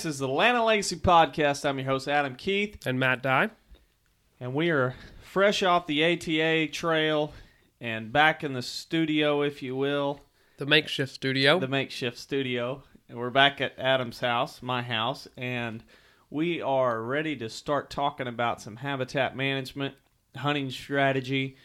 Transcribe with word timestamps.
This 0.00 0.14
is 0.14 0.18
the 0.20 0.28
Atlanta 0.28 0.64
Legacy 0.64 0.96
Podcast. 0.96 1.68
I'm 1.68 1.78
your 1.78 1.86
host, 1.88 2.08
Adam 2.08 2.34
Keith, 2.34 2.86
and 2.86 2.98
Matt 2.98 3.22
Dye. 3.22 3.50
and 4.40 4.54
we 4.54 4.70
are 4.70 4.94
fresh 5.20 5.62
off 5.62 5.86
the 5.86 6.02
ATA 6.02 6.68
trail 6.72 7.34
and 7.82 8.10
back 8.10 8.42
in 8.42 8.54
the 8.54 8.62
studio, 8.62 9.42
if 9.42 9.62
you 9.62 9.76
will, 9.76 10.22
The 10.56 10.64
makeshift 10.64 11.12
studio. 11.12 11.58
the 11.58 11.68
makeshift 11.68 12.16
studio. 12.16 12.82
And 13.10 13.18
we're 13.18 13.28
back 13.28 13.60
at 13.60 13.78
Adam's 13.78 14.20
house, 14.20 14.62
my 14.62 14.80
house, 14.80 15.28
and 15.36 15.84
we 16.30 16.62
are 16.62 17.02
ready 17.02 17.36
to 17.36 17.50
start 17.50 17.90
talking 17.90 18.26
about 18.26 18.62
some 18.62 18.76
habitat 18.76 19.36
management, 19.36 19.96
hunting 20.34 20.70
strategy. 20.70 21.58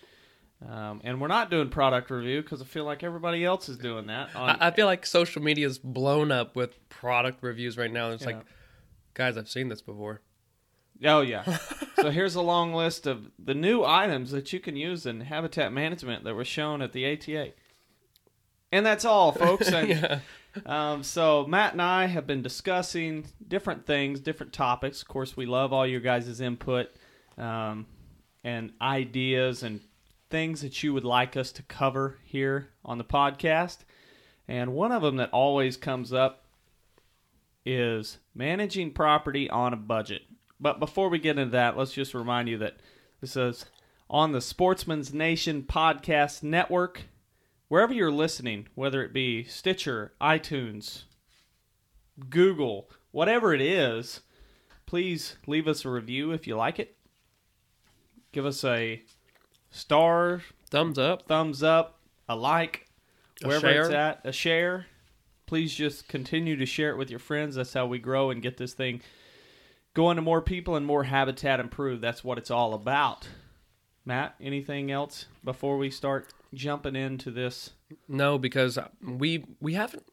Um, 0.68 1.02
and 1.04 1.22
we're 1.22 1.28
not 1.28 1.52
doing 1.52 1.70
product 1.70 2.10
review 2.10 2.42
because 2.42 2.62
I 2.62 2.66
feel 2.66 2.86
like 2.86 3.04
everybody 3.04 3.46
else 3.46 3.70
is 3.70 3.78
doing 3.78 4.08
that. 4.08 4.36
On, 4.36 4.50
I, 4.50 4.68
I 4.68 4.72
feel 4.72 4.88
like 4.88 5.06
social 5.06 5.42
media 5.42 5.68
is 5.68 5.78
blown 5.78 6.32
up 6.32 6.56
with 6.56 6.88
product 6.90 7.44
reviews 7.44 7.78
right 7.78 7.92
now. 7.92 8.10
It's 8.10 8.24
Yeah. 8.24 8.38
like, 8.38 8.46
guys, 9.14 9.38
I've 9.38 9.50
seen 9.50 9.70
this 9.70 9.82
before. 9.82 10.22
Oh 11.04 11.22
yeah. 11.22 11.44
so 11.98 12.10
here's 12.10 12.36
a 12.36 12.42
long 12.42 12.74
list 12.74 13.06
of 13.06 13.30
the 13.38 13.54
new 13.54 13.84
items 13.84 14.32
that 14.32 14.52
you 14.54 14.60
can 14.60 14.76
use 14.76 15.06
in 15.06 15.22
habitat 15.22 15.72
management 15.72 16.24
that 16.24 16.34
were 16.34 16.46
shown 16.46 16.82
at 16.82 16.94
the 16.94 17.06
ATA. 17.14 17.52
And 18.72 18.86
that's 18.86 19.06
all, 19.06 19.32
folks. 19.32 19.70
And, 19.72 19.90
yeah. 19.90 20.20
um, 20.66 21.04
so 21.04 21.46
Matt 21.48 21.74
and 21.74 21.82
I 21.82 22.06
have 22.08 22.26
been 22.26 22.42
discussing 22.42 23.26
different 23.46 23.86
things, 23.86 24.20
different 24.22 24.54
topics. 24.54 25.02
Of 25.02 25.10
course, 25.10 25.36
we 25.36 25.46
love 25.46 25.74
all 25.74 25.86
your 25.86 26.00
guys' 26.00 26.40
input 26.42 26.88
um, 27.38 27.86
and 28.44 28.72
ideas 28.82 29.64
and 29.64 29.82
things 30.30 30.62
that 30.62 30.84
you 30.84 30.94
would 30.94 31.04
like 31.04 31.38
us 31.38 31.52
to 31.54 31.64
cover 31.64 32.18
here 32.24 32.70
on 32.84 32.98
the 32.98 33.04
podcast. 33.04 33.80
And 34.48 34.74
one 34.74 34.92
of 34.92 35.02
them 35.02 35.18
that 35.18 35.32
always 35.32 35.78
comes 35.78 36.14
up 36.14 36.46
is 37.66 38.20
managing 38.34 38.92
property 38.92 39.50
on 39.50 39.74
a 39.74 39.78
budget. 39.78 40.24
But 40.60 40.80
before 40.80 41.10
we 41.10 41.20
get 41.20 41.38
into 41.38 41.52
that, 41.52 41.78
let's 41.78 41.94
just 41.94 42.14
remind 42.14 42.48
you 42.48 42.58
that 42.60 42.78
this 43.22 43.36
is 43.36 43.66
on 44.10 44.32
the 44.32 44.42
Sportsman's 44.42 45.14
Nation 45.14 45.64
Podcast 45.64 46.44
Network. 46.44 47.04
Wherever 47.68 47.94
you're 47.94 48.12
listening, 48.12 48.68
whether 48.76 49.04
it 49.04 49.14
be 49.14 49.44
Stitcher, 49.44 50.14
iTunes, 50.22 51.04
Google, 52.30 52.90
whatever 53.12 53.54
it 53.54 53.62
is, 53.62 54.22
please 54.86 55.38
leave 55.48 55.68
us 55.68 55.84
a 55.84 55.90
review 55.90 56.32
if 56.32 56.46
you 56.46 56.56
like 56.56 56.80
it. 56.80 56.96
Give 58.32 58.46
us 58.46 58.64
a 58.64 59.02
star, 59.76 60.42
Thumbs 60.70 60.98
up. 60.98 61.28
thumbs 61.28 61.62
up, 61.64 62.00
a 62.28 62.36
like, 62.36 62.88
A 63.44 63.48
wherever 63.48 63.70
it's 63.70 63.90
at, 63.90 64.22
a 64.24 64.32
share. 64.32 64.88
Please 65.46 65.76
just 65.76 66.08
continue 66.08 66.56
to 66.56 66.66
share 66.66 66.90
it 66.90 66.98
with 66.98 67.10
your 67.10 67.20
friends. 67.20 67.56
That's 67.56 67.74
how 67.74 67.86
we 67.86 68.00
grow 68.00 68.32
and 68.32 68.42
get 68.42 68.58
this 68.58 68.74
thing 68.74 69.02
going 69.96 70.18
to 70.18 70.22
more 70.22 70.42
people 70.42 70.76
and 70.76 70.86
more 70.86 71.06
habitat 71.06 71.60
improved. 71.60 72.02
That's 72.04 72.24
what 72.24 72.38
it's 72.38 72.52
all 72.52 72.76
about. 72.76 73.28
Matt, 74.06 74.36
anything 74.40 74.92
else 74.92 75.26
before 75.44 75.78
we 75.78 75.90
start 75.90 76.28
jumping 76.54 76.96
into 76.96 77.32
this? 77.32 77.72
No, 78.08 78.38
because 78.38 78.78
we 79.02 79.46
we 79.60 79.74
haven't 79.74 80.06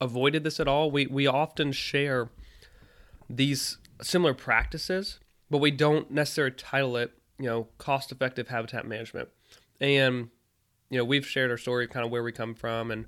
avoided 0.00 0.44
this 0.44 0.60
at 0.60 0.68
all. 0.68 0.90
We 0.90 1.06
we 1.06 1.26
often 1.26 1.72
share 1.72 2.28
these 3.28 3.78
similar 4.02 4.34
practices, 4.34 5.18
but 5.50 5.58
we 5.58 5.70
don't 5.72 6.10
necessarily 6.10 6.54
title 6.54 6.96
it, 6.96 7.12
you 7.40 7.46
know, 7.46 7.68
cost 7.78 8.12
effective 8.12 8.48
habitat 8.48 8.86
management. 8.86 9.28
And 9.80 10.28
you 10.90 10.98
know, 10.98 11.04
we've 11.04 11.26
shared 11.26 11.50
our 11.50 11.56
story, 11.56 11.88
kind 11.88 12.04
of 12.04 12.12
where 12.12 12.22
we 12.22 12.32
come 12.32 12.54
from, 12.54 12.90
and 12.90 13.06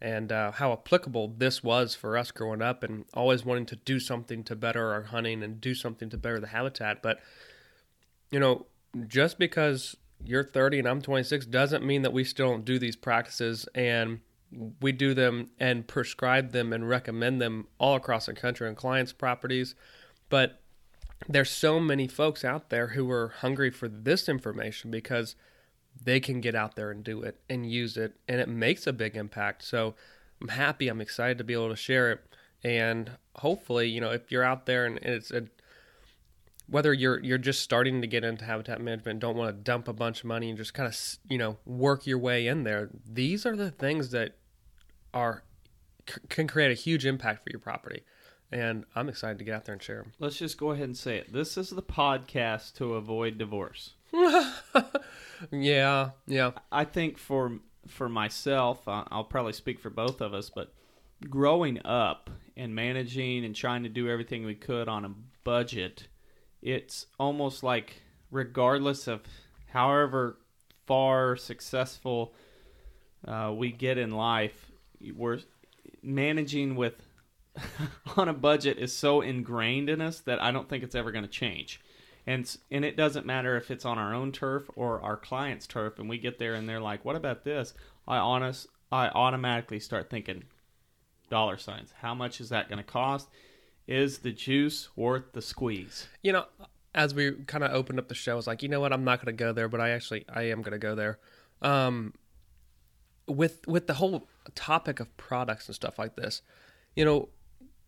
and 0.00 0.32
uh, 0.32 0.52
how 0.52 0.72
applicable 0.72 1.34
this 1.38 1.62
was 1.62 1.94
for 1.94 2.16
us 2.16 2.30
growing 2.30 2.62
up, 2.62 2.82
and 2.82 3.04
always 3.14 3.44
wanting 3.44 3.66
to 3.66 3.76
do 3.76 4.00
something 4.00 4.42
to 4.44 4.56
better 4.56 4.92
our 4.92 5.02
hunting 5.02 5.42
and 5.42 5.60
do 5.60 5.74
something 5.74 6.08
to 6.10 6.16
better 6.16 6.40
the 6.40 6.48
habitat. 6.48 7.02
But 7.02 7.20
you 8.30 8.40
know, 8.40 8.66
just 9.06 9.38
because 9.38 9.96
you're 10.24 10.44
30 10.44 10.80
and 10.80 10.88
I'm 10.88 11.02
26 11.02 11.46
doesn't 11.46 11.84
mean 11.84 12.02
that 12.02 12.12
we 12.12 12.24
still 12.24 12.50
don't 12.50 12.64
do 12.64 12.78
these 12.78 12.96
practices 12.96 13.68
and 13.74 14.20
we 14.80 14.92
do 14.92 15.14
them 15.14 15.50
and 15.58 15.86
prescribe 15.86 16.52
them 16.52 16.72
and 16.72 16.88
recommend 16.88 17.40
them 17.40 17.66
all 17.78 17.96
across 17.96 18.26
the 18.26 18.32
country 18.32 18.68
on 18.68 18.74
clients' 18.74 19.12
properties. 19.12 19.74
But 20.28 20.60
there's 21.28 21.50
so 21.50 21.80
many 21.80 22.06
folks 22.06 22.44
out 22.44 22.70
there 22.70 22.88
who 22.88 23.10
are 23.10 23.28
hungry 23.28 23.70
for 23.70 23.88
this 23.88 24.28
information 24.28 24.90
because 24.90 25.36
they 26.02 26.20
can 26.20 26.40
get 26.40 26.54
out 26.54 26.76
there 26.76 26.90
and 26.90 27.04
do 27.04 27.22
it 27.22 27.40
and 27.48 27.70
use 27.70 27.96
it 27.96 28.14
and 28.28 28.40
it 28.40 28.48
makes 28.48 28.86
a 28.86 28.92
big 28.92 29.16
impact. 29.16 29.64
So 29.64 29.94
I'm 30.40 30.48
happy, 30.48 30.88
I'm 30.88 31.00
excited 31.00 31.38
to 31.38 31.44
be 31.44 31.54
able 31.54 31.70
to 31.70 31.76
share 31.76 32.12
it. 32.12 32.20
And 32.62 33.12
hopefully, 33.36 33.88
you 33.88 34.00
know, 34.00 34.10
if 34.10 34.30
you're 34.30 34.44
out 34.44 34.66
there 34.66 34.86
and 34.86 34.98
it's 34.98 35.30
a 35.30 35.44
whether 36.66 36.92
you're 36.94 37.20
you're 37.20 37.38
just 37.38 37.60
starting 37.62 38.00
to 38.00 38.06
get 38.06 38.24
into 38.24 38.44
habitat 38.44 38.80
management, 38.80 39.20
don't 39.20 39.36
want 39.36 39.54
to 39.54 39.62
dump 39.62 39.88
a 39.88 39.92
bunch 39.92 40.20
of 40.20 40.26
money 40.26 40.48
and 40.48 40.56
just 40.56 40.74
kind 40.74 40.88
of 40.88 40.98
you 41.28 41.38
know 41.38 41.58
work 41.66 42.06
your 42.06 42.18
way 42.18 42.46
in 42.46 42.64
there. 42.64 42.90
These 43.06 43.44
are 43.44 43.56
the 43.56 43.70
things 43.70 44.10
that 44.10 44.36
are 45.12 45.44
c- 46.08 46.20
can 46.28 46.46
create 46.46 46.70
a 46.70 46.74
huge 46.74 47.04
impact 47.04 47.44
for 47.44 47.50
your 47.50 47.60
property, 47.60 48.02
and 48.54 48.84
I'm 48.94 49.08
excited 49.08 49.38
to 49.38 49.44
get 49.44 49.54
out 49.56 49.64
there 49.64 49.72
and 49.72 49.82
share 49.82 50.02
them. 50.02 50.12
Let's 50.20 50.38
just 50.38 50.56
go 50.56 50.70
ahead 50.70 50.84
and 50.84 50.96
say 50.96 51.18
it. 51.18 51.32
This 51.32 51.58
is 51.58 51.70
the 51.70 51.82
podcast 51.82 52.74
to 52.76 52.94
avoid 52.94 53.36
divorce. 53.36 53.94
Yeah, 55.50 56.10
yeah, 56.26 56.52
I 56.70 56.84
think 56.84 57.18
for 57.18 57.58
for 57.88 58.08
myself, 58.08 58.80
I'll 58.86 59.24
probably 59.24 59.52
speak 59.52 59.78
for 59.78 59.90
both 59.90 60.22
of 60.22 60.32
us, 60.32 60.48
but 60.48 60.72
growing 61.28 61.84
up 61.84 62.30
and 62.56 62.74
managing 62.74 63.44
and 63.44 63.54
trying 63.54 63.82
to 63.82 63.90
do 63.90 64.08
everything 64.08 64.46
we 64.46 64.54
could 64.54 64.88
on 64.88 65.04
a 65.04 65.10
budget, 65.42 66.08
it's 66.62 67.06
almost 67.18 67.62
like 67.62 68.00
regardless 68.30 69.06
of 69.06 69.22
however 69.66 70.38
far 70.86 71.36
successful 71.36 72.32
uh, 73.26 73.52
we 73.54 73.70
get 73.70 73.98
in 73.98 74.12
life, 74.12 74.70
we're 75.14 75.40
managing 76.02 76.74
with 76.76 77.03
on 78.16 78.28
a 78.28 78.32
budget 78.32 78.78
is 78.78 78.92
so 78.92 79.20
ingrained 79.20 79.88
in 79.88 80.00
us 80.00 80.20
that 80.20 80.42
I 80.42 80.50
don't 80.50 80.68
think 80.68 80.82
it's 80.82 80.94
ever 80.94 81.12
going 81.12 81.24
to 81.24 81.30
change. 81.30 81.80
And 82.26 82.56
and 82.70 82.84
it 82.84 82.96
doesn't 82.96 83.26
matter 83.26 83.56
if 83.56 83.70
it's 83.70 83.84
on 83.84 83.98
our 83.98 84.14
own 84.14 84.32
turf 84.32 84.70
or 84.76 85.00
our 85.02 85.16
client's 85.16 85.66
turf 85.66 85.98
and 85.98 86.08
we 86.08 86.18
get 86.18 86.38
there 86.38 86.54
and 86.54 86.68
they're 86.68 86.80
like, 86.80 87.04
"What 87.04 87.16
about 87.16 87.44
this?" 87.44 87.74
I 88.08 88.16
honest 88.16 88.66
I 88.90 89.08
automatically 89.08 89.78
start 89.78 90.08
thinking 90.08 90.44
dollar 91.28 91.58
signs. 91.58 91.92
How 92.00 92.14
much 92.14 92.40
is 92.40 92.48
that 92.48 92.68
going 92.68 92.78
to 92.78 92.84
cost? 92.84 93.28
Is 93.86 94.18
the 94.18 94.32
juice 94.32 94.88
worth 94.96 95.32
the 95.32 95.42
squeeze? 95.42 96.06
you 96.22 96.32
know, 96.32 96.46
as 96.94 97.14
we 97.14 97.32
kind 97.46 97.64
of 97.64 97.72
opened 97.72 97.98
up 97.98 98.08
the 98.08 98.14
show, 98.14 98.32
I 98.32 98.36
was 98.36 98.46
like, 98.46 98.62
you 98.62 98.68
know 98.68 98.80
what, 98.80 98.92
I'm 98.92 99.04
not 99.04 99.18
going 99.18 99.36
to 99.36 99.44
go 99.44 99.52
there, 99.52 99.68
but 99.68 99.80
I 99.80 99.90
actually 99.90 100.24
I 100.32 100.44
am 100.44 100.62
going 100.62 100.72
to 100.72 100.78
go 100.78 100.94
there. 100.94 101.18
Um, 101.60 102.14
with 103.26 103.66
with 103.66 103.86
the 103.86 103.94
whole 103.94 104.28
topic 104.54 105.00
of 105.00 105.14
products 105.16 105.66
and 105.66 105.74
stuff 105.74 105.98
like 105.98 106.16
this, 106.16 106.42
you 106.94 107.04
know, 107.04 107.28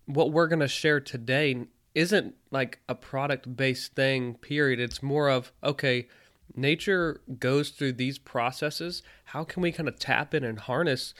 what 0.06 0.32
we're 0.32 0.48
going 0.48 0.60
to 0.60 0.68
share 0.68 1.00
today 1.00 1.66
isn't 1.94 2.34
like 2.50 2.78
a 2.88 2.94
product 2.94 3.56
based 3.56 3.94
thing. 3.94 4.34
Period. 4.34 4.80
It's 4.80 5.02
more 5.02 5.28
of 5.28 5.52
okay. 5.62 6.08
Nature 6.54 7.20
goes 7.38 7.70
through 7.70 7.92
these 7.92 8.18
processes. 8.18 9.02
How 9.24 9.44
can 9.44 9.62
we 9.62 9.72
kind 9.72 9.88
of 9.88 9.98
tap 9.98 10.32
in 10.32 10.44
and 10.44 10.58
harness 10.58 11.12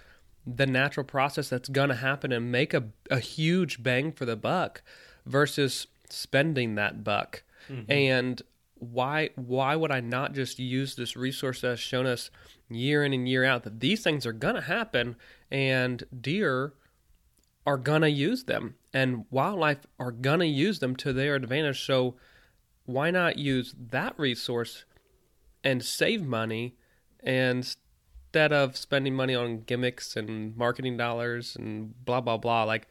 the 0.46 0.66
natural 0.66 1.04
process 1.04 1.48
that's 1.48 1.68
going 1.68 1.88
to 1.88 1.96
happen 1.96 2.32
and 2.32 2.52
make 2.52 2.72
a, 2.72 2.84
a 3.10 3.18
huge 3.18 3.82
bang 3.82 4.12
for 4.12 4.24
the 4.24 4.36
buck 4.36 4.82
versus 5.26 5.88
spending 6.08 6.76
that 6.76 7.02
buck? 7.02 7.42
Mm-hmm. 7.68 7.90
And 7.90 8.42
why 8.78 9.30
why 9.34 9.74
would 9.74 9.90
I 9.90 10.00
not 10.00 10.34
just 10.34 10.58
use 10.58 10.94
this 10.94 11.16
resource 11.16 11.62
that's 11.62 11.80
shown 11.80 12.06
us 12.06 12.30
year 12.68 13.04
in 13.04 13.12
and 13.12 13.28
year 13.28 13.44
out 13.44 13.62
that 13.64 13.80
these 13.80 14.02
things 14.02 14.26
are 14.26 14.32
gonna 14.32 14.60
happen 14.60 15.16
and 15.50 16.04
deer 16.20 16.74
are 17.66 17.76
gonna 17.78 18.08
use 18.08 18.44
them 18.44 18.76
and 18.92 19.24
wildlife 19.30 19.86
are 19.98 20.12
gonna 20.12 20.44
use 20.44 20.78
them 20.78 20.94
to 20.96 21.12
their 21.12 21.34
advantage. 21.34 21.84
So 21.84 22.16
why 22.84 23.10
not 23.10 23.38
use 23.38 23.74
that 23.90 24.18
resource 24.18 24.84
and 25.64 25.84
save 25.84 26.22
money 26.22 26.76
and 27.22 27.76
instead 28.36 28.52
of 28.52 28.76
spending 28.76 29.14
money 29.14 29.34
on 29.34 29.62
gimmicks 29.62 30.14
and 30.14 30.54
marketing 30.56 30.96
dollars 30.96 31.56
and 31.56 32.04
blah 32.04 32.20
blah 32.20 32.36
blah 32.36 32.64
like 32.64 32.86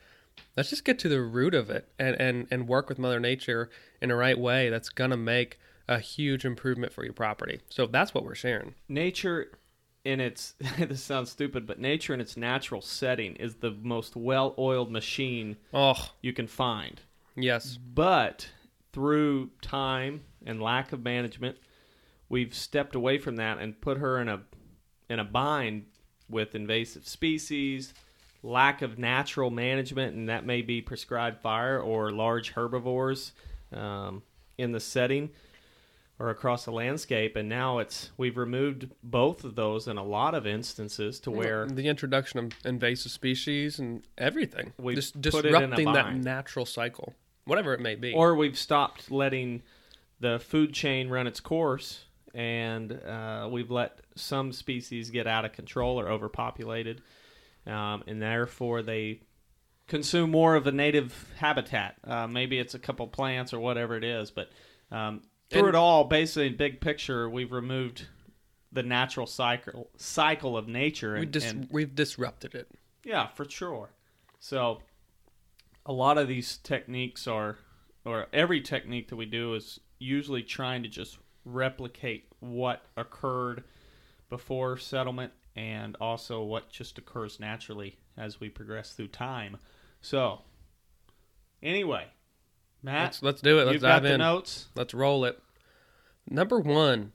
let's 0.57 0.71
just 0.71 0.83
get 0.83 0.97
to 0.97 1.07
the 1.07 1.21
root 1.21 1.53
of 1.53 1.69
it 1.69 1.87
and 1.99 2.19
and 2.19 2.47
and 2.49 2.67
work 2.67 2.89
with 2.89 2.97
Mother 2.97 3.19
Nature 3.19 3.69
in 4.01 4.09
the 4.09 4.15
right 4.15 4.39
way. 4.39 4.69
That's 4.69 4.89
gonna 4.89 5.17
make 5.17 5.59
a 5.87 5.99
huge 5.99 6.45
improvement 6.45 6.91
for 6.91 7.03
your 7.03 7.13
property. 7.13 7.61
So 7.69 7.85
that's 7.85 8.13
what 8.13 8.23
we're 8.23 8.35
sharing. 8.35 8.73
nature 8.89 9.51
in 10.05 10.21
its 10.21 10.53
this 10.79 11.01
sounds 11.03 11.31
stupid, 11.31 11.67
but 11.67 11.79
nature 11.79 12.13
in 12.13 12.21
its 12.21 12.37
natural 12.37 12.81
setting 12.81 13.35
is 13.35 13.55
the 13.55 13.71
most 13.71 14.15
well-oiled 14.15 14.91
machine 14.91 15.57
Oh 15.73 16.11
you 16.21 16.31
can 16.31 16.47
find. 16.47 17.01
yes, 17.35 17.77
But 17.77 18.49
through 18.93 19.49
time 19.61 20.23
and 20.45 20.61
lack 20.61 20.93
of 20.93 21.03
management, 21.03 21.57
we've 22.29 22.53
stepped 22.53 22.95
away 22.95 23.17
from 23.17 23.35
that 23.35 23.57
and 23.57 23.81
put 23.81 23.97
her 23.97 24.21
in 24.21 24.29
a 24.29 24.41
in 25.09 25.19
a 25.19 25.23
bind 25.25 25.85
with 26.29 26.55
invasive 26.55 27.07
species, 27.07 27.93
lack 28.41 28.81
of 28.81 28.97
natural 28.97 29.51
management, 29.51 30.15
and 30.15 30.29
that 30.29 30.45
may 30.45 30.61
be 30.61 30.81
prescribed 30.81 31.41
fire 31.41 31.79
or 31.79 32.11
large 32.11 32.51
herbivores 32.51 33.33
um, 33.71 34.23
in 34.57 34.71
the 34.71 34.79
setting 34.79 35.29
or 36.19 36.29
across 36.29 36.65
the 36.65 36.71
landscape. 36.71 37.35
And 37.35 37.49
now 37.49 37.79
it's 37.79 38.11
we've 38.17 38.37
removed 38.37 38.89
both 39.03 39.43
of 39.43 39.55
those 39.55 39.87
in 39.87 39.97
a 39.97 40.03
lot 40.03 40.33
of 40.33 40.47
instances 40.47 41.19
to 41.21 41.31
where 41.31 41.67
the 41.67 41.87
introduction 41.87 42.39
of 42.39 42.51
invasive 42.63 43.11
species 43.11 43.79
and 43.79 44.03
everything, 44.17 44.73
We 44.77 44.95
just 44.95 45.21
put 45.21 45.45
it 45.45 45.53
in 45.53 45.55
a 45.55 45.59
disrupting 45.75 45.93
that 45.93 46.15
natural 46.15 46.65
cycle, 46.65 47.13
whatever 47.45 47.73
it 47.73 47.81
may 47.81 47.95
be. 47.95 48.13
or 48.13 48.35
we've 48.35 48.57
stopped 48.57 49.11
letting 49.11 49.61
the 50.19 50.39
food 50.39 50.73
chain 50.73 51.09
run 51.09 51.27
its 51.27 51.39
course 51.41 52.05
and 52.33 52.91
uh, 52.91 53.47
we've 53.51 53.71
let 53.71 53.99
some 54.15 54.51
species 54.51 55.09
get 55.09 55.27
out 55.27 55.45
of 55.45 55.51
control 55.53 55.99
or 55.99 56.09
overpopulated 56.09 57.01
um, 57.67 58.03
and 58.07 58.21
therefore 58.21 58.81
they 58.81 59.19
consume 59.87 60.31
more 60.31 60.55
of 60.55 60.63
the 60.63 60.71
native 60.71 61.33
habitat 61.37 61.95
uh, 62.05 62.27
maybe 62.27 62.57
it's 62.57 62.73
a 62.73 62.79
couple 62.79 63.05
plants 63.07 63.53
or 63.53 63.59
whatever 63.59 63.95
it 63.97 64.03
is 64.03 64.31
but 64.31 64.49
um, 64.91 65.21
through 65.49 65.59
And- 65.59 65.69
it 65.69 65.75
all 65.75 66.03
basically 66.05 66.47
in 66.47 66.55
big 66.57 66.81
picture 66.81 67.29
we've 67.29 67.51
removed 67.51 68.07
the 68.71 68.83
natural 68.83 69.25
cycle 69.27 69.89
cycle 69.95 70.57
of 70.57 70.67
nature 70.67 71.17
we 71.19 71.25
dis- 71.25 71.49
and 71.51 71.67
we've 71.71 71.95
disrupted 71.95 72.55
it. 72.55 72.69
yeah, 73.03 73.27
for 73.27 73.49
sure. 73.49 73.89
So 74.39 74.81
a 75.85 75.93
lot 75.93 76.17
of 76.17 76.27
these 76.27 76.57
techniques 76.57 77.27
are 77.27 77.57
or 78.03 78.27
every 78.33 78.61
technique 78.61 79.07
that 79.09 79.15
we 79.15 79.25
do 79.25 79.53
is 79.55 79.79
usually 79.99 80.43
trying 80.43 80.83
to 80.83 80.89
just 80.89 81.17
replicate 81.45 82.27
what 82.39 82.83
occurred 82.97 83.63
before 84.29 84.77
settlement 84.77 85.31
and 85.55 85.95
also 86.01 86.43
what 86.43 86.69
just 86.69 86.97
occurs 86.97 87.39
naturally 87.39 87.97
as 88.17 88.39
we 88.39 88.49
progress 88.49 88.91
through 88.93 89.07
time. 89.07 89.57
So 90.01 90.41
anyway, 91.63 92.07
Matt, 92.85 93.03
Let's 93.03 93.23
let's 93.23 93.41
do 93.41 93.59
it. 93.59 93.65
Let's 93.65 93.81
dive 93.81 94.03
the 94.03 94.13
in. 94.13 94.19
notes. 94.19 94.67
Let's 94.75 94.93
roll 94.93 95.25
it. 95.25 95.41
Number 96.29 96.59
one, 96.59 97.11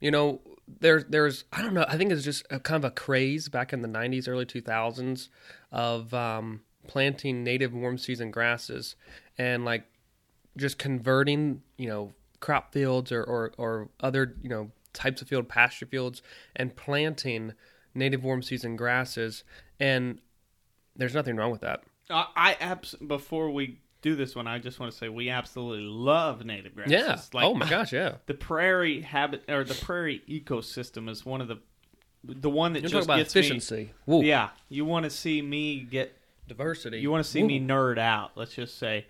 you 0.00 0.10
know, 0.10 0.40
there, 0.80 1.02
there's, 1.02 1.44
I 1.52 1.62
don't 1.62 1.74
know, 1.74 1.84
I 1.88 1.96
think 1.96 2.12
it's 2.12 2.24
just 2.24 2.46
a 2.50 2.60
kind 2.60 2.84
of 2.84 2.90
a 2.90 2.94
craze 2.94 3.48
back 3.48 3.72
in 3.72 3.82
the 3.82 3.88
90s, 3.88 4.28
early 4.28 4.44
2000s 4.46 5.28
of 5.72 6.12
um, 6.14 6.62
planting 6.86 7.44
native 7.44 7.72
warm 7.74 7.98
season 7.98 8.30
grasses 8.30 8.96
and 9.36 9.64
like 9.64 9.84
just 10.56 10.78
converting, 10.78 11.62
you 11.76 11.88
know, 11.88 12.12
crop 12.40 12.72
fields 12.72 13.12
or, 13.12 13.22
or, 13.22 13.52
or 13.58 13.88
other, 14.00 14.36
you 14.42 14.48
know, 14.48 14.70
types 14.92 15.22
of 15.22 15.28
field, 15.28 15.48
pasture 15.48 15.86
fields, 15.86 16.22
and 16.56 16.74
planting 16.76 17.52
native 17.94 18.24
warm 18.24 18.42
season 18.42 18.76
grasses. 18.76 19.44
And 19.78 20.20
there's 20.96 21.14
nothing 21.14 21.36
wrong 21.36 21.50
with 21.50 21.60
that. 21.60 21.82
Uh, 22.10 22.24
I 22.34 22.54
abs- 22.60 22.94
before 22.94 23.50
we 23.50 23.80
do 24.02 24.14
this 24.14 24.36
one, 24.36 24.46
I 24.46 24.58
just 24.58 24.78
want 24.78 24.92
to 24.92 24.98
say 24.98 25.08
we 25.08 25.28
absolutely 25.30 25.84
love 25.84 26.44
native 26.44 26.74
grasses. 26.74 26.92
Yeah. 26.92 27.18
Like, 27.32 27.44
oh 27.44 27.54
my 27.54 27.68
gosh, 27.68 27.92
yeah. 27.92 28.16
the 28.26 28.34
prairie 28.34 29.00
habit 29.00 29.44
or 29.48 29.64
the 29.64 29.74
prairie 29.74 30.22
ecosystem 30.28 31.08
is 31.08 31.26
one 31.26 31.40
of 31.40 31.48
the 31.48 31.58
the 32.24 32.50
one 32.50 32.72
that 32.72 32.82
You're 32.82 32.90
just 32.90 33.06
about 33.06 33.18
gets 33.18 33.34
me- 33.34 33.40
efficiency. 33.40 33.90
Woo. 34.06 34.22
Yeah, 34.22 34.50
you 34.68 34.84
want 34.84 35.04
to 35.04 35.10
see 35.10 35.40
me 35.40 35.80
get 35.80 36.14
Diversity. 36.46 36.98
you 37.00 37.10
want 37.10 37.24
to 37.24 37.30
see 37.30 37.42
me 37.42 37.60
nerd 37.60 37.98
out. 37.98 38.32
Let's 38.34 38.54
just 38.54 38.78
say, 38.78 39.06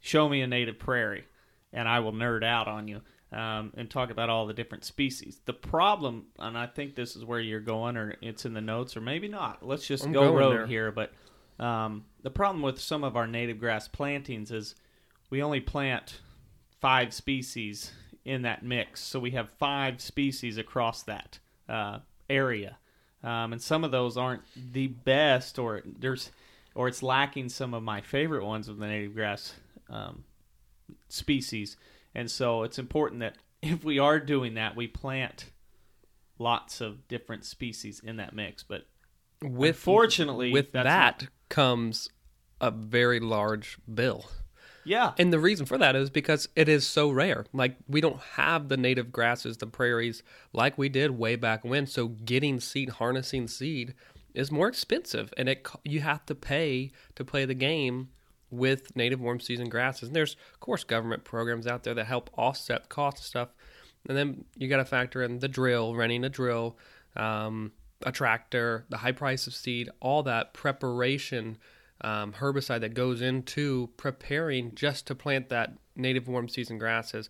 show 0.00 0.28
me 0.28 0.40
a 0.40 0.46
native 0.46 0.78
prairie, 0.78 1.24
and 1.72 1.88
I 1.88 2.00
will 2.00 2.12
nerd 2.12 2.44
out 2.44 2.68
on 2.68 2.88
you 2.88 3.02
um, 3.32 3.72
and 3.76 3.90
talk 3.90 4.10
about 4.10 4.30
all 4.30 4.46
the 4.46 4.54
different 4.54 4.84
species. 4.84 5.40
The 5.44 5.52
problem, 5.52 6.26
and 6.38 6.56
I 6.56 6.66
think 6.66 6.94
this 6.94 7.16
is 7.16 7.24
where 7.24 7.40
you're 7.40 7.60
going, 7.60 7.96
or 7.96 8.16
it's 8.20 8.44
in 8.44 8.54
the 8.54 8.60
notes, 8.60 8.96
or 8.96 9.00
maybe 9.00 9.28
not. 9.28 9.66
Let's 9.66 9.86
just 9.86 10.04
I'm 10.04 10.12
go 10.12 10.32
road 10.34 10.52
there. 10.52 10.66
here. 10.66 10.92
But 10.92 11.12
um, 11.60 12.06
the 12.22 12.30
problem 12.30 12.62
with 12.62 12.80
some 12.80 13.04
of 13.04 13.16
our 13.16 13.26
native 13.26 13.60
grass 13.60 13.86
plantings 13.86 14.50
is 14.50 14.74
we 15.28 15.42
only 15.42 15.60
plant 15.60 16.20
five 16.80 17.12
species 17.12 17.92
in 18.24 18.42
that 18.42 18.64
mix, 18.64 19.00
so 19.00 19.20
we 19.20 19.32
have 19.32 19.50
five 19.50 20.00
species 20.00 20.56
across 20.56 21.02
that 21.02 21.38
uh, 21.68 21.98
area, 22.28 22.78
um, 23.22 23.52
and 23.52 23.60
some 23.60 23.84
of 23.84 23.90
those 23.90 24.16
aren't 24.16 24.42
the 24.72 24.86
best, 24.86 25.58
or 25.58 25.82
there's, 25.84 26.30
or 26.74 26.88
it's 26.88 27.02
lacking 27.02 27.50
some 27.50 27.74
of 27.74 27.82
my 27.82 28.00
favorite 28.00 28.44
ones 28.44 28.68
of 28.68 28.78
the 28.78 28.86
native 28.86 29.14
grass 29.14 29.52
um, 29.90 30.24
species, 31.08 31.76
and 32.14 32.30
so 32.30 32.62
it's 32.62 32.78
important 32.78 33.20
that 33.20 33.36
if 33.62 33.84
we 33.84 33.98
are 33.98 34.18
doing 34.18 34.54
that, 34.54 34.74
we 34.74 34.86
plant 34.86 35.50
lots 36.38 36.80
of 36.80 37.06
different 37.06 37.44
species 37.44 38.00
in 38.02 38.16
that 38.16 38.34
mix. 38.34 38.62
But 38.62 38.86
with 39.42 39.76
unfortunately, 39.76 40.52
with 40.52 40.72
that 40.72 40.84
not- 40.84 41.26
comes 41.50 42.08
a 42.60 42.70
very 42.70 43.20
large 43.20 43.78
bill. 43.92 44.26
yeah, 44.84 45.12
And 45.18 45.32
the 45.32 45.38
reason 45.38 45.66
for 45.66 45.76
that 45.76 45.94
is 45.94 46.08
because 46.08 46.48
it 46.56 46.68
is 46.68 46.86
so 46.86 47.10
rare. 47.10 47.44
Like 47.52 47.76
we 47.86 48.00
don't 48.00 48.20
have 48.20 48.68
the 48.68 48.78
native 48.78 49.12
grasses, 49.12 49.58
the 49.58 49.66
prairies 49.66 50.22
like 50.54 50.78
we 50.78 50.88
did 50.88 51.10
way 51.12 51.36
back 51.36 51.64
when. 51.64 51.86
So 51.86 52.08
getting 52.08 52.60
seed, 52.60 52.90
harnessing 52.90 53.48
seed 53.48 53.94
is 54.32 54.50
more 54.50 54.68
expensive 54.68 55.34
and 55.36 55.48
it 55.48 55.66
you 55.84 56.00
have 56.00 56.24
to 56.24 56.34
pay 56.34 56.92
to 57.16 57.24
play 57.24 57.44
the 57.44 57.54
game 57.54 58.08
with 58.50 58.94
native 58.96 59.20
warm 59.20 59.40
season 59.40 59.68
grasses. 59.68 60.08
And 60.08 60.16
there's 60.16 60.36
of 60.54 60.60
course 60.60 60.84
government 60.84 61.24
programs 61.24 61.66
out 61.66 61.82
there 61.82 61.94
that 61.94 62.06
help 62.06 62.30
offset 62.36 62.88
cost 62.88 63.18
and 63.18 63.24
stuff. 63.24 63.48
And 64.08 64.16
then 64.16 64.44
you 64.56 64.68
got 64.68 64.78
to 64.78 64.84
factor 64.84 65.22
in 65.22 65.40
the 65.40 65.48
drill, 65.48 65.94
renting 65.94 66.24
a 66.24 66.30
drill, 66.30 66.78
um, 67.16 67.72
a 68.04 68.12
tractor, 68.12 68.84
the 68.88 68.98
high 68.98 69.12
price 69.12 69.46
of 69.46 69.54
seed, 69.54 69.90
all 70.00 70.22
that 70.24 70.54
preparation 70.54 71.58
um, 72.02 72.32
herbicide 72.32 72.80
that 72.80 72.94
goes 72.94 73.20
into 73.20 73.90
preparing 73.96 74.74
just 74.74 75.06
to 75.08 75.14
plant 75.14 75.50
that 75.50 75.74
native 75.96 76.28
warm 76.28 76.48
season 76.48 76.78
grasses. 76.78 77.28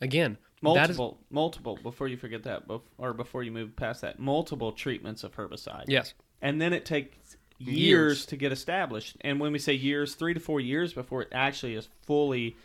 Again, 0.00 0.38
that 0.62 0.90
is 0.90 0.96
multiple, 0.98 1.18
multiple. 1.30 1.78
Before 1.82 2.08
you 2.08 2.16
forget 2.16 2.44
that, 2.44 2.64
or 2.96 3.12
before 3.12 3.42
you 3.42 3.52
move 3.52 3.76
past 3.76 4.00
that, 4.00 4.18
multiple 4.18 4.72
treatments 4.72 5.24
of 5.24 5.34
herbicide. 5.36 5.84
yes, 5.88 6.14
and 6.40 6.60
then 6.60 6.72
it 6.72 6.84
takes 6.84 7.36
years, 7.58 7.76
Years. 7.76 8.26
to 8.26 8.36
get 8.36 8.52
established. 8.52 9.16
And 9.20 9.40
when 9.40 9.52
we 9.52 9.58
say 9.58 9.72
years, 9.74 10.14
three 10.14 10.34
to 10.34 10.40
four 10.40 10.60
years 10.60 10.92
before 10.92 11.22
it 11.22 11.28
actually 11.32 11.74
is 11.74 11.88
fully 12.06 12.56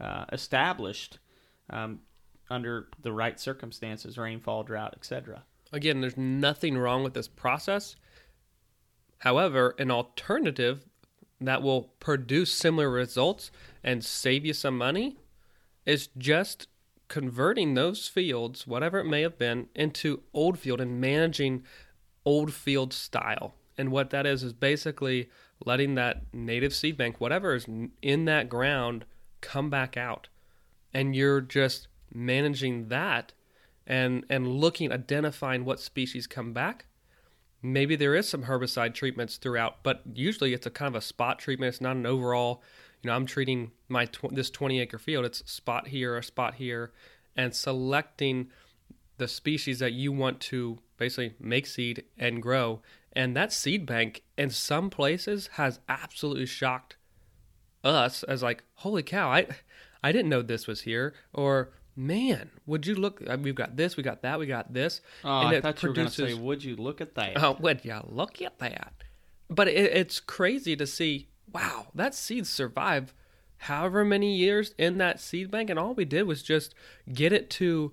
uh, 0.00 0.24
established 0.32 1.18
um, 1.70 2.00
under 2.50 2.88
the 3.00 3.12
right 3.12 3.38
circumstances, 3.38 4.18
rainfall, 4.18 4.64
drought, 4.64 4.94
etc. 4.96 5.44
again, 5.72 6.00
there's 6.00 6.16
nothing 6.16 6.76
wrong 6.76 7.02
with 7.02 7.14
this 7.14 7.28
process. 7.28 7.96
However, 9.18 9.74
an 9.78 9.90
alternative 9.90 10.84
that 11.40 11.62
will 11.62 11.92
produce 12.00 12.52
similar 12.52 12.90
results 12.90 13.50
and 13.82 14.04
save 14.04 14.44
you 14.44 14.52
some 14.52 14.76
money 14.76 15.16
is 15.86 16.08
just 16.18 16.68
converting 17.08 17.74
those 17.74 18.06
fields, 18.06 18.66
whatever 18.66 18.98
it 19.00 19.04
may 19.04 19.22
have 19.22 19.36
been, 19.38 19.68
into 19.74 20.22
old 20.32 20.58
field 20.58 20.80
and 20.80 21.00
managing 21.00 21.64
old 22.24 22.52
field 22.52 22.92
style. 22.92 23.54
And 23.76 23.90
what 23.90 24.10
that 24.10 24.26
is 24.26 24.42
is 24.42 24.52
basically 24.52 25.30
letting 25.64 25.94
that 25.94 26.22
native 26.32 26.74
seed 26.74 26.96
bank, 26.96 27.20
whatever 27.20 27.54
is 27.54 27.66
in 28.02 28.26
that 28.26 28.48
ground, 28.48 29.04
come 29.40 29.70
back 29.70 29.96
out. 29.96 30.28
And 30.92 31.16
you're 31.16 31.40
just 31.40 31.88
managing 32.12 32.88
that 32.88 33.32
and 33.90 34.24
and 34.30 34.46
looking 34.46 34.92
identifying 34.92 35.64
what 35.64 35.80
species 35.80 36.28
come 36.28 36.52
back. 36.52 36.86
Maybe 37.60 37.96
there 37.96 38.14
is 38.14 38.26
some 38.26 38.44
herbicide 38.44 38.94
treatments 38.94 39.36
throughout 39.36 39.82
but 39.82 40.02
usually 40.14 40.54
it's 40.54 40.66
a 40.66 40.70
kind 40.70 40.94
of 40.94 40.94
a 40.94 41.04
spot 41.04 41.40
treatment. 41.40 41.74
It's 41.74 41.80
not 41.80 41.96
an 41.96 42.06
overall 42.06 42.62
you 43.02 43.08
know 43.08 43.16
i'm 43.16 43.24
treating 43.24 43.70
my 43.88 44.04
tw- 44.04 44.32
this 44.32 44.48
20 44.48 44.80
acre 44.80 44.98
field. 44.98 45.24
It's 45.24 45.50
spot 45.50 45.88
here 45.88 46.16
a 46.16 46.22
spot 46.22 46.54
here 46.54 46.92
and 47.36 47.54
selecting 47.54 48.48
the 49.18 49.28
species 49.28 49.80
that 49.80 49.92
you 49.92 50.12
want 50.12 50.40
to 50.40 50.78
basically 50.96 51.34
make 51.40 51.66
seed 51.66 52.04
and 52.16 52.40
grow. 52.40 52.80
And 53.12 53.36
that 53.36 53.52
seed 53.52 53.86
bank 53.86 54.22
in 54.38 54.50
some 54.50 54.88
places 54.88 55.48
has 55.54 55.80
absolutely 55.88 56.46
shocked 56.46 56.96
us 57.82 58.22
as 58.24 58.42
like 58.42 58.62
holy 58.74 59.02
cow 59.02 59.30
i 59.30 59.46
i 60.04 60.12
didn't 60.12 60.28
know 60.28 60.42
this 60.42 60.66
was 60.66 60.82
here 60.82 61.14
or 61.32 61.72
man 62.00 62.50
would 62.66 62.86
you 62.86 62.94
look 62.94 63.22
uh, 63.28 63.36
we've 63.40 63.54
got 63.54 63.76
this 63.76 63.96
we 63.96 64.02
got 64.02 64.22
that 64.22 64.38
we 64.38 64.46
got 64.46 64.72
this 64.72 65.00
Oh, 65.22 65.40
and 65.40 65.48
I 65.48 65.54
it 65.54 65.62
thought 65.62 65.82
you 65.82 65.88
were 65.90 65.94
going 65.94 66.08
to 66.08 66.12
say, 66.12 66.22
produces- 66.22 66.40
"Would 66.40 66.64
you 66.64 66.76
look 66.76 67.00
at 67.00 67.14
that?" 67.14 67.32
Oh, 67.36 67.56
would 67.60 67.84
you 67.84 68.00
look 68.08 68.40
at 68.42 68.58
that? 68.58 68.94
But 69.48 69.68
it, 69.68 69.92
it's 69.92 70.20
crazy 70.20 70.76
to 70.76 70.86
see 70.86 71.28
wow, 71.52 71.88
that 71.94 72.14
seed 72.14 72.46
survived 72.46 73.12
however 73.64 74.04
many 74.04 74.34
years 74.36 74.74
in 74.78 74.98
that 74.98 75.20
seed 75.20 75.50
bank, 75.50 75.68
and 75.68 75.78
all 75.78 75.94
we 75.94 76.04
did 76.04 76.22
was 76.22 76.42
just 76.42 76.74
get 77.12 77.32
it 77.32 77.50
to 77.50 77.92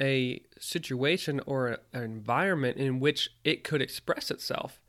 a 0.00 0.42
situation 0.58 1.40
or 1.46 1.68
a, 1.68 1.78
an 1.92 2.02
environment 2.04 2.76
in 2.76 3.00
which 3.00 3.30
it 3.44 3.64
could 3.64 3.82
express 3.82 4.30
itself. 4.30 4.80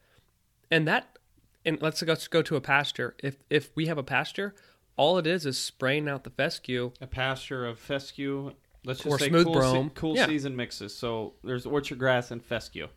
And 0.69 0.87
that, 0.87 1.17
and 1.65 1.81
let's 1.81 2.01
go, 2.01 2.11
let's 2.11 2.27
go 2.27 2.41
to 2.43 2.55
a 2.55 2.61
pasture. 2.61 3.15
If 3.23 3.37
if 3.49 3.71
we 3.75 3.87
have 3.87 3.97
a 3.97 4.03
pasture, 4.03 4.53
all 5.01 5.17
it 5.17 5.25
is 5.25 5.47
is 5.47 5.57
spraying 5.57 6.07
out 6.07 6.23
the 6.23 6.29
fescue. 6.29 6.91
A 7.01 7.07
pasture 7.07 7.65
of 7.65 7.79
fescue. 7.79 8.53
Let's 8.85 8.99
just 8.99 9.11
Or 9.15 9.17
say 9.17 9.29
smooth 9.29 9.45
cool, 9.45 9.53
brome. 9.53 9.89
cool 9.95 10.15
Yeah. 10.15 10.27
season 10.27 10.55
mixes. 10.55 10.93
So 10.95 11.33
there's 11.43 11.65
orchard 11.65 11.97
grass 11.97 12.29
and 12.29 12.43
fescue. 12.43 12.87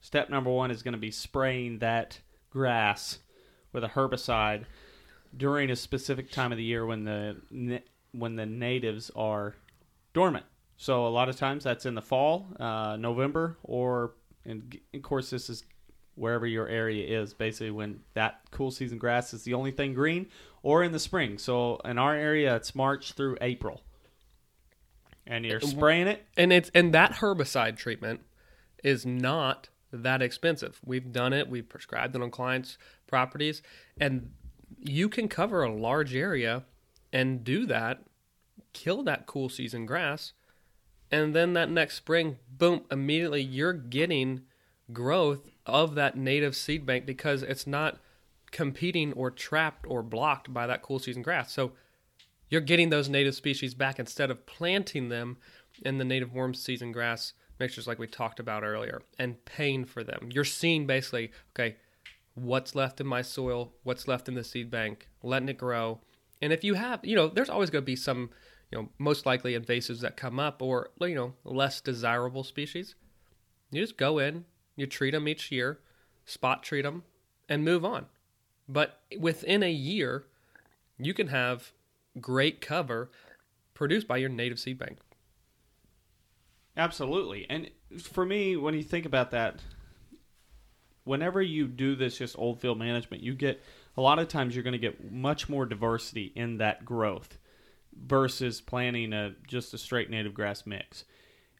Step 0.00 0.30
number 0.30 0.50
one 0.50 0.70
is 0.70 0.82
going 0.84 0.92
to 0.92 0.98
be 0.98 1.10
spraying 1.10 1.80
that 1.80 2.20
grass 2.50 3.18
with 3.72 3.82
a 3.82 3.88
herbicide 3.88 4.66
during 5.36 5.68
a 5.70 5.76
specific 5.76 6.30
time 6.30 6.52
of 6.52 6.58
the 6.58 6.64
year 6.64 6.86
when 6.86 7.02
the 7.04 7.82
when 8.12 8.36
the 8.36 8.46
natives 8.46 9.10
are 9.16 9.56
dormant. 10.14 10.46
So 10.76 11.06
a 11.06 11.10
lot 11.10 11.28
of 11.28 11.36
times 11.36 11.64
that's 11.64 11.86
in 11.86 11.94
the 11.96 12.02
fall, 12.02 12.46
uh, 12.60 12.96
November, 12.96 13.58
or 13.64 14.12
and 14.44 14.78
of 14.94 15.02
course 15.02 15.30
this 15.30 15.50
is 15.50 15.64
wherever 16.14 16.46
your 16.46 16.68
area 16.68 17.20
is. 17.20 17.34
Basically, 17.34 17.70
when 17.72 18.00
that 18.14 18.40
cool 18.50 18.70
season 18.70 18.98
grass 18.98 19.34
is 19.34 19.42
the 19.42 19.54
only 19.54 19.70
thing 19.72 19.92
green, 19.94 20.26
or 20.62 20.82
in 20.82 20.92
the 20.92 20.98
spring. 20.98 21.38
So 21.38 21.80
in 21.84 21.98
our 21.98 22.14
area, 22.14 22.56
it's 22.56 22.74
March 22.74 23.12
through 23.12 23.38
April, 23.40 23.82
and 25.26 25.44
you're 25.44 25.62
uh, 25.62 25.66
spraying 25.66 26.08
it. 26.08 26.26
And 26.36 26.52
it's 26.52 26.70
and 26.74 26.92
that 26.94 27.14
herbicide 27.14 27.76
treatment 27.76 28.20
is 28.82 29.04
not 29.04 29.68
that 29.92 30.22
expensive. 30.22 30.78
We've 30.84 31.12
done 31.12 31.32
it. 31.32 31.48
We've 31.48 31.68
prescribed 31.68 32.14
it 32.14 32.22
on 32.22 32.30
clients' 32.30 32.78
properties, 33.06 33.62
and 33.98 34.30
you 34.78 35.08
can 35.08 35.28
cover 35.28 35.62
a 35.62 35.72
large 35.72 36.14
area 36.14 36.64
and 37.12 37.42
do 37.42 37.66
that, 37.66 38.02
kill 38.72 39.02
that 39.04 39.26
cool 39.26 39.48
season 39.48 39.86
grass, 39.86 40.32
and 41.10 41.34
then 41.34 41.54
that 41.54 41.70
next 41.70 41.96
spring, 41.96 42.38
boom! 42.50 42.82
Immediately, 42.90 43.42
you're 43.42 43.72
getting 43.72 44.42
growth 44.92 45.50
of 45.66 45.94
that 45.94 46.16
native 46.16 46.56
seed 46.56 46.86
bank 46.86 47.06
because 47.06 47.42
it's 47.42 47.66
not 47.66 47.98
competing 48.50 49.12
or 49.12 49.30
trapped 49.30 49.86
or 49.88 50.02
blocked 50.02 50.52
by 50.52 50.66
that 50.66 50.82
cool 50.82 50.98
season 50.98 51.22
grass. 51.22 51.52
So 51.52 51.72
you're 52.48 52.60
getting 52.60 52.90
those 52.90 53.08
native 53.08 53.34
species 53.34 53.74
back 53.74 53.98
instead 53.98 54.30
of 54.30 54.46
planting 54.46 55.08
them 55.08 55.36
in 55.84 55.98
the 55.98 56.04
native 56.04 56.32
warm 56.32 56.54
season 56.54 56.92
grass 56.92 57.34
mixtures 57.58 57.86
like 57.86 57.98
we 57.98 58.06
talked 58.06 58.40
about 58.40 58.62
earlier 58.62 59.02
and 59.18 59.44
paying 59.44 59.84
for 59.84 60.02
them. 60.04 60.28
You're 60.32 60.44
seeing 60.44 60.86
basically, 60.86 61.32
okay, 61.52 61.76
what's 62.34 62.74
left 62.74 63.00
in 63.00 63.06
my 63.06 63.22
soil, 63.22 63.72
what's 63.82 64.08
left 64.08 64.28
in 64.28 64.34
the 64.34 64.44
seed 64.44 64.70
bank, 64.70 65.08
letting 65.22 65.48
it 65.48 65.58
grow. 65.58 66.00
And 66.40 66.52
if 66.52 66.62
you 66.62 66.74
have, 66.74 67.04
you 67.04 67.16
know, 67.16 67.28
there's 67.28 67.50
always 67.50 67.70
going 67.70 67.82
to 67.82 67.86
be 67.86 67.96
some, 67.96 68.30
you 68.70 68.78
know, 68.78 68.88
most 68.98 69.26
likely 69.26 69.58
invasives 69.58 70.00
that 70.00 70.16
come 70.16 70.38
up 70.38 70.62
or, 70.62 70.90
you 71.00 71.14
know, 71.14 71.34
less 71.44 71.80
desirable 71.80 72.44
species. 72.44 72.94
You 73.70 73.82
just 73.82 73.98
go 73.98 74.18
in, 74.18 74.44
you 74.76 74.86
treat 74.86 75.10
them 75.10 75.28
each 75.28 75.50
year, 75.50 75.80
spot 76.24 76.62
treat 76.62 76.82
them, 76.82 77.02
and 77.48 77.64
move 77.64 77.84
on. 77.84 78.06
But 78.68 79.00
within 79.18 79.62
a 79.62 79.70
year, 79.70 80.24
you 80.98 81.14
can 81.14 81.28
have 81.28 81.72
great 82.20 82.60
cover 82.60 83.10
produced 83.74 84.06
by 84.06 84.18
your 84.18 84.28
native 84.28 84.58
seed 84.58 84.78
bank. 84.78 84.98
Absolutely. 86.76 87.46
And 87.48 87.70
for 88.00 88.24
me, 88.24 88.56
when 88.56 88.74
you 88.74 88.82
think 88.82 89.06
about 89.06 89.30
that, 89.30 89.60
whenever 91.04 91.40
you 91.40 91.66
do 91.66 91.96
this 91.96 92.18
just 92.18 92.38
old 92.38 92.60
field 92.60 92.78
management, 92.78 93.22
you 93.22 93.34
get 93.34 93.62
a 93.96 94.00
lot 94.00 94.18
of 94.18 94.28
times 94.28 94.54
you're 94.54 94.62
going 94.62 94.72
to 94.72 94.78
get 94.78 95.10
much 95.10 95.48
more 95.48 95.66
diversity 95.66 96.32
in 96.36 96.58
that 96.58 96.84
growth 96.84 97.38
versus 98.00 98.60
planting 98.60 99.12
a 99.12 99.34
just 99.46 99.74
a 99.74 99.78
straight 99.78 100.10
native 100.10 100.34
grass 100.34 100.66
mix. 100.66 101.04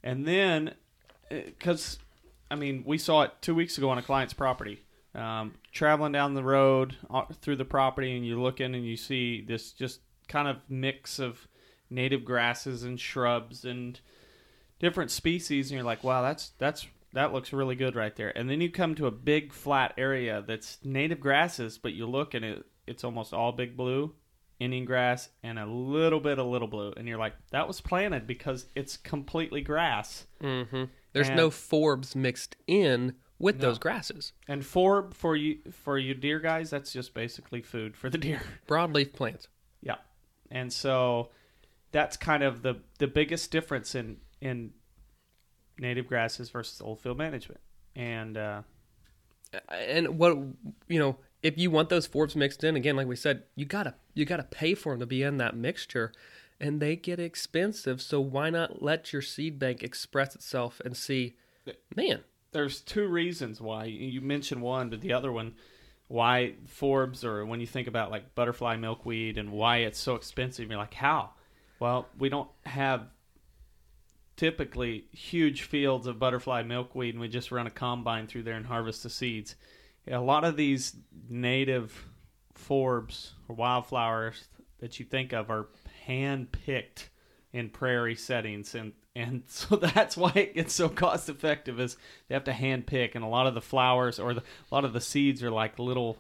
And 0.05 0.27
then, 0.27 0.75
eh, 1.31 1.43
because 1.47 1.99
I 2.51 2.55
mean, 2.55 2.85
we 2.87 2.99
saw 2.99 3.23
it 3.23 3.33
two 3.41 3.55
weeks 3.55 3.79
ago 3.79 3.91
on 3.91 3.99
a 3.99 4.03
client's 4.03 4.35
property. 4.35 4.83
Um, 5.19 5.55
traveling 5.73 6.13
down 6.13 6.35
the 6.35 6.45
road 6.45 6.97
uh, 7.11 7.25
through 7.41 7.57
the 7.57 7.65
property, 7.65 8.17
and 8.17 8.27
you're 8.27 8.39
looking 8.39 8.75
and 8.75 8.87
you 8.87 8.97
see 8.97 9.41
this 9.43 9.73
just 9.73 10.01
kind 10.29 10.47
of 10.47 10.59
mix 10.69 11.19
of 11.19 11.49
native 11.91 12.25
grasses 12.25 12.85
and 12.85 13.01
shrubs 13.01 13.65
and 13.65 13.99
different 14.79 15.11
species, 15.11 15.71
and 15.71 15.77
you're 15.77 15.87
like, 15.87 16.05
wow, 16.05 16.23
that's 16.23 16.51
that's 16.59 16.87
that 17.15 17.33
looks 17.33 17.53
really 17.53 17.75
good 17.75 17.97
right 17.97 18.15
there. 18.17 18.37
And 18.37 18.49
then 18.49 18.61
you 18.61 18.71
come 18.71 18.95
to 18.97 19.07
a 19.07 19.11
big 19.11 19.53
flat 19.53 19.95
area 19.99 20.45
that's 20.47 20.79
native 20.85 21.21
grasses, 21.21 21.79
but 21.79 21.95
you 21.95 22.07
look 22.07 22.35
and 22.35 22.45
it 22.45 22.65
it's 22.87 23.03
almost 23.05 23.35
all 23.35 23.53
big 23.53 23.77
blue, 23.77 24.15
Indian 24.61 24.85
grass, 24.85 25.31
and 25.43 25.59
a 25.59 25.67
little 25.67 26.21
bit 26.21 26.39
of 26.39 26.47
little 26.47 26.69
blue, 26.69 26.93
and 26.97 27.09
you're 27.09 27.19
like, 27.19 27.35
that 27.51 27.67
was 27.67 27.81
planted 27.81 28.27
because 28.27 28.67
it's 28.77 28.97
completely 28.97 29.63
grass. 29.63 30.27
Mm-hmm. 30.43 30.85
There's 31.13 31.29
And- 31.29 31.37
no 31.37 31.51
forbs 31.51 32.15
mixed 32.15 32.57
in 32.67 33.15
with 33.39 33.57
No. 33.57 33.63
those 33.69 33.79
grasses. 33.79 34.33
And 34.47 34.65
for 34.65 35.11
for 35.13 35.37
you 35.37 35.59
for 35.71 35.99
you 35.99 36.15
deer 36.15 36.39
guys, 36.41 36.71
that's 36.71 36.93
just 36.93 37.15
basically 37.15 37.63
food 37.63 37.97
for 37.97 38.11
the 38.11 38.19
deer. 38.27 38.43
Broadleaf 38.67 39.13
plants. 39.13 39.49
Yeah, 39.83 39.97
and 40.51 40.73
so 40.73 41.31
that's 41.93 42.17
kind 42.17 42.43
of 42.43 42.63
the 42.63 42.77
the 42.99 43.07
biggest 43.07 43.51
difference 43.51 43.95
in 43.95 44.19
in 44.41 44.73
native 45.79 46.07
grasses 46.07 46.51
versus 46.51 46.81
old 46.81 47.01
field 47.01 47.19
management. 47.19 47.61
And 47.95 48.37
uh, 48.37 48.63
And 49.71 50.19
what 50.19 50.37
you 50.89 50.99
know, 50.99 51.17
if 51.43 51.57
you 51.59 51.71
want 51.71 51.89
those 51.89 52.07
forbs 52.09 52.37
mixed 52.37 52.65
in, 52.65 52.77
again, 52.77 52.97
like 52.97 53.07
we 53.07 53.17
said, 53.17 53.45
you 53.55 53.65
gotta 53.65 53.95
you 54.15 54.25
gotta 54.25 54.43
pay 54.45 54.75
for 54.75 54.93
them 54.93 55.01
to 55.01 55.07
be 55.07 55.23
in 55.23 55.39
that 55.39 55.57
mixture, 55.57 56.13
and 56.61 56.81
they 56.81 56.97
get 56.97 57.19
expensive. 57.21 58.03
So 58.03 58.21
why 58.21 58.51
not 58.51 58.83
let 58.83 59.13
your 59.13 59.23
seed 59.23 59.59
bank 59.59 59.83
express 59.83 60.35
itself 60.35 60.81
and 60.85 60.97
see, 60.97 61.37
man, 61.97 62.21
there's 62.53 62.81
two 62.81 63.07
reasons 63.07 63.61
why 63.61 63.85
you 63.85 64.21
mentioned 64.21 64.63
one, 64.63 64.91
but 64.91 65.01
the 65.01 65.13
other 65.13 65.33
one 65.33 65.55
why 66.09 66.55
forbs 66.67 67.23
or 67.23 67.45
when 67.45 67.61
you 67.61 67.67
think 67.67 67.87
about 67.87 68.11
like 68.11 68.35
butterfly 68.35 68.77
milkweed 68.77 69.37
and 69.37 69.53
why 69.53 69.79
it's 69.79 69.99
so 69.99 70.15
expensive, 70.15 70.69
you're 70.69 70.79
like, 70.79 70.95
how? 70.95 71.31
Well, 71.79 72.09
we 72.19 72.31
don't 72.31 72.49
have 72.65 73.09
typically 74.37 75.05
huge 75.13 75.63
fields 75.63 76.07
of 76.07 76.19
butterfly 76.19 76.63
milkweed, 76.63 77.15
and 77.15 77.21
we 77.21 77.29
just 77.29 77.53
run 77.53 77.67
a 77.67 77.71
combine 77.71 78.27
through 78.27 78.45
there 78.45 78.55
and 78.55 78.65
harvest 78.65 79.03
the 79.03 79.11
seeds. 79.11 79.55
A 80.11 80.19
lot 80.19 80.45
of 80.45 80.57
these 80.57 80.97
native 81.29 82.07
forbs 82.55 83.33
or 83.49 83.55
wildflowers 83.55 84.49
that 84.79 84.99
you 84.99 85.05
think 85.05 85.33
of 85.33 85.51
are 85.51 85.69
hand 86.07 86.51
picked 86.53 87.11
in 87.53 87.69
prairie 87.69 88.15
settings 88.15 88.75
and 88.75 88.93
and 89.19 89.43
so 89.49 89.77
that's 89.77 90.17
why 90.17 90.33
it 90.35 90.55
gets 90.55 90.73
so 90.75 90.89
cost 90.89 91.29
effective 91.29 91.79
is 91.81 91.97
they 92.29 92.35
have 92.35 92.45
to 92.45 92.53
hand 92.53 92.87
pick 92.87 93.15
and 93.15 93.25
a 93.25 93.29
lot 93.29 93.47
of 93.47 93.55
the 93.55 93.61
flowers 93.61 94.19
or 94.19 94.35
the, 94.35 94.41
a 94.41 94.75
lot 94.75 94.85
of 94.85 94.93
the 94.93 95.01
seeds 95.01 95.43
are 95.43 95.51
like 95.51 95.79
little 95.79 96.19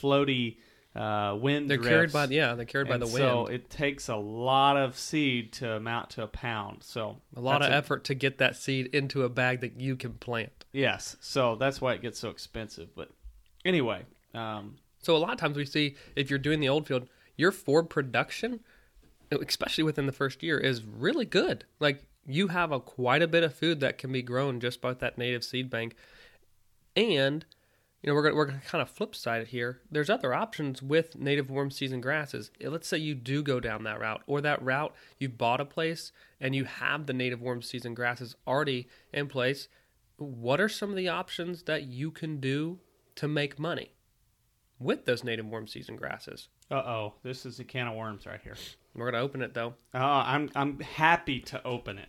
floaty 0.00 0.56
uh, 0.94 1.34
wind 1.40 1.70
they're 1.70 1.78
carried 1.78 2.12
by 2.12 2.24
yeah, 2.26 2.54
they're 2.54 2.66
carried 2.66 2.86
by 2.88 2.94
And 2.94 3.02
the 3.02 3.06
wind. 3.06 3.16
so 3.18 3.46
it 3.46 3.70
takes 3.70 4.08
a 4.08 4.16
lot 4.16 4.76
of 4.76 4.98
seed 4.98 5.52
to 5.54 5.72
amount 5.72 6.10
to 6.10 6.22
a 6.22 6.26
pound 6.26 6.82
so 6.82 7.16
a 7.34 7.40
lot 7.40 7.62
of 7.62 7.72
effort 7.72 8.04
to 8.04 8.14
get 8.14 8.38
that 8.38 8.56
seed 8.56 8.86
into 8.94 9.22
a 9.22 9.30
bag 9.30 9.60
that 9.62 9.80
you 9.80 9.96
can 9.96 10.12
plant. 10.14 10.66
yes 10.72 11.16
so 11.20 11.56
that's 11.56 11.80
why 11.80 11.94
it 11.94 12.02
gets 12.02 12.18
so 12.18 12.28
expensive 12.28 12.94
but 12.94 13.08
anyway 13.64 14.02
um, 14.34 14.76
So 15.00 15.16
a 15.16 15.18
lot 15.18 15.32
of 15.32 15.38
times 15.38 15.56
we 15.56 15.64
see 15.64 15.96
if 16.16 16.28
you're 16.30 16.38
doing 16.38 16.60
the 16.60 16.68
old 16.68 16.86
field, 16.86 17.08
your 17.36 17.52
forb 17.52 17.88
production, 17.90 18.60
especially 19.30 19.84
within 19.84 20.06
the 20.06 20.12
first 20.12 20.42
year, 20.42 20.58
is 20.58 20.82
really 20.84 21.24
good. 21.26 21.64
Like 21.80 22.04
you 22.26 22.48
have 22.48 22.72
a 22.72 22.80
quite 22.80 23.22
a 23.22 23.28
bit 23.28 23.42
of 23.42 23.54
food 23.54 23.80
that 23.80 23.98
can 23.98 24.12
be 24.12 24.22
grown 24.22 24.60
just 24.60 24.80
by 24.80 24.94
that 24.94 25.18
native 25.18 25.44
seed 25.44 25.70
bank, 25.70 25.94
and 26.94 27.44
you 28.02 28.08
know 28.08 28.14
we're 28.14 28.22
gonna, 28.22 28.34
we're 28.34 28.46
gonna 28.46 28.60
kind 28.60 28.82
of 28.82 28.90
flip 28.90 29.14
side 29.14 29.42
it 29.42 29.48
here. 29.48 29.80
There's 29.90 30.10
other 30.10 30.34
options 30.34 30.82
with 30.82 31.16
native 31.16 31.50
warm 31.50 31.70
season 31.70 32.00
grasses. 32.00 32.50
Let's 32.60 32.88
say 32.88 32.98
you 32.98 33.14
do 33.14 33.42
go 33.42 33.60
down 33.60 33.84
that 33.84 34.00
route, 34.00 34.22
or 34.26 34.40
that 34.40 34.62
route 34.62 34.94
you've 35.18 35.38
bought 35.38 35.60
a 35.60 35.64
place 35.64 36.12
and 36.40 36.54
you 36.54 36.64
have 36.64 37.06
the 37.06 37.12
native 37.12 37.40
warm 37.40 37.62
season 37.62 37.94
grasses 37.94 38.36
already 38.46 38.88
in 39.12 39.28
place. 39.28 39.68
What 40.16 40.60
are 40.60 40.68
some 40.68 40.90
of 40.90 40.96
the 40.96 41.08
options 41.08 41.64
that 41.64 41.84
you 41.84 42.10
can 42.10 42.38
do 42.38 42.78
to 43.16 43.26
make 43.28 43.58
money? 43.58 43.92
with 44.82 45.04
those 45.04 45.24
native 45.24 45.46
warm 45.46 45.66
season 45.66 45.96
grasses. 45.96 46.48
Uh-oh 46.72 47.14
this 47.22 47.46
is 47.46 47.60
a 47.60 47.64
can 47.64 47.86
of 47.86 47.94
worms 47.94 48.26
right 48.26 48.40
here 48.42 48.56
We're 48.94 49.10
going 49.10 49.20
to 49.20 49.24
open 49.26 49.42
it 49.42 49.54
though. 49.54 49.74
oh, 49.94 49.98
I'm, 50.00 50.50
I'm 50.54 50.80
happy 50.80 51.40
to 51.40 51.64
open 51.64 51.98
it 51.98 52.08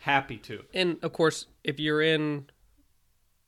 happy 0.00 0.38
to 0.38 0.64
And 0.74 0.96
of 1.02 1.12
course, 1.12 1.46
if 1.62 1.78
you're 1.78 2.02
in 2.02 2.46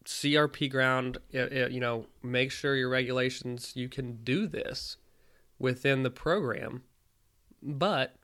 CRP 0.05 0.71
ground, 0.71 1.19
uh, 1.35 1.39
uh, 1.39 1.69
you 1.69 1.81
know, 1.81 2.07
make 2.23 2.51
sure 2.51 2.77
your 2.77 2.89
regulations 2.89 3.73
you 3.75 3.89
can 3.89 4.19
do 4.23 4.47
this 4.47 4.97
within 5.59 6.03
the 6.03 6.11
program. 6.11 6.83
But 7.63 8.17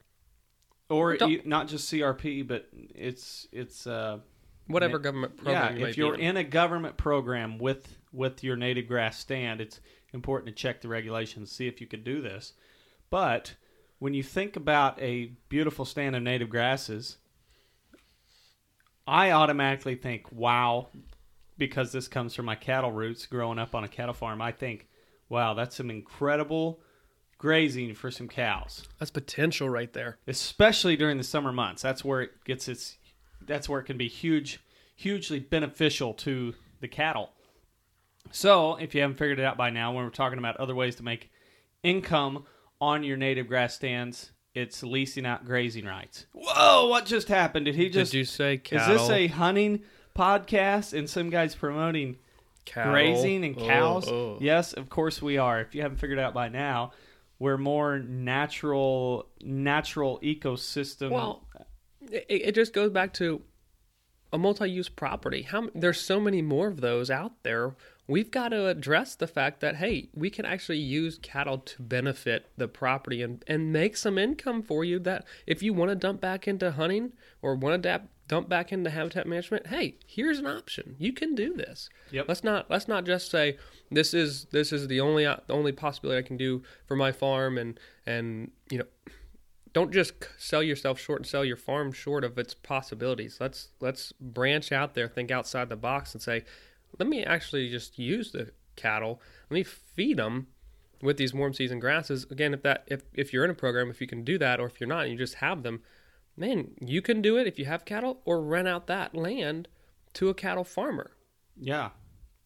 or 0.88 1.16
Don't- 1.16 1.30
e- 1.30 1.42
just 1.66 1.92
CRP, 1.92 2.47
but 2.47 2.68
it's 2.95 3.47
it's 3.52 3.87
uh, 3.87 4.18
whatever 4.66 4.99
government 4.99 5.35
yeah. 5.37 5.42
program 5.42 5.76
you 5.78 5.87
If 5.87 5.97
you're 5.97 6.16
be 6.16 6.23
in 6.23 6.37
a 6.37 6.45
government 6.45 6.97
program 6.97 7.59
with 7.59 7.97
with 8.12 8.42
your 8.42 8.57
native 8.57 8.88
grass 8.88 9.18
stand, 9.18 9.61
it's 9.61 9.80
important 10.12 10.55
to 10.55 10.61
check 10.62 10.81
the 10.81 10.88
regulations, 10.88 11.53
see 11.53 11.67
if 11.69 11.81
you 11.81 11.87
could 11.87 12.05
do 12.05 12.21
this. 12.21 12.53
But 13.11 13.55
when 13.99 14.15
you 14.15 14.23
think 14.23 14.57
about 14.57 15.00
a 15.00 15.33
beautiful 15.49 15.85
stand 15.85 16.17
of 16.17 16.23
native 16.23 16.50
grasses, 16.50 17.17
I 19.07 19.31
automatically 19.31 19.95
think, 19.95 20.31
wow, 20.31 20.88
because 21.57 21.93
this 21.93 22.09
comes 22.09 22.35
from 22.35 22.45
my 22.47 22.55
cattle 22.55 22.93
roots 22.93 23.27
growing 23.27 23.59
up 23.59 23.75
on 23.75 23.85
a 23.85 23.88
cattle 23.88 24.15
farm. 24.15 24.43
I 24.43 24.53
think, 24.53 24.87
wow, 25.29 25.55
that's 25.55 25.77
some 25.77 25.91
incredible 25.91 26.81
grazing 27.38 27.95
for 27.95 28.11
some 28.11 28.29
cows, 28.29 28.87
That's 28.99 29.11
potential 29.12 29.69
right 29.69 29.93
there. 29.93 30.19
especially 30.27 30.97
during 30.97 31.19
the 31.19 31.25
summer 31.25 31.53
months. 31.53 31.83
That's 31.83 32.05
where 32.05 32.23
it 32.23 32.45
gets 32.45 32.69
its. 32.69 32.99
That's 33.41 33.69
where 33.69 33.81
it 33.81 33.85
can 33.85 33.97
be 33.97 34.09
huge, 34.09 34.61
hugely 34.97 35.38
beneficial 35.38 36.12
to 36.15 36.55
the 36.81 36.88
cattle. 36.88 37.31
So, 38.30 38.76
if 38.76 38.94
you 38.94 39.00
haven't 39.02 39.16
figured 39.16 39.38
it 39.38 39.44
out 39.44 39.56
by 39.56 39.70
now, 39.70 39.92
when 39.92 40.04
we're 40.04 40.11
talking 40.11 40.38
about 40.38 40.56
other 40.58 40.75
ways 40.75 40.97
to 40.97 41.02
make 41.02 41.30
income 41.82 42.44
on 42.80 43.02
your 43.02 43.16
native 43.16 43.49
grass 43.49 43.75
stands, 43.75 44.32
it's 44.54 44.82
leasing 44.82 45.26
out 45.26 45.44
grazing 45.44 45.85
rights. 45.85 46.26
Whoa! 46.32 46.88
What 46.88 47.06
just 47.06 47.28
happened? 47.28 47.66
Did 47.66 47.75
he 47.75 47.88
just? 47.88 48.12
Did 48.12 48.18
you 48.18 48.25
say 48.25 48.54
is 48.70 48.87
this 48.87 49.11
a 49.11 49.26
hunting 49.28 49.82
podcast 50.16 50.97
and 50.97 51.08
some 51.08 51.30
guys 51.30 51.54
promoting 51.54 52.16
cattle? 52.64 52.92
grazing 52.92 53.44
and 53.44 53.56
Oh, 53.58 53.66
cows? 53.66 54.08
oh. 54.08 54.38
Yes, 54.40 54.73
of 54.73 54.88
course 54.88 55.23
we 55.23 55.38
are. 55.38 55.61
If 55.61 55.75
you 55.75 55.82
haven't 55.82 55.99
figured 55.99 56.18
it 56.18 56.23
out 56.23 56.35
by 56.35 56.49
now, 56.49 56.92
we're 57.38 57.56
more 57.58 57.99
natural, 57.99 59.28
natural 59.40 60.18
ecosystem. 60.23 61.11
Well, 61.11 61.47
it, 62.11 62.26
it 62.28 62.54
just 62.54 62.73
goes 62.73 62.90
back 62.90 63.12
to 63.14 63.42
a 64.32 64.38
multi-use 64.38 64.88
property. 64.88 65.42
How 65.42 65.68
there's 65.75 66.00
so 66.00 66.20
many 66.20 66.42
more 66.42 66.68
of 66.68 66.80
those 66.80 67.11
out 67.11 67.42
there. 67.44 67.76
We've 68.09 68.31
got 68.31 68.49
to 68.49 68.67
address 68.67 69.15
the 69.15 69.27
fact 69.27 69.61
that 69.61 69.77
hey, 69.77 70.09
we 70.15 70.31
can 70.31 70.47
actually 70.47 70.79
use 70.79 71.19
cattle 71.19 71.59
to 71.59 71.83
benefit 71.83 72.47
the 72.57 72.67
property 72.67 73.23
and 73.23 73.45
and 73.47 73.73
make 73.73 73.97
some 73.97 74.19
income 74.19 74.62
for 74.62 74.85
you. 74.85 74.99
That 74.99 75.27
if 75.47 75.62
you 75.62 75.75
want 75.75 75.91
to 75.91 75.95
dump 75.95 76.21
back 76.21 76.49
into 76.49 76.73
hunting 76.73 77.12
or 77.43 77.55
want 77.55 77.83
to 77.83 78.03
dump 78.27 78.49
back 78.49 78.73
into 78.73 78.91
habitat 78.91 79.27
management, 79.27 79.67
hey, 79.67 79.97
here's 80.07 80.38
an 80.38 80.47
option. 80.47 80.97
You 80.99 81.12
can 81.12 81.35
do 81.35 81.55
this. 81.55 81.91
Yep. 82.11 82.27
Let's 82.29 82.43
not 82.43 82.71
let's 82.71 82.88
not 82.88 83.05
just 83.05 83.31
say 83.31 83.59
this 83.91 84.15
is 84.15 84.47
this 84.53 84.73
is 84.73 84.88
the 84.88 85.00
only 85.00 85.27
uh, 85.27 85.37
the 85.47 85.55
only 85.55 85.73
possibility 85.73 86.19
I 86.19 86.27
can 86.27 86.38
do 86.38 86.62
for 86.87 86.97
my 86.97 87.12
farm 87.12 87.59
and 87.59 87.79
and 88.07 88.50
you 88.71 88.79
know 88.79 88.87
don't 89.73 89.93
just 89.93 90.15
sell 90.38 90.62
yourself 90.62 90.99
short 90.99 91.21
and 91.21 91.27
sell 91.27 91.45
your 91.45 91.57
farm 91.57 91.93
short 91.93 92.25
of 92.25 92.38
its 92.38 92.55
possibilities. 92.55 93.38
Let's 93.41 93.69
let's 93.81 94.12
branch 94.12 94.73
out 94.73 94.95
there, 94.95 95.09
think 95.09 95.31
outside 95.31 95.69
the 95.69 95.77
box, 95.77 96.15
and 96.15 96.23
say, 96.23 96.45
let 96.99 97.09
me 97.09 97.25
actually 97.25 97.68
just 97.71 97.99
use 97.99 98.33
the 98.33 98.52
cattle. 98.76 99.21
Let 99.50 99.54
me 99.54 99.62
feed 99.64 100.16
them 100.18 100.47
with 101.02 101.16
these 101.16 101.35
warm 101.35 101.52
season 101.54 101.78
grasses. 101.80 102.25
Again, 102.30 102.54
if 102.54 102.62
that 102.62 102.85
if 102.87 103.02
if 103.12 103.33
you're 103.33 103.45
in 103.45 103.50
a 103.50 103.54
program, 103.54 103.90
if 103.90 104.00
you 104.00 104.07
can 104.07 104.25
do 104.25 104.38
that, 104.38 104.61
or 104.61 104.66
if 104.66 104.80
you're 104.80 104.88
not, 104.88 105.02
and 105.04 105.12
you 105.12 105.18
just 105.18 105.35
have 105.37 105.62
them, 105.62 105.83
man, 106.37 106.73
you 106.80 107.02
can 107.02 107.21
do 107.23 107.37
it 107.37 107.47
if 107.47 107.59
you 107.59 107.64
have 107.66 107.85
cattle, 107.85 108.21
or 108.25 108.40
rent 108.42 108.68
out 108.68 108.87
that 108.87 109.14
land 109.14 109.68
to 110.14 110.28
a 110.28 110.35
cattle 110.35 110.64
farmer. 110.64 111.12
yeah. 111.57 111.90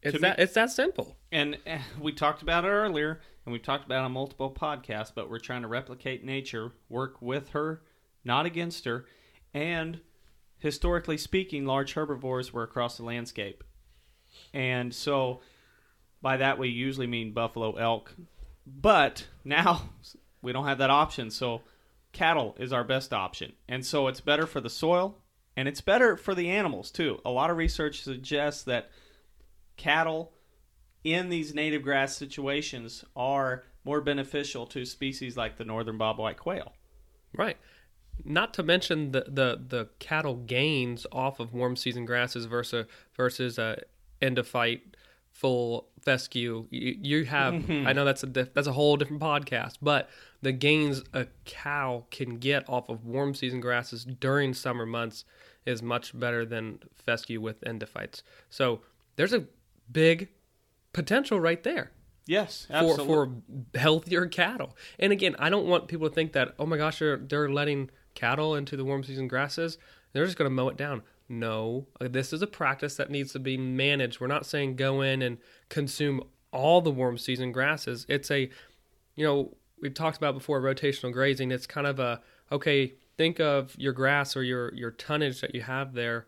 It's 0.05 0.15
To 0.17 0.19
me- 0.19 0.29
that 0.31 0.41
it's 0.41 0.55
that 0.55 0.71
simple. 0.73 1.17
And 1.31 1.59
eh, 1.65 1.79
we 2.01 2.13
talked 2.13 2.43
about 2.43 2.65
it 2.65 2.69
earlier, 2.71 3.21
and 3.47 3.53
we've 3.53 3.63
talked 3.63 3.85
about 3.85 4.03
it 4.03 4.07
on 4.07 4.11
multiple 4.13 4.51
podcasts, 4.53 5.13
but 5.15 5.31
we're 5.31 5.39
trying 5.39 5.63
to 5.63 5.69
replicate 5.69 6.25
nature, 6.25 6.73
work 6.89 7.23
with 7.23 7.51
her, 7.51 7.83
not 8.25 8.45
against 8.45 8.85
her. 8.85 9.07
And 9.55 10.01
historically 10.59 11.17
speaking, 11.19 11.67
large 11.67 11.93
herbivores 11.95 12.53
were 12.53 12.65
across 12.65 12.97
the 12.97 13.05
landscape. 13.05 13.63
And 14.53 14.95
so 14.95 15.41
by 16.21 16.37
that, 16.39 16.59
we 16.59 16.69
usually 16.69 17.07
mean 17.07 17.33
buffalo, 17.33 17.77
elk. 17.77 18.15
But 18.67 19.27
now 19.45 19.91
we 20.43 20.53
don't 20.53 20.67
have 20.67 20.79
that 20.79 20.91
option. 20.91 21.31
So 21.31 21.63
cattle 22.13 22.55
is 22.59 22.73
our 22.73 22.85
best 22.85 23.13
option. 23.13 23.53
And 23.69 23.85
so 23.85 24.09
it's 24.09 24.21
better 24.21 24.47
for 24.47 24.61
the 24.61 24.71
soil 24.71 25.19
and 25.57 25.69
it's 25.69 25.81
better 25.81 26.17
for 26.17 26.35
the 26.35 26.51
animals 26.51 26.91
too. 26.91 27.21
A 27.25 27.31
lot 27.31 27.51
of 27.51 27.57
research 27.57 28.03
suggests 28.03 28.63
that 28.65 28.91
cattle 29.77 30.33
in 31.05 31.29
these 31.29 31.55
native 31.55 31.83
grass 31.83 32.17
situations 32.17 33.05
are 33.17 33.65
more 33.85 34.01
beneficial 34.01 34.67
to 34.67 34.85
species 34.85 35.37
like 35.37 35.57
the 35.57 35.65
northern 35.65 35.99
bobwhite 35.99 36.37
quail. 36.37 36.73
Right. 37.37 37.57
Not 38.25 38.55
to 38.55 38.63
mention 38.63 39.13
the, 39.13 39.25
the, 39.27 39.61
the 39.67 39.89
cattle 39.99 40.37
gains 40.37 41.07
off 41.11 41.41
of 41.41 41.53
warm 41.53 41.77
season 41.77 42.05
grasses 42.05 42.45
versus 42.45 42.87
versus 43.17 43.59
uh, 43.59 43.81
a 44.23 44.31
endophyte 44.31 44.81
full 45.31 45.89
fescue. 46.01 46.67
You, 46.71 46.97
you 47.01 47.25
have 47.25 47.55
mm-hmm. 47.55 47.87
I 47.87 47.93
know 47.93 48.05
that's 48.05 48.23
a 48.23 48.27
diff, 48.27 48.53
that's 48.55 48.67
a 48.67 48.73
whole 48.73 48.97
different 48.97 49.23
podcast, 49.23 49.79
but 49.81 50.09
the 50.43 50.53
gains 50.53 51.03
a 51.13 51.27
cow 51.45 52.05
can 52.11 52.39
get 52.39 52.69
off 52.69 52.89
of 52.89 53.05
warm 53.05 53.35
season 53.35 53.61
grasses 53.61 54.05
during 54.05 54.55
summer 54.55 54.87
months 54.87 55.25
is 55.65 55.83
much 55.83 56.19
better 56.19 56.45
than 56.45 56.81
fescue 56.95 57.41
with 57.41 57.61
endophytes. 57.63 58.23
So 58.51 58.81
there's 59.17 59.33
a 59.33 59.45
big 59.91 60.29
potential 60.93 61.41
right 61.41 61.63
there 61.63 61.93
Yes, 62.27 62.67
for 62.67 62.75
absolutely. 62.75 63.07
for 63.07 63.79
healthier 63.79 64.27
cattle. 64.27 64.77
And 64.99 65.13
again, 65.13 65.35
I 65.39 65.51
don't 65.51 65.67
want 65.67 65.89
people 65.89 66.09
to 66.09 66.15
think 66.15 66.33
that 66.33 66.55
oh 66.59 66.67
my 66.67 66.77
gosh, 66.77 66.99
they're 66.99 67.17
they're 67.17 67.51
letting 67.51 67.91
cattle 68.15 68.55
into 68.55 68.77
the 68.77 68.85
warm 68.85 69.03
season 69.03 69.29
grasses. 69.29 69.79
They're 70.13 70.25
just 70.25 70.37
going 70.37 70.51
to 70.51 70.55
mow 70.55 70.69
it 70.69 70.77
down. 70.77 71.03
No, 71.33 71.87
uh, 71.99 72.09
this 72.09 72.35
is 72.35 72.43
a 72.43 72.47
practice 72.47 72.97
that 72.97 73.11
needs 73.11 73.33
to 73.33 73.39
be 73.39 73.57
managed. 73.57 74.21
We're 74.21 74.27
not 74.27 74.45
saying 74.45 74.77
go 74.77 75.01
in 75.01 75.23
and 75.23 75.39
consume 75.71 76.23
all 76.53 76.83
the 76.83 76.91
warm 76.91 77.17
season 77.17 77.53
grasses. 77.53 78.05
It's 78.07 78.31
a 78.31 78.51
you 79.15 79.25
know, 79.27 79.57
we've 79.81 79.95
talked 79.95 80.19
about 80.19 80.35
before 80.35 80.61
rotational 80.61 81.11
grazing. 81.11 81.51
It's 81.51 81.67
kind 81.67 81.87
of 81.87 81.99
a 81.99 82.21
okay, 82.51 82.93
think 83.17 83.41
of 83.41 83.75
your 83.79 83.95
grass 83.95 84.37
or 84.37 84.43
your 84.43 84.75
your 84.75 84.91
tonnage 84.91 85.41
that 85.41 85.55
you 85.55 85.63
have 85.63 85.95
there. 85.95 86.27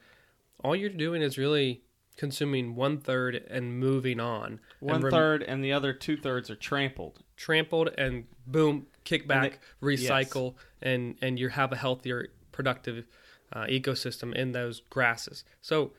All 0.62 0.74
you're 0.74 0.88
doing 0.88 1.20
is 1.20 1.36
really 1.36 1.82
consuming 2.16 2.74
one 2.74 2.96
third 2.96 3.44
and 3.50 3.78
moving 3.78 4.20
on. 4.20 4.58
One 4.80 4.96
and 4.96 5.04
rem- 5.04 5.12
third 5.12 5.42
and 5.42 5.62
the 5.62 5.74
other 5.74 5.92
two 5.92 6.16
thirds 6.16 6.48
are 6.48 6.56
trampled. 6.56 7.22
trampled 7.36 7.90
and 7.98 8.24
boom 8.46 8.86
kick 9.04 9.28
back 9.28 9.58
they- 9.82 9.86
recycle 9.86 10.54
and 10.80 11.16
and 11.20 11.38
you 11.38 11.50
have 11.50 11.72
a 11.72 11.76
healthier 11.76 12.28
productive 12.52 13.04
uh, 13.52 13.64
ecosystem 13.64 14.34
in 14.34 14.52
those 14.52 14.80
grasses. 14.90 15.44
So 15.60 15.92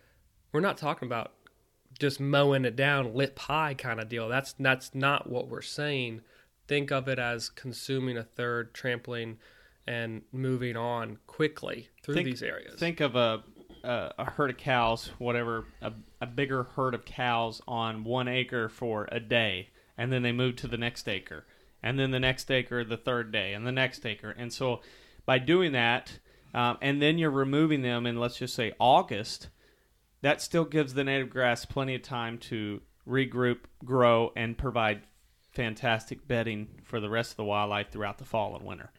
we're 0.51 0.59
not 0.61 0.77
talking 0.77 1.07
about 1.07 1.33
just 1.99 2.19
mowing 2.19 2.65
it 2.65 2.75
down 2.75 3.13
lip 3.13 3.39
high 3.39 3.73
kind 3.73 3.99
of 3.99 4.09
deal. 4.09 4.27
That's 4.27 4.53
that's 4.59 4.93
not 4.93 5.29
what 5.29 5.47
we're 5.47 5.61
saying. 5.61 6.21
Think 6.67 6.91
of 6.91 7.07
it 7.07 7.19
as 7.19 7.49
consuming 7.49 8.17
a 8.17 8.23
third 8.23 8.73
trampling 8.73 9.37
and 9.87 10.23
moving 10.31 10.75
on 10.75 11.19
quickly 11.27 11.89
through 12.03 12.15
Think- 12.15 12.25
these 12.25 12.43
areas. 12.43 12.79
Think 12.79 12.99
of 12.99 13.15
a 13.15 13.43
a, 13.83 14.13
a 14.17 14.31
herd 14.31 14.49
of 14.49 14.57
cows, 14.57 15.11
whatever, 15.19 15.65
a, 15.81 15.93
a 16.19 16.25
bigger 16.25 16.63
herd 16.63 16.95
of 16.95 17.05
cows 17.05 17.61
on 17.67 18.03
one 18.03 18.27
acre 18.27 18.67
for 18.67 19.07
a 19.11 19.19
day, 19.19 19.69
and 19.97 20.11
then 20.11 20.23
they 20.23 20.31
move 20.31 20.55
to 20.57 20.67
the 20.67 20.77
next 20.77 21.07
acre, 21.07 21.45
and 21.83 21.99
then 21.99 22.11
the 22.11 22.19
next 22.19 22.49
acre 22.49 22.83
the 22.83 22.97
third 22.97 23.31
day, 23.31 23.53
and 23.53 23.65
the 23.65 23.71
next 23.71 24.03
acre, 24.05 24.31
and 24.31 24.51
so 24.51 24.81
by 25.25 25.37
doing 25.37 25.71
that, 25.73 26.19
um, 26.55 26.77
and 26.81 27.01
then 27.01 27.17
you're 27.17 27.29
removing 27.29 27.81
them 27.81 28.05
in 28.05 28.17
let's 28.17 28.37
just 28.37 28.55
say 28.55 28.71
August, 28.79 29.49
that 30.21 30.41
still 30.41 30.63
gives 30.63 30.93
the 30.93 31.03
native 31.03 31.29
grass 31.29 31.65
plenty 31.65 31.95
of 31.95 32.01
time 32.01 32.37
to 32.37 32.81
regroup, 33.05 33.59
grow, 33.83 34.31
and 34.37 34.57
provide 34.57 35.01
fantastic 35.51 36.25
bedding 36.27 36.67
for 36.85 37.01
the 37.01 37.09
rest 37.09 37.31
of 37.31 37.37
the 37.37 37.43
wildlife 37.43 37.91
throughout 37.91 38.17
the 38.17 38.23
fall 38.23 38.55
and 38.55 38.65
winter. 38.65 38.89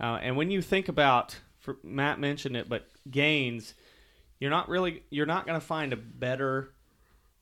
Uh, 0.00 0.18
and 0.20 0.36
when 0.36 0.50
you 0.50 0.60
think 0.60 0.88
about, 0.88 1.38
for, 1.60 1.76
Matt 1.84 2.18
mentioned 2.18 2.56
it, 2.56 2.68
but 2.68 2.88
gains, 3.08 3.74
you're 4.40 4.50
not 4.50 4.68
really 4.68 5.04
you're 5.10 5.26
not 5.26 5.46
going 5.46 5.60
to 5.60 5.64
find 5.64 5.92
a 5.92 5.96
better 5.96 6.74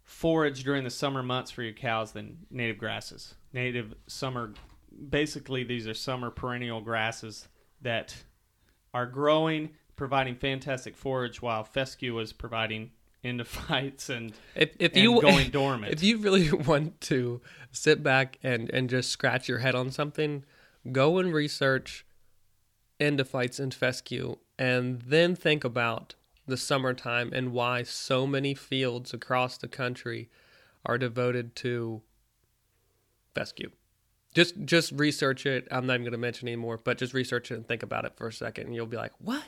forage 0.05 0.63
during 0.63 0.85
the 0.85 0.91
summer 0.91 1.23
months 1.23 1.51
for 1.51 1.63
your 1.63 1.73
cows 1.73 2.13
than 2.13 2.37
native 2.51 2.77
grasses. 2.77 3.35
Native 3.55 3.95
summer, 4.09 4.53
basically 5.09 5.65
these 5.65 5.89
are 5.89 5.95
summer 5.95 6.31
perennial 6.31 6.83
grasses 6.83 7.49
that 7.81 8.15
are 8.95 9.07
growing, 9.07 9.71
providing 9.97 10.35
fantastic 10.35 10.97
forage, 10.97 11.43
while 11.43 11.65
fescue 11.65 12.19
is 12.19 12.33
providing 12.33 12.91
endophytes 13.25 14.09
and 14.17 14.33
If, 14.55 14.71
if 14.79 14.93
and 14.95 15.03
you 15.03 15.21
going 15.21 15.51
dormant. 15.51 15.93
if 15.93 16.03
you 16.03 16.19
really 16.19 16.51
want 16.71 17.01
to 17.03 17.41
sit 17.73 18.03
back 18.03 18.39
and 18.43 18.71
and 18.71 18.89
just 18.89 19.11
scratch 19.11 19.49
your 19.49 19.59
head 19.59 19.75
on 19.75 19.91
something, 19.91 20.45
go 20.93 21.19
and 21.19 21.33
research 21.33 22.07
endophytes 23.01 23.61
and 23.61 23.73
fescue, 23.75 24.37
and 24.59 25.03
then 25.03 25.37
think 25.37 25.65
about 25.65 26.15
the 26.47 26.57
summertime 26.57 27.31
and 27.33 27.53
why 27.53 27.83
so 27.83 28.27
many 28.27 28.55
fields 28.55 29.13
across 29.13 29.59
the 29.59 29.69
country 29.69 30.31
are 30.87 30.97
devoted 30.97 31.55
to 31.55 32.01
fescue. 33.35 33.71
Just 34.39 34.55
just 34.65 34.93
research 34.93 35.47
it. 35.47 35.67
I'm 35.73 35.85
not 35.85 35.95
even 35.95 36.05
going 36.05 36.13
to 36.13 36.19
mention 36.19 36.47
anymore, 36.47 36.79
but 36.79 36.97
just 36.97 37.13
research 37.13 37.51
it 37.51 37.55
and 37.55 37.67
think 37.67 37.83
about 37.83 38.05
it 38.05 38.13
for 38.15 38.29
a 38.29 38.33
second, 38.33 38.67
and 38.67 38.75
you'll 38.77 38.87
be 38.87 38.97
like, 38.97 39.11
"What? 39.19 39.43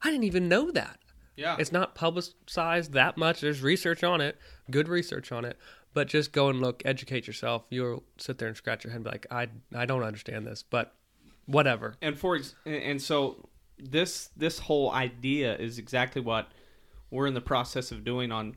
I 0.00 0.12
didn't 0.12 0.22
even 0.22 0.48
know 0.48 0.70
that." 0.70 1.00
yeah, 1.34 1.56
It's 1.58 1.72
not 1.72 1.96
publicized 1.96 2.92
that 2.92 3.16
much. 3.16 3.40
There's 3.40 3.62
research 3.62 4.04
on 4.04 4.20
it, 4.20 4.38
good 4.70 4.86
research 4.86 5.32
on 5.32 5.44
it, 5.44 5.56
But 5.92 6.06
just 6.06 6.30
go 6.30 6.50
and 6.50 6.60
look, 6.60 6.82
educate 6.84 7.26
yourself. 7.26 7.64
You'll 7.70 8.04
sit 8.16 8.38
there 8.38 8.46
and 8.46 8.56
scratch 8.56 8.84
your 8.84 8.92
head 8.92 8.98
and 8.98 9.04
be 9.04 9.10
like, 9.10 9.26
I, 9.28 9.48
I 9.74 9.86
don't 9.86 10.04
understand 10.04 10.46
this, 10.46 10.62
but 10.62 10.94
whatever. 11.46 11.96
And 12.00 12.16
for 12.16 12.38
and 12.64 13.02
so 13.02 13.48
this 13.76 14.30
this 14.36 14.60
whole 14.60 14.92
idea 14.92 15.56
is 15.56 15.78
exactly 15.78 16.22
what 16.22 16.48
we're 17.10 17.26
in 17.26 17.34
the 17.34 17.40
process 17.40 17.90
of 17.90 18.04
doing 18.04 18.30
on 18.30 18.56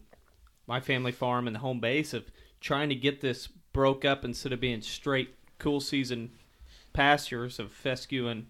my 0.68 0.80
family 0.80 1.12
farm 1.12 1.48
and 1.48 1.56
the 1.56 1.60
home 1.60 1.80
base 1.80 2.14
of 2.14 2.30
trying 2.60 2.90
to 2.90 2.96
get 2.96 3.22
this 3.22 3.48
broke 3.74 4.06
up 4.06 4.24
instead 4.24 4.54
of 4.54 4.60
being 4.60 4.82
straight 4.82 5.36
cool 5.62 5.80
season 5.80 6.32
pastures 6.92 7.60
of 7.60 7.72
fescue 7.72 8.28
and 8.28 8.48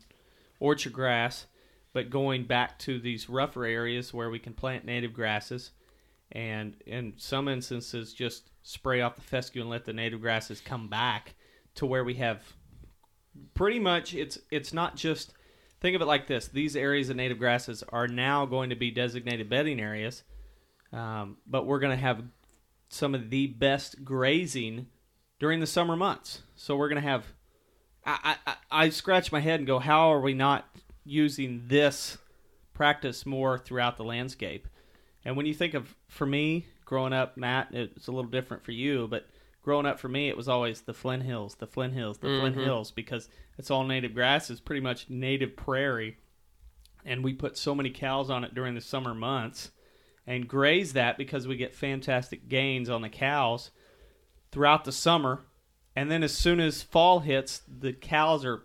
orchard 0.59 0.93
grass, 0.93 1.45
but 1.93 2.09
going 2.09 2.45
back 2.45 2.79
to 2.79 2.99
these 2.99 3.29
rougher 3.29 3.65
areas 3.65 4.13
where 4.13 4.29
we 4.29 4.39
can 4.39 4.53
plant 4.53 4.85
native 4.85 5.13
grasses 5.13 5.71
and 6.31 6.77
in 6.85 7.13
some 7.17 7.49
instances 7.49 8.13
just 8.13 8.49
spray 8.63 9.01
off 9.01 9.15
the 9.15 9.21
fescue 9.21 9.61
and 9.61 9.69
let 9.69 9.83
the 9.83 9.91
native 9.91 10.21
grasses 10.21 10.61
come 10.61 10.87
back 10.87 11.35
to 11.75 11.85
where 11.85 12.05
we 12.05 12.13
have 12.13 12.41
pretty 13.53 13.79
much 13.79 14.13
it's 14.13 14.37
it's 14.49 14.71
not 14.71 14.95
just 14.95 15.33
think 15.81 15.95
of 15.95 16.01
it 16.01 16.05
like 16.05 16.27
this 16.27 16.47
these 16.47 16.77
areas 16.77 17.09
of 17.09 17.17
native 17.17 17.37
grasses 17.37 17.83
are 17.89 18.07
now 18.07 18.45
going 18.45 18.69
to 18.69 18.75
be 18.75 18.91
designated 18.91 19.49
bedding 19.49 19.79
areas 19.79 20.23
um, 20.93 21.37
but 21.45 21.65
we're 21.65 21.79
going 21.79 21.95
to 21.95 22.01
have 22.01 22.23
some 22.89 23.13
of 23.13 23.29
the 23.29 23.47
best 23.47 24.03
grazing 24.05 24.87
during 25.41 25.59
the 25.59 25.67
summer 25.67 25.95
months 25.95 26.43
so 26.55 26.75
we're 26.77 26.87
going 26.87 27.01
to 27.01 27.07
have 27.07 27.25
I, 28.05 28.35
I, 28.47 28.55
I 28.71 28.89
scratch 28.89 29.31
my 29.31 29.39
head 29.41 29.59
and 29.59 29.67
go 29.67 29.79
how 29.79 30.13
are 30.13 30.21
we 30.21 30.33
not 30.33 30.65
using 31.03 31.63
this 31.67 32.17
practice 32.73 33.25
more 33.25 33.57
throughout 33.57 33.97
the 33.97 34.03
landscape 34.03 34.67
and 35.25 35.35
when 35.35 35.45
you 35.45 35.53
think 35.53 35.73
of 35.73 35.95
for 36.07 36.25
me 36.25 36.65
growing 36.85 37.11
up 37.13 37.37
matt 37.37 37.69
it's 37.71 38.07
a 38.07 38.11
little 38.11 38.29
different 38.29 38.63
for 38.63 38.71
you 38.71 39.07
but 39.09 39.25
growing 39.63 39.85
up 39.85 39.99
for 39.99 40.07
me, 40.09 40.27
it 40.27 40.35
was 40.35 40.47
always 40.47 40.81
the 40.81 40.93
Flint 40.93 41.21
Hills, 41.21 41.53
the 41.53 41.67
Flint 41.67 41.93
Hills, 41.93 42.17
the 42.17 42.35
Flint 42.39 42.55
Mhm. 42.55 42.63
Hills, 42.63 42.89
because 42.89 43.29
it's 43.59 43.69
all 43.69 43.83
native 43.83 44.15
grass. 44.15 44.49
It's 44.49 44.59
pretty 44.59 44.81
much 44.81 45.07
native 45.07 45.55
prairie, 45.55 46.17
and 47.05 47.23
we 47.23 47.33
put 47.33 47.55
so 47.57 47.75
many 47.75 47.91
cows 47.91 48.31
on 48.31 48.43
it 48.43 48.55
during 48.55 48.73
the 48.73 48.81
summer 48.81 49.13
months, 49.13 49.69
and 50.25 50.47
graze 50.47 50.93
that 50.93 51.15
because 51.15 51.47
we 51.47 51.57
get 51.57 51.75
fantastic 51.75 52.49
gains 52.49 52.89
on 52.89 53.03
the 53.03 53.09
cows 53.09 53.69
throughout 54.51 54.85
the 54.85 54.91
summer, 54.91 55.41
and 55.95 56.09
then 56.09 56.23
as 56.23 56.33
soon 56.33 56.59
as 56.59 56.81
fall 56.81 57.19
hits, 57.19 57.61
the 57.67 57.93
cows 57.93 58.45
are 58.45 58.63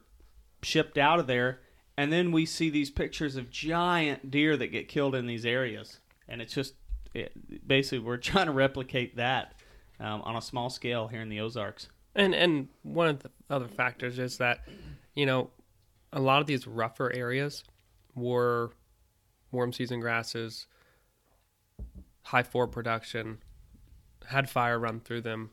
shipped 0.62 0.98
out 0.98 1.18
of 1.18 1.26
there, 1.26 1.60
and 1.96 2.12
then 2.12 2.32
we 2.32 2.46
see 2.46 2.70
these 2.70 2.90
pictures 2.90 3.36
of 3.36 3.50
giant 3.50 4.30
deer 4.30 4.56
that 4.56 4.68
get 4.68 4.88
killed 4.88 5.14
in 5.14 5.26
these 5.26 5.46
areas, 5.46 6.00
and 6.28 6.42
it's 6.42 6.54
just 6.54 6.74
it, 7.14 7.32
basically 7.66 8.00
we're 8.00 8.16
trying 8.18 8.46
to 8.46 8.52
replicate 8.52 9.16
that 9.16 9.54
um, 10.00 10.22
on 10.22 10.36
a 10.36 10.42
small 10.42 10.70
scale 10.70 11.08
here 11.08 11.20
in 11.20 11.28
the 11.28 11.40
Ozarks. 11.40 11.88
And 12.14 12.34
and 12.34 12.68
one 12.82 13.08
of 13.08 13.22
the 13.22 13.30
other 13.50 13.68
factors 13.68 14.18
is 14.18 14.38
that, 14.38 14.60
you 15.14 15.26
know, 15.26 15.50
a 16.12 16.20
lot 16.20 16.40
of 16.40 16.46
these 16.46 16.66
rougher 16.66 17.12
areas 17.14 17.62
were 18.14 18.72
warm 19.52 19.72
season 19.72 20.00
grasses, 20.00 20.66
high 22.22 22.42
forb 22.42 22.72
production, 22.72 23.38
had 24.26 24.48
fire 24.48 24.78
run 24.78 25.00
through 25.00 25.20
them. 25.22 25.50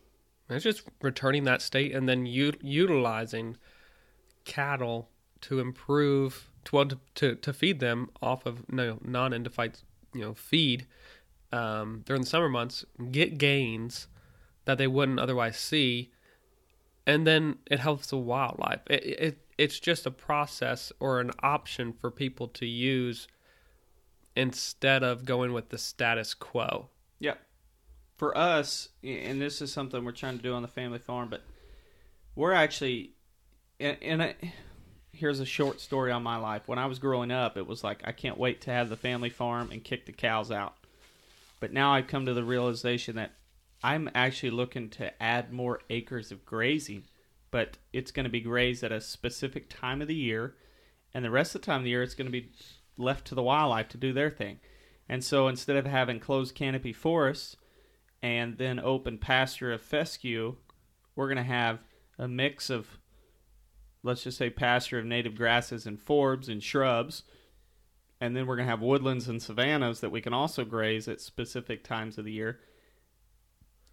It's 0.50 0.64
just 0.64 0.84
returning 1.02 1.46
that 1.46 1.62
state 1.62 1.94
and 1.94 2.08
then 2.08 2.26
u- 2.26 2.54
utilizing 2.62 3.58
cattle 4.46 5.10
to 5.42 5.60
improve 5.60 6.50
to, 6.66 7.00
to 7.16 7.36
to 7.36 7.54
feed 7.54 7.80
them 7.80 8.10
off 8.22 8.46
of 8.46 8.60
you 8.70 8.76
know, 8.76 9.00
non-endophyte 9.04 9.84
you 10.14 10.22
know 10.22 10.34
feed 10.34 10.88
um, 11.52 12.02
during 12.06 12.24
the 12.24 12.28
summer 12.28 12.50
months, 12.50 12.84
get 13.12 13.38
gains 13.38 14.08
that 14.66 14.78
they 14.78 14.88
wouldn't 14.88 15.20
otherwise 15.20 15.58
see, 15.58 16.12
and 17.06 17.28
then 17.28 17.58
it 17.70 17.80
helps 17.80 18.08
the 18.08 18.18
wildlife. 18.18 18.82
It, 18.90 19.04
it 19.06 19.38
it's 19.58 19.80
just 19.80 20.06
a 20.06 20.12
process 20.12 20.92
or 21.00 21.20
an 21.20 21.32
option 21.42 21.94
for 21.94 22.10
people 22.10 22.48
to 22.50 22.66
use 22.66 23.28
instead 24.36 25.04
of 25.04 25.26
going 25.26 25.54
with 25.54 25.70
the 25.70 25.78
status 25.78 26.34
quo. 26.34 26.90
Yep. 27.20 27.40
For 28.18 28.38
us, 28.38 28.90
and 29.04 29.42
this 29.42 29.62
is 29.62 29.74
something 29.74 30.04
we're 30.06 30.12
trying 30.12 30.38
to 30.38 30.44
do 30.44 30.54
on 30.54 30.62
the 30.62 30.68
family 30.68 31.00
farm, 31.00 31.30
but 31.30 31.42
we're 32.36 32.54
actually, 32.54 33.12
and, 33.80 33.98
and 34.02 34.24
I, 34.24 34.36
here's 35.12 35.40
a 35.40 35.46
short 35.46 35.82
story 35.82 36.12
on 36.12 36.24
my 36.24 36.38
life. 36.38 36.68
When 36.68 36.80
I 36.80 36.86
was 36.86 37.00
growing 37.00 37.32
up, 37.32 37.58
it 37.58 37.68
was 37.68 37.84
like 37.84 38.02
I 38.06 38.12
can't 38.12 38.38
wait 38.38 38.62
to 38.62 38.72
have 38.72 38.90
the 38.90 38.96
family 38.96 39.30
farm 39.30 39.72
and 39.72 39.84
kick 39.84 40.06
the 40.06 40.12
cows 40.12 40.52
out. 40.52 40.76
But 41.60 41.74
now 41.74 41.94
I've 41.94 42.08
come 42.08 42.26
to 42.26 42.34
the 42.34 42.44
realization 42.44 43.16
that 43.16 43.32
I'm 43.84 44.10
actually 44.16 44.52
looking 44.52 44.90
to 44.92 45.22
add 45.22 45.52
more 45.52 45.82
acres 45.90 46.32
of 46.32 46.46
grazing, 46.46 47.06
but 47.52 47.78
it's 47.92 48.12
going 48.12 48.26
to 48.26 48.30
be 48.30 48.42
grazed 48.42 48.84
at 48.84 48.92
a 48.92 49.02
specific 49.02 49.70
time 49.70 50.02
of 50.02 50.08
the 50.08 50.16
year, 50.16 50.56
and 51.14 51.24
the 51.26 51.32
rest 51.32 51.56
of 51.56 51.62
the 51.62 51.66
time 51.66 51.80
of 51.80 51.84
the 51.84 51.90
year 51.90 52.04
it's 52.04 52.16
going 52.16 52.32
to 52.32 52.32
be 52.32 52.52
left 52.98 53.26
to 53.28 53.36
the 53.36 53.44
wildlife 53.44 53.90
to 53.90 53.98
do 53.98 54.14
their 54.14 54.30
thing. 54.30 54.60
And 55.10 55.24
so 55.24 55.48
instead 55.48 55.76
of 55.76 55.86
having 55.86 56.20
closed 56.20 56.56
canopy 56.56 56.94
forests 56.94 57.58
and 58.24 58.58
then 58.58 58.80
open 58.80 59.18
pasture 59.18 59.74
of 59.74 59.82
fescue, 59.82 60.56
we're 61.16 61.28
going 61.28 61.36
to 61.38 61.44
have 61.44 61.80
a 62.18 62.28
mix 62.28 62.70
of, 62.70 62.88
let's 64.02 64.24
just 64.24 64.38
say, 64.38 64.50
pasture 64.50 64.98
of 64.98 65.06
native 65.06 65.36
grasses 65.36 65.86
and 65.86 66.00
forbs 66.00 66.48
and 66.48 66.64
shrubs. 66.64 67.24
And 68.22 68.34
then 68.34 68.48
we're 68.48 68.56
going 68.56 68.66
to 68.66 68.72
have 68.72 68.82
woodlands 68.82 69.28
and 69.28 69.42
savannas 69.42 70.00
that 70.00 70.10
we 70.10 70.22
can 70.22 70.34
also 70.34 70.64
graze 70.64 71.10
at 71.10 71.20
specific 71.20 71.84
times 71.84 72.18
of 72.18 72.24
the 72.24 72.32
year. 72.32 72.62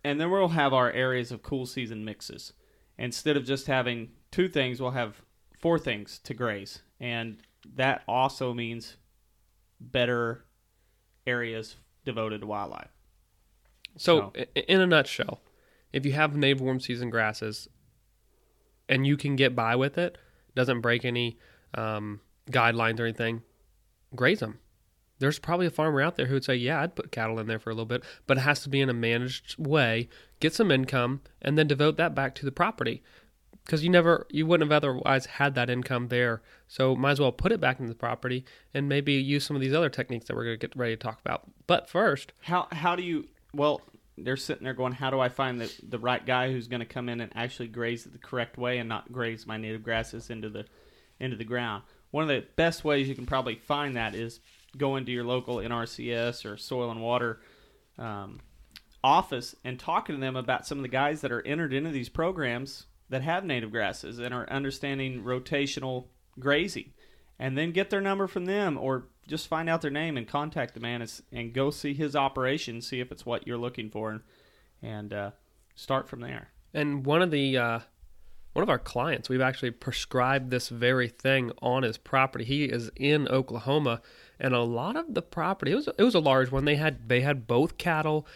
And 0.05 0.21
then 0.21 0.31
we'll 0.31 0.49
have 0.49 0.73
our 0.73 0.93
areas 0.93 1.33
of 1.33 1.43
cool 1.43 1.67
season 1.67 2.05
mixes. 2.05 2.53
Instead 2.97 3.37
of 3.37 3.45
just 3.45 3.67
having 3.67 4.11
two 4.31 4.49
things, 4.49 4.81
we'll 4.81 4.93
have 4.93 5.23
four 5.59 5.79
things 5.79 6.21
to 6.21 6.35
graze. 6.35 6.83
And 7.01 7.39
that 7.75 8.05
also 8.07 8.55
means 8.55 8.97
better 9.81 10.45
areas 11.27 11.75
devoted 12.05 12.43
to 12.43 12.47
wildlife. 12.47 13.00
So, 14.01 14.33
in 14.55 14.81
a 14.81 14.87
nutshell, 14.87 15.43
if 15.93 16.07
you 16.07 16.13
have 16.13 16.35
native 16.35 16.63
warm 16.63 16.81
season 16.81 17.11
grasses 17.11 17.69
and 18.89 19.07
you 19.07 19.19
can 19.19 19.37
get 19.37 19.55
by 19.55 19.77
with 19.77 19.99
it, 19.99 20.17
doesn't 20.55 20.81
break 20.81 21.05
any 21.05 21.37
um, 21.75 22.21
guidelines 22.51 22.99
or 22.99 23.05
anything, 23.05 23.43
graze 24.17 24.41
them. 24.41 24.59
There's 25.19 25.39
probably 25.39 25.67
a 25.67 25.71
farmer 25.71 26.01
out 26.01 26.17
there 26.17 26.27
who 26.27 26.35
would 26.35 26.45
say, 26.45 26.55
"Yeah, 26.55 26.81
I'd 26.81 26.97
put 26.97 27.13
cattle 27.13 27.39
in 27.41 27.47
there 27.47 27.59
for 27.59 27.69
a 27.69 27.75
little 27.75 27.85
bit, 27.85 28.03
but 28.27 28.39
it 28.39 28.41
has 28.41 28.63
to 28.63 28.71
be 28.71 28.81
in 28.81 28.89
a 28.89 28.95
managed 28.95 29.59
way, 29.59 30.09
get 30.41 30.55
some 30.55 30.71
income, 30.71 31.21
and 31.43 31.59
then 31.59 31.67
devote 31.67 31.99
that 31.99 32.15
back 32.15 32.35
to 32.37 32.47
the 32.47 32.53
property." 32.53 33.03
Because 33.67 33.85
you 33.85 33.91
never, 33.91 34.27
you 34.31 34.47
wouldn't 34.47 34.71
have 34.71 34.83
otherwise 34.83 35.27
had 35.27 35.55
that 35.57 35.69
income 35.69 36.09
there. 36.09 36.41
So 36.67 36.97
might 36.97 37.11
as 37.11 37.21
well 37.21 37.33
put 37.33 37.53
it 37.53 37.61
back 37.61 37.79
into 37.79 37.93
the 37.93 37.99
property 37.99 38.47
and 38.73 38.89
maybe 38.89 39.13
use 39.13 39.45
some 39.45 39.55
of 39.55 39.61
these 39.61 39.75
other 39.75 39.91
techniques 39.91 40.27
that 40.27 40.35
we're 40.35 40.45
going 40.45 40.59
to 40.59 40.67
get 40.67 40.75
ready 40.75 40.97
to 40.97 41.03
talk 41.03 41.21
about. 41.21 41.43
But 41.67 41.87
first, 41.87 42.33
How 42.41 42.67
how 42.73 42.97
do 42.97 43.03
you? 43.03 43.29
Well, 43.53 43.83
they're 44.25 44.37
sitting 44.37 44.65
there 44.65 44.75
going, 44.75 44.93
"How 44.93 45.11
do 45.11 45.21
I 45.21 45.29
find 45.29 45.61
the 45.61 45.73
the 45.89 45.99
right 45.99 46.25
guy 46.25 46.51
who's 46.51 46.69
going 46.69 46.81
to 46.81 46.87
come 46.87 47.09
in 47.09 47.21
and 47.21 47.33
actually 47.35 47.69
graze 47.69 48.07
it 48.07 48.13
the 48.13 48.19
correct 48.19 48.59
way 48.59 48.79
and 48.79 48.89
not 48.89 49.13
graze 49.13 49.47
my 49.47 49.57
native 49.57 49.83
grasses 49.83 50.31
into 50.31 50.49
the 50.49 50.67
into 51.19 51.37
the 51.37 51.45
ground?" 51.45 51.85
One 52.11 52.23
of 52.23 52.29
the 52.29 52.45
best 52.57 52.85
ways 52.85 53.09
you 53.09 53.15
can 53.15 53.27
probably 53.27 53.57
find 53.57 53.97
that 53.97 54.15
is 54.15 54.41
go 54.77 54.97
into 54.97 55.13
your 55.13 55.25
local 55.25 55.57
NRCS 55.57 56.45
or 56.45 56.57
Soil 56.57 56.91
and 56.91 57.01
Water 57.03 57.41
um, 57.99 58.41
office 59.03 59.55
and 59.65 59.79
talking 59.79 60.17
to 60.17 60.21
them 60.21 60.37
about 60.37 60.67
some 60.67 60.79
of 60.79 60.83
the 60.83 60.89
guys 60.89 61.21
that 61.21 61.33
are 61.33 61.47
entered 61.47 61.73
into 61.73 61.91
these 61.91 62.09
programs 62.09 62.87
that 63.09 63.23
have 63.23 63.45
native 63.45 63.71
grasses 63.71 64.19
and 64.19 64.33
are 64.33 64.49
understanding 64.51 65.23
rotational 65.23 66.07
grazing 66.39 66.93
and 67.39 67.57
then 67.57 67.73
get 67.73 67.91
their 67.91 68.01
number 68.01 68.27
from 68.27 68.45
them 68.45 68.79
or 68.79 69.09
just 69.27 69.49
find 69.49 69.69
out 69.69 69.81
their 69.81 69.91
name 69.91 70.17
and 70.17 70.27
contact 70.27 70.75
the 70.75 70.81
man 70.81 71.07
and, 71.33 71.53
go 71.53 71.71
see 71.71 71.95
his 71.95 72.17
operation 72.17 72.81
see 72.81 73.01
if 73.01 73.11
it's 73.13 73.25
what 73.25 73.47
you're 73.47 73.59
looking 73.59 73.91
for 73.91 74.11
and, 74.11 74.21
and 74.83 75.13
uh, 75.13 75.31
start 75.75 76.09
from 76.09 76.21
there 76.21 76.51
And 76.75 77.05
one 77.05 77.23
of 77.23 77.31
the 77.31 77.57
uh, 77.57 77.81
one 78.53 78.63
of 78.65 78.69
our 78.69 78.79
clients, 78.79 79.29
we've 79.29 79.41
actually 79.41 79.71
prescribed 79.71 80.51
this 80.51 80.69
very 80.69 81.09
thing 81.09 81.53
on 81.63 81.85
his 81.85 81.97
property. 81.97 82.45
He 82.45 82.65
is 82.65 82.91
in 82.97 83.29
Oklahoma, 83.29 84.03
and 84.41 84.55
a 84.55 84.63
lot 84.63 84.97
of 84.97 85.15
the 85.15 85.23
property 85.23 85.73
it 85.73 85.77
was 85.77 85.89
it 85.89 86.03
was 86.03 86.15
a 86.15 86.21
large 86.21 86.51
one. 86.51 86.65
They 86.65 86.77
had 86.77 87.09
they 87.09 87.21
had 87.21 87.47
both 87.47 87.79
cattle 87.79 88.27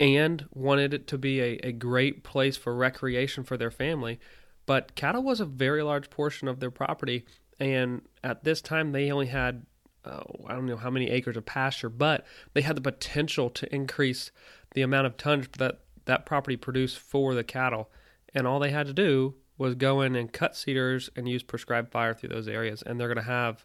and 0.00 0.46
wanted 0.52 0.92
it 0.92 1.06
to 1.08 1.18
be 1.18 1.40
a, 1.40 1.58
a 1.62 1.72
great 1.72 2.24
place 2.24 2.56
for 2.56 2.74
recreation 2.74 3.44
for 3.44 3.56
their 3.56 3.70
family. 3.70 4.18
But 4.66 4.94
cattle 4.96 5.22
was 5.22 5.40
a 5.40 5.44
very 5.44 5.82
large 5.82 6.10
portion 6.10 6.48
of 6.48 6.58
their 6.58 6.70
property, 6.70 7.24
and 7.60 8.02
at 8.24 8.42
this 8.42 8.60
time 8.60 8.90
they 8.90 9.12
only 9.12 9.26
had 9.26 9.64
oh, 10.04 10.44
I 10.46 10.54
don't 10.54 10.66
know 10.66 10.76
how 10.76 10.90
many 10.90 11.10
acres 11.10 11.36
of 11.36 11.46
pasture, 11.46 11.88
but 11.88 12.26
they 12.54 12.62
had 12.62 12.76
the 12.76 12.82
potential 12.82 13.50
to 13.50 13.74
increase 13.74 14.30
the 14.74 14.82
amount 14.82 15.06
of 15.06 15.16
tonnage 15.16 15.52
that 15.58 15.80
that 16.04 16.26
property 16.26 16.56
produced 16.56 16.98
for 16.98 17.34
the 17.34 17.44
cattle. 17.44 17.90
And 18.34 18.46
all 18.46 18.58
they 18.58 18.70
had 18.70 18.86
to 18.86 18.92
do 18.92 19.34
was 19.56 19.74
go 19.74 20.00
in 20.00 20.16
and 20.16 20.32
cut 20.32 20.56
cedars 20.56 21.10
and 21.14 21.28
use 21.28 21.42
prescribed 21.42 21.92
fire 21.92 22.14
through 22.14 22.30
those 22.30 22.48
areas. 22.48 22.82
And 22.82 22.98
they're 22.98 23.08
going 23.08 23.24
to 23.24 23.30
have 23.30 23.64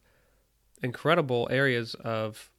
incredible 0.83 1.47
areas 1.49 1.95
of 1.95 2.51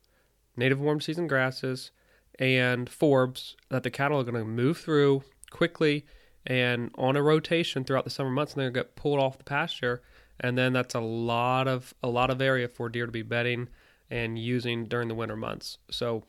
native 0.57 0.81
warm 0.81 1.01
season 1.01 1.29
grasses 1.29 1.93
and 2.38 2.88
forbs 2.91 3.55
that 3.69 3.83
the 3.83 3.91
cattle 3.91 4.19
are 4.19 4.25
going 4.25 4.35
to 4.35 4.45
move 4.45 4.79
through 4.79 5.23
quickly 5.51 6.05
and 6.47 6.91
on 6.97 7.17
a 7.17 7.23
rotation 7.23 7.85
throughout 7.85 8.05
the 8.05 8.11
summer 8.11 8.31
months, 8.31 8.55
and 8.55 8.61
they're 8.61 8.71
going 8.71 8.85
to 8.85 8.88
get 8.88 8.97
pulled 8.97 9.21
off 9.21 9.38
the 9.38 9.45
pasture, 9.45 10.03
and 10.40 10.57
then 10.57 10.72
that's 10.72 10.94
a 10.94 11.01
lot 11.01 11.68
of 11.68 11.94
a 12.03 12.09
lot 12.09 12.31
of 12.31 12.40
area 12.40 12.68
for 12.68 12.88
deer 12.88 13.07
to 13.07 13.12
be 13.12 13.22
bedding 13.22 13.68
and 14.11 14.38
using 14.38 14.85
during 14.85 15.09
the 15.09 15.14
winter 15.14 15.37
months. 15.37 15.79
So 15.90 16.24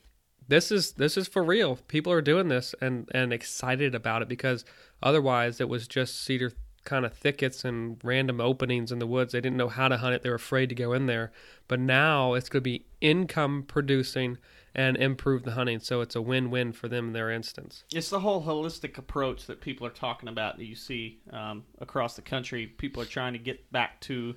this 0.47 0.71
is 0.71 0.93
this 0.93 1.17
is 1.17 1.27
for 1.27 1.43
real. 1.43 1.77
People 1.87 2.11
are 2.11 2.21
doing 2.21 2.47
this 2.47 2.73
and 2.81 3.09
and 3.13 3.31
excited 3.31 3.95
about 3.95 4.21
it 4.21 4.27
because 4.27 4.65
otherwise 5.01 5.61
it 5.61 5.69
was 5.69 5.87
just 5.87 6.23
cedar 6.23 6.51
kind 6.85 7.05
of 7.05 7.13
thickets 7.13 7.63
and 7.65 7.99
random 8.03 8.41
openings 8.41 8.91
in 8.91 8.99
the 8.99 9.07
woods. 9.07 9.31
They 9.31 9.41
didn't 9.41 9.57
know 9.57 9.69
how 9.69 9.87
to 9.87 9.97
hunt 9.97 10.15
it. 10.15 10.23
They 10.23 10.29
were 10.29 10.35
afraid 10.35 10.69
to 10.69 10.75
go 10.75 10.93
in 10.93 11.05
there. 11.05 11.31
But 11.67 11.79
now 11.79 12.33
it's 12.33 12.49
going 12.49 12.61
to 12.61 12.69
be 12.69 12.85
income 13.01 13.63
producing 13.67 14.37
and 14.75 14.97
improve 14.97 15.43
the 15.43 15.51
hunting. 15.51 15.79
So 15.79 16.01
it's 16.01 16.15
a 16.15 16.21
win-win 16.21 16.73
for 16.73 16.88
them 16.88 17.08
in 17.08 17.13
their 17.13 17.32
instance. 17.32 17.84
It's 17.93 18.10
the 18.10 18.19
whole 18.19 18.43
holistic 18.43 18.97
approach 18.97 19.47
that 19.47 19.62
people 19.62 19.86
are 19.88 19.91
talking 19.91 20.29
about 20.29 20.58
that 20.58 20.65
you 20.65 20.75
see 20.75 21.19
um, 21.32 21.63
across 21.79 22.15
the 22.15 22.21
country. 22.21 22.67
People 22.67 23.01
are 23.01 23.08
trying 23.08 23.34
to 23.34 23.39
get 23.39 23.71
back 23.71 23.99
to 24.01 24.36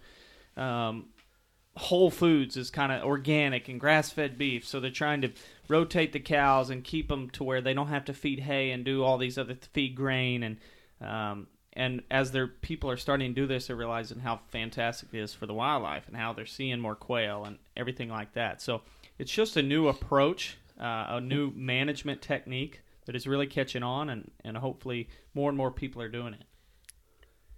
um, 0.56 1.06
whole 1.76 2.10
foods 2.10 2.56
is 2.56 2.70
kind 2.70 2.92
of 2.92 3.02
organic 3.04 3.68
and 3.68 3.80
grass-fed 3.80 4.36
beef. 4.36 4.66
So 4.66 4.80
they're 4.80 4.90
trying 4.90 5.22
to 5.22 5.32
rotate 5.68 6.12
the 6.12 6.20
cows 6.20 6.70
and 6.70 6.84
keep 6.84 7.08
them 7.08 7.30
to 7.30 7.44
where 7.44 7.60
they 7.60 7.74
don't 7.74 7.88
have 7.88 8.04
to 8.06 8.14
feed 8.14 8.40
hay 8.40 8.70
and 8.70 8.84
do 8.84 9.02
all 9.02 9.18
these 9.18 9.38
other 9.38 9.56
feed 9.72 9.94
grain 9.94 10.42
and 10.42 10.56
um, 11.00 11.48
and 11.74 12.02
as 12.10 12.32
their 12.32 12.46
people 12.46 12.90
are 12.90 12.96
starting 12.96 13.34
to 13.34 13.40
do 13.40 13.46
this, 13.46 13.66
they're 13.66 13.76
realizing 13.76 14.20
how 14.20 14.40
fantastic 14.48 15.08
it 15.12 15.18
is 15.18 15.32
for 15.32 15.46
the 15.46 15.54
wildlife 15.54 16.06
and 16.06 16.16
how 16.16 16.32
they're 16.32 16.44
seeing 16.44 16.78
more 16.78 16.94
quail 16.94 17.44
and 17.44 17.58
everything 17.76 18.10
like 18.10 18.34
that. 18.34 18.60
So 18.60 18.82
it's 19.18 19.32
just 19.32 19.56
a 19.56 19.62
new 19.62 19.88
approach, 19.88 20.58
uh, 20.80 21.06
a 21.08 21.20
new 21.20 21.52
management 21.54 22.22
technique 22.22 22.82
that 23.06 23.16
is 23.16 23.26
really 23.26 23.46
catching 23.46 23.82
on, 23.82 24.08
and, 24.08 24.30
and 24.44 24.56
hopefully 24.56 25.08
more 25.34 25.48
and 25.48 25.56
more 25.56 25.70
people 25.70 26.02
are 26.02 26.08
doing 26.08 26.34
it. 26.34 26.44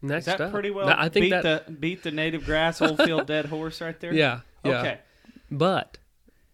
Next 0.02 0.28
Is 0.28 0.36
that 0.36 0.40
up, 0.40 0.52
pretty 0.52 0.70
well 0.70 0.88
I 0.88 1.08
think 1.08 1.24
beat 1.24 1.30
that 1.30 1.66
the 1.66 1.72
beat 1.72 2.02
the 2.02 2.10
native 2.10 2.44
grass 2.44 2.82
old 2.82 2.98
field 2.98 3.26
dead 3.26 3.46
horse 3.46 3.80
right 3.80 3.98
there? 3.98 4.12
yeah, 4.12 4.40
yeah. 4.62 4.80
Okay. 4.80 4.98
but 5.50 5.96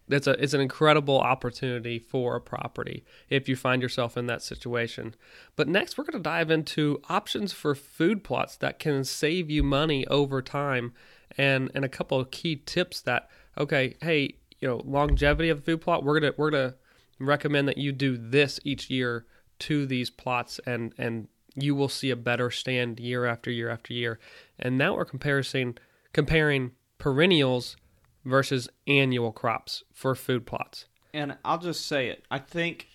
it's 0.07 0.27
a 0.27 0.41
it's 0.41 0.53
an 0.53 0.61
incredible 0.61 1.19
opportunity 1.19 1.99
for 1.99 2.35
a 2.37 2.41
property 2.41 3.03
if 3.29 3.49
you 3.49 3.57
find 3.57 3.81
yourself 3.81 4.15
in 4.15 4.27
that 4.27 4.41
situation. 4.41 5.15
But 5.57 5.67
next 5.67 5.97
we're 5.97 6.05
going 6.05 6.21
to 6.21 6.23
dive 6.23 6.49
into 6.49 7.01
options 7.09 7.51
for 7.51 7.75
food 7.75 8.23
plots 8.23 8.55
that 8.57 8.79
can 8.79 9.03
save 9.03 9.49
you 9.49 9.63
money 9.63 10.07
over 10.07 10.41
time 10.41 10.93
and 11.37 11.71
and 11.75 11.83
a 11.83 11.89
couple 11.89 12.19
of 12.19 12.31
key 12.31 12.55
tips 12.55 13.01
that 13.01 13.29
okay, 13.57 13.95
hey, 14.01 14.35
you 14.61 14.67
know, 14.67 14.81
longevity 14.85 15.49
of 15.49 15.57
the 15.57 15.63
food 15.63 15.81
plot, 15.81 16.03
we're 16.03 16.19
to 16.19 16.33
we're 16.37 16.51
to 16.51 16.75
recommend 17.19 17.67
that 17.67 17.77
you 17.77 17.91
do 17.91 18.17
this 18.17 18.59
each 18.63 18.89
year 18.89 19.25
to 19.59 19.85
these 19.85 20.09
plots 20.09 20.59
and 20.65 20.93
and 20.97 21.27
you 21.55 21.75
will 21.75 21.89
see 21.89 22.09
a 22.09 22.15
better 22.15 22.49
stand 22.49 22.99
year 22.99 23.25
after 23.25 23.51
year 23.51 23.69
after 23.69 23.93
year. 23.93 24.19
And 24.57 24.77
now 24.77 24.95
we're 24.95 25.05
comparing 25.05 25.77
comparing 26.13 26.71
perennials 26.97 27.75
versus 28.23 28.69
annual 28.87 29.31
crops 29.31 29.83
for 29.91 30.15
food 30.15 30.45
plots. 30.45 30.85
and 31.13 31.35
I'll 31.43 31.57
just 31.57 31.87
say 31.87 32.07
it. 32.07 32.23
I 32.31 32.39
think 32.39 32.87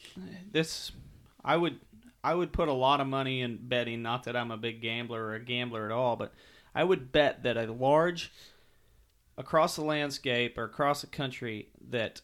this 0.53 0.93
I 1.45 1.57
would 1.57 1.81
I 2.25 2.35
would 2.35 2.53
put 2.53 2.69
a 2.69 2.73
lot 2.73 3.01
of 3.01 3.07
money 3.07 3.43
in 3.43 3.59
betting, 3.61 4.03
not 4.03 4.25
that 4.25 4.37
I'm 4.37 4.51
a 4.51 4.57
big 4.57 4.81
gambler 4.81 5.23
or 5.23 5.35
a 5.35 5.45
gambler 5.45 5.87
at 5.87 5.93
all, 5.93 6.17
but 6.17 6.33
I 6.75 6.83
would 6.83 7.13
bet 7.13 7.43
that 7.45 7.57
a 7.57 7.71
large 7.73 8.33
across 9.39 9.77
the 9.77 9.85
landscape 9.85 10.57
or 10.59 10.65
across 10.65 11.01
the 11.03 11.07
country 11.07 11.69
that 11.91 12.21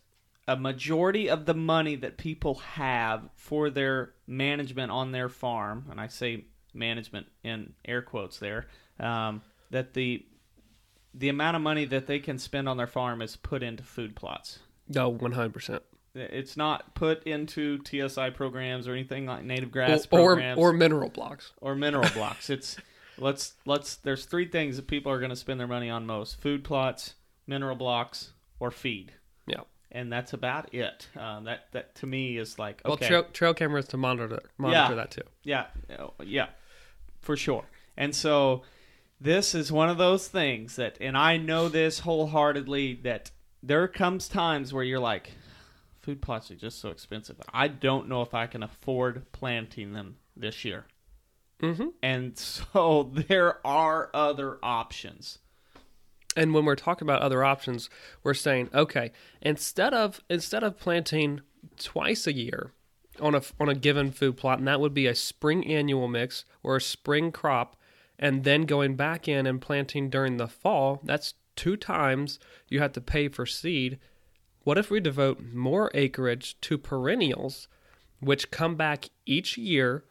a 0.48 0.56
majority 0.56 1.28
of 1.30 1.46
the 1.46 1.54
money 1.54 1.94
that 1.96 2.16
people 2.18 2.56
have 2.56 3.28
for 3.34 3.70
their 3.70 4.14
management 4.26 4.90
on 4.90 5.12
their 5.12 5.28
farm, 5.28 5.86
and 5.90 6.00
I 6.00 6.08
say 6.08 6.46
management 6.74 7.26
in 7.44 7.74
air 7.84 8.02
quotes 8.02 8.38
there, 8.38 8.66
um, 8.98 9.42
that 9.70 9.94
the 9.94 10.24
the 11.14 11.28
amount 11.28 11.54
of 11.56 11.62
money 11.62 11.84
that 11.84 12.06
they 12.06 12.18
can 12.18 12.38
spend 12.38 12.66
on 12.68 12.78
their 12.78 12.86
farm 12.86 13.20
is 13.20 13.36
put 13.36 13.62
into 13.62 13.82
food 13.82 14.16
plots. 14.16 14.60
No, 14.88 15.12
100%. 15.12 15.80
It's 16.14 16.56
not 16.56 16.94
put 16.94 17.22
into 17.24 17.80
TSI 17.84 18.30
programs 18.30 18.88
or 18.88 18.92
anything 18.92 19.26
like 19.26 19.44
native 19.44 19.70
grass 19.70 20.06
Or, 20.10 20.20
or, 20.20 20.24
programs 20.26 20.58
or 20.58 20.72
mineral 20.72 21.10
blocks. 21.10 21.52
or 21.60 21.74
mineral 21.74 22.08
blocks. 22.14 22.48
It's 22.48 22.78
let's 23.18 23.54
let's 23.66 23.96
there's 23.96 24.24
three 24.24 24.46
things 24.46 24.76
that 24.76 24.86
people 24.86 25.10
are 25.12 25.18
going 25.18 25.30
to 25.30 25.36
spend 25.36 25.58
their 25.60 25.66
money 25.66 25.90
on 25.90 26.06
most: 26.06 26.40
food 26.40 26.64
plots, 26.64 27.14
mineral 27.46 27.76
blocks, 27.76 28.32
or 28.60 28.70
feed. 28.70 29.12
Yeah. 29.46 29.60
And 29.90 30.10
that's 30.10 30.32
about 30.32 30.72
it. 30.74 31.08
Um, 31.16 31.44
that 31.44 31.66
that 31.72 31.94
to 31.96 32.06
me 32.06 32.38
is 32.38 32.58
like 32.58 32.80
Well, 32.84 32.96
trail, 32.96 33.24
trail 33.24 33.52
cameras 33.54 33.88
to 33.88 33.96
monitor 33.96 34.40
monitor 34.56 34.78
Yeah. 34.90 34.94
that 34.94 35.10
too. 35.10 35.22
yeah, 35.42 35.66
oh, 35.98 36.14
yeah, 36.24 36.46
for 37.20 37.36
sure. 37.36 37.64
And 37.96 38.14
so 38.14 38.62
this 39.20 39.54
is 39.54 39.70
one 39.70 39.90
of 39.90 39.98
those 39.98 40.28
things 40.28 40.76
that, 40.76 40.96
and 41.00 41.16
I 41.16 41.36
know 41.36 41.68
this 41.68 42.00
wholeheartedly 42.00 43.00
that 43.02 43.30
there 43.62 43.86
comes 43.86 44.28
times 44.28 44.72
where 44.72 44.82
you're 44.82 44.98
like, 44.98 45.32
food 46.00 46.22
plots 46.22 46.50
are 46.50 46.56
just 46.56 46.80
so 46.80 46.88
expensive. 46.88 47.36
I 47.52 47.68
don't 47.68 48.08
know 48.08 48.22
if 48.22 48.32
I 48.34 48.46
can 48.46 48.62
afford 48.62 49.30
planting 49.32 49.92
them 49.92 50.16
this 50.36 50.64
year. 50.64 50.86
Mm-hmm. 51.62 51.88
And 52.02 52.36
so 52.36 53.10
there 53.28 53.64
are 53.66 54.10
other 54.12 54.58
options. 54.62 55.38
And 56.36 56.54
when 56.54 56.64
we're 56.64 56.76
talking 56.76 57.06
about 57.06 57.22
other 57.22 57.44
options, 57.44 57.90
we're 58.22 58.34
saying, 58.34 58.70
okay, 58.74 59.12
instead 59.40 59.92
of 59.94 60.20
instead 60.30 60.64
of 60.64 60.78
planting 60.78 61.42
twice 61.78 62.26
a 62.26 62.32
year 62.32 62.72
on 63.20 63.34
a 63.34 63.42
on 63.60 63.68
a 63.68 63.74
given 63.74 64.10
food 64.10 64.36
plot, 64.36 64.58
and 64.58 64.66
that 64.66 64.80
would 64.80 64.94
be 64.94 65.06
a 65.06 65.14
spring 65.14 65.66
annual 65.66 66.08
mix 66.08 66.44
or 66.62 66.76
a 66.76 66.80
spring 66.80 67.32
crop, 67.32 67.76
and 68.18 68.44
then 68.44 68.62
going 68.62 68.96
back 68.96 69.28
in 69.28 69.46
and 69.46 69.60
planting 69.60 70.08
during 70.08 70.38
the 70.38 70.48
fall, 70.48 71.00
that's 71.04 71.34
two 71.54 71.76
times 71.76 72.38
you 72.68 72.80
have 72.80 72.92
to 72.92 73.00
pay 73.00 73.28
for 73.28 73.44
seed. 73.44 73.98
What 74.64 74.78
if 74.78 74.90
we 74.90 75.00
devote 75.00 75.40
more 75.52 75.90
acreage 75.92 76.58
to 76.62 76.78
perennials, 76.78 77.68
which 78.20 78.50
come 78.50 78.76
back 78.76 79.10
each 79.26 79.58
year, 79.58 80.04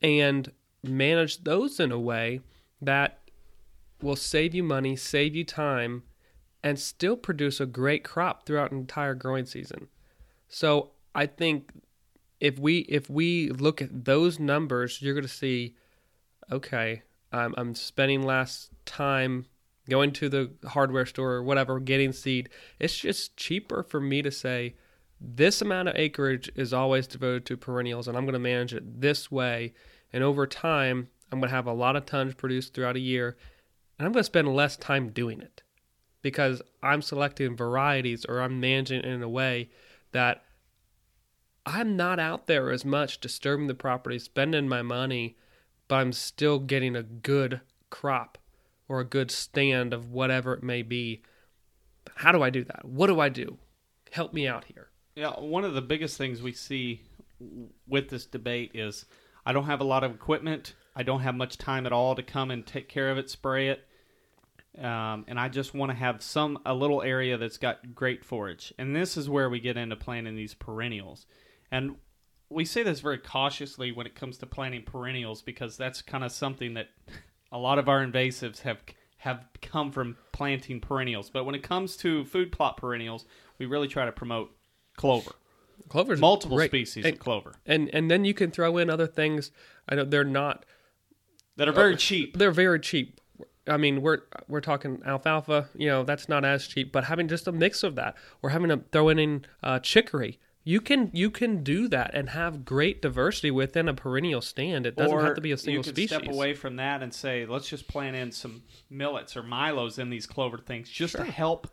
and 0.00 0.50
manage 0.82 1.44
those 1.44 1.80
in 1.80 1.92
a 1.92 1.98
way 1.98 2.40
that 2.80 3.18
will 4.02 4.16
save 4.16 4.54
you 4.54 4.62
money, 4.62 4.96
save 4.96 5.34
you 5.34 5.44
time, 5.44 6.02
and 6.62 6.78
still 6.78 7.16
produce 7.16 7.60
a 7.60 7.66
great 7.66 8.04
crop 8.04 8.46
throughout 8.46 8.72
an 8.72 8.78
entire 8.78 9.14
growing 9.14 9.46
season. 9.46 9.88
So 10.48 10.90
I 11.14 11.26
think 11.26 11.70
if 12.40 12.58
we 12.58 12.80
if 12.80 13.08
we 13.10 13.50
look 13.50 13.82
at 13.82 14.04
those 14.04 14.38
numbers, 14.38 15.00
you're 15.02 15.14
going 15.14 15.22
to 15.22 15.28
see, 15.28 15.76
okay, 16.50 17.02
I'm, 17.32 17.54
I'm 17.56 17.74
spending 17.74 18.22
less 18.22 18.70
time 18.86 19.46
going 19.88 20.12
to 20.12 20.28
the 20.28 20.50
hardware 20.68 21.06
store 21.06 21.32
or 21.32 21.42
whatever, 21.42 21.80
getting 21.80 22.12
seed. 22.12 22.48
It's 22.78 22.96
just 22.96 23.36
cheaper 23.36 23.82
for 23.82 24.00
me 24.00 24.22
to 24.22 24.30
say 24.30 24.74
this 25.20 25.60
amount 25.60 25.88
of 25.88 25.96
acreage 25.96 26.50
is 26.54 26.72
always 26.72 27.06
devoted 27.06 27.44
to 27.46 27.56
perennials, 27.56 28.08
and 28.08 28.16
I'm 28.16 28.24
going 28.24 28.32
to 28.32 28.38
manage 28.38 28.72
it 28.72 29.00
this 29.00 29.30
way. 29.30 29.74
And 30.12 30.24
over 30.24 30.46
time, 30.46 31.08
I'm 31.30 31.40
going 31.40 31.50
to 31.50 31.54
have 31.54 31.66
a 31.66 31.72
lot 31.72 31.96
of 31.96 32.06
tons 32.06 32.34
produced 32.34 32.74
throughout 32.74 32.96
a 32.96 33.00
year, 33.00 33.36
and 33.98 34.06
I'm 34.06 34.12
going 34.12 34.20
to 34.20 34.24
spend 34.24 34.54
less 34.54 34.76
time 34.76 35.10
doing 35.10 35.40
it 35.40 35.62
because 36.22 36.60
I'm 36.82 37.02
selecting 37.02 37.56
varieties 37.56 38.24
or 38.24 38.40
I'm 38.40 38.60
managing 38.60 39.00
it 39.00 39.04
in 39.04 39.22
a 39.22 39.28
way 39.28 39.70
that 40.12 40.44
I'm 41.64 41.96
not 41.96 42.18
out 42.18 42.46
there 42.46 42.70
as 42.70 42.84
much 42.84 43.20
disturbing 43.20 43.66
the 43.66 43.74
property, 43.74 44.18
spending 44.18 44.68
my 44.68 44.82
money, 44.82 45.36
but 45.88 45.96
I'm 45.96 46.12
still 46.12 46.58
getting 46.58 46.96
a 46.96 47.02
good 47.02 47.60
crop 47.90 48.38
or 48.88 49.00
a 49.00 49.04
good 49.04 49.30
stand 49.30 49.92
of 49.92 50.10
whatever 50.10 50.54
it 50.54 50.62
may 50.62 50.82
be. 50.82 51.22
How 52.16 52.32
do 52.32 52.42
I 52.42 52.50
do 52.50 52.64
that? 52.64 52.84
What 52.84 53.06
do 53.06 53.20
I 53.20 53.28
do? 53.28 53.58
Help 54.10 54.32
me 54.32 54.48
out 54.48 54.64
here. 54.64 54.88
Yeah, 55.14 55.38
one 55.38 55.64
of 55.64 55.74
the 55.74 55.82
biggest 55.82 56.16
things 56.16 56.42
we 56.42 56.52
see 56.52 57.02
with 57.86 58.08
this 58.08 58.26
debate 58.26 58.72
is 58.74 59.04
I 59.44 59.52
don't 59.52 59.64
have 59.64 59.80
a 59.80 59.84
lot 59.84 60.04
of 60.04 60.14
equipment. 60.14 60.74
I 60.94 61.02
don't 61.02 61.20
have 61.20 61.34
much 61.34 61.58
time 61.58 61.86
at 61.86 61.92
all 61.92 62.14
to 62.14 62.22
come 62.22 62.50
and 62.50 62.66
take 62.66 62.88
care 62.88 63.10
of 63.10 63.18
it, 63.18 63.30
spray 63.30 63.68
it, 63.68 63.86
um, 64.78 65.24
and 65.26 65.38
I 65.38 65.48
just 65.48 65.74
want 65.74 65.90
to 65.90 65.96
have 65.96 66.22
some 66.22 66.58
a 66.64 66.74
little 66.74 67.02
area 67.02 67.36
that's 67.36 67.58
got 67.58 67.94
great 67.94 68.24
forage. 68.24 68.72
And 68.78 68.94
this 68.94 69.16
is 69.16 69.28
where 69.28 69.50
we 69.50 69.60
get 69.60 69.76
into 69.76 69.96
planting 69.96 70.36
these 70.36 70.54
perennials. 70.54 71.26
And 71.70 71.96
we 72.48 72.64
say 72.64 72.82
this 72.82 73.00
very 73.00 73.18
cautiously 73.18 73.92
when 73.92 74.06
it 74.06 74.14
comes 74.14 74.38
to 74.38 74.46
planting 74.46 74.82
perennials 74.82 75.42
because 75.42 75.76
that's 75.76 76.02
kind 76.02 76.24
of 76.24 76.32
something 76.32 76.74
that 76.74 76.88
a 77.52 77.58
lot 77.58 77.78
of 77.78 77.88
our 77.88 78.04
invasives 78.04 78.60
have 78.60 78.78
have 79.18 79.48
come 79.60 79.92
from 79.92 80.16
planting 80.32 80.80
perennials. 80.80 81.30
But 81.30 81.44
when 81.44 81.54
it 81.54 81.62
comes 81.62 81.96
to 81.98 82.24
food 82.24 82.52
plot 82.52 82.78
perennials, 82.78 83.26
we 83.58 83.66
really 83.66 83.88
try 83.88 84.06
to 84.06 84.12
promote 84.12 84.50
clover, 84.96 85.32
Multiple 86.20 86.56
great. 86.56 86.70
species 86.70 87.04
and, 87.04 87.14
of 87.14 87.20
clover 87.20 87.54
and 87.66 87.88
and 87.94 88.10
then 88.10 88.24
you 88.24 88.34
can 88.34 88.50
throw 88.50 88.76
in 88.76 88.90
other 88.90 89.06
things. 89.06 89.50
I 89.88 89.94
know 89.94 90.04
they're 90.04 90.24
not 90.24 90.64
that 91.56 91.68
are 91.68 91.72
very 91.72 91.96
cheap. 91.96 92.38
They're 92.38 92.52
very 92.52 92.80
cheap. 92.80 93.20
I 93.66 93.76
mean, 93.76 94.00
we're 94.00 94.20
we're 94.48 94.60
talking 94.60 95.02
alfalfa. 95.04 95.68
You 95.74 95.88
know, 95.88 96.02
that's 96.04 96.28
not 96.28 96.44
as 96.44 96.66
cheap. 96.66 96.90
But 96.92 97.04
having 97.04 97.28
just 97.28 97.46
a 97.46 97.52
mix 97.52 97.82
of 97.82 97.94
that, 97.96 98.16
or 98.42 98.50
having 98.50 98.70
to 98.70 98.82
throw 98.90 99.10
in 99.10 99.44
uh, 99.62 99.78
chicory, 99.80 100.38
You 100.64 100.80
can 100.80 101.10
you 101.14 101.30
can 101.30 101.62
do 101.62 101.88
that 101.88 102.10
and 102.14 102.30
have 102.30 102.64
great 102.64 103.00
diversity 103.00 103.50
within 103.50 103.88
a 103.88 103.94
perennial 103.94 104.42
stand. 104.42 104.86
It 104.86 104.96
doesn't 104.96 105.12
or 105.16 105.22
have 105.22 105.34
to 105.34 105.40
be 105.40 105.52
a 105.52 105.56
single 105.56 105.80
you 105.80 105.82
could 105.84 105.96
species. 105.96 106.16
step 106.16 106.28
away 106.30 106.54
from 106.54 106.76
that 106.76 107.02
and 107.02 107.12
say, 107.14 107.46
let's 107.46 107.68
just 107.68 107.88
plant 107.88 108.14
in 108.14 108.30
some 108.30 108.62
millets 108.90 109.36
or 109.36 109.42
milos 109.42 109.98
in 109.98 110.10
these 110.10 110.26
clover 110.26 110.58
things 110.58 110.88
just 110.90 111.16
to 111.16 111.24
help 111.24 111.68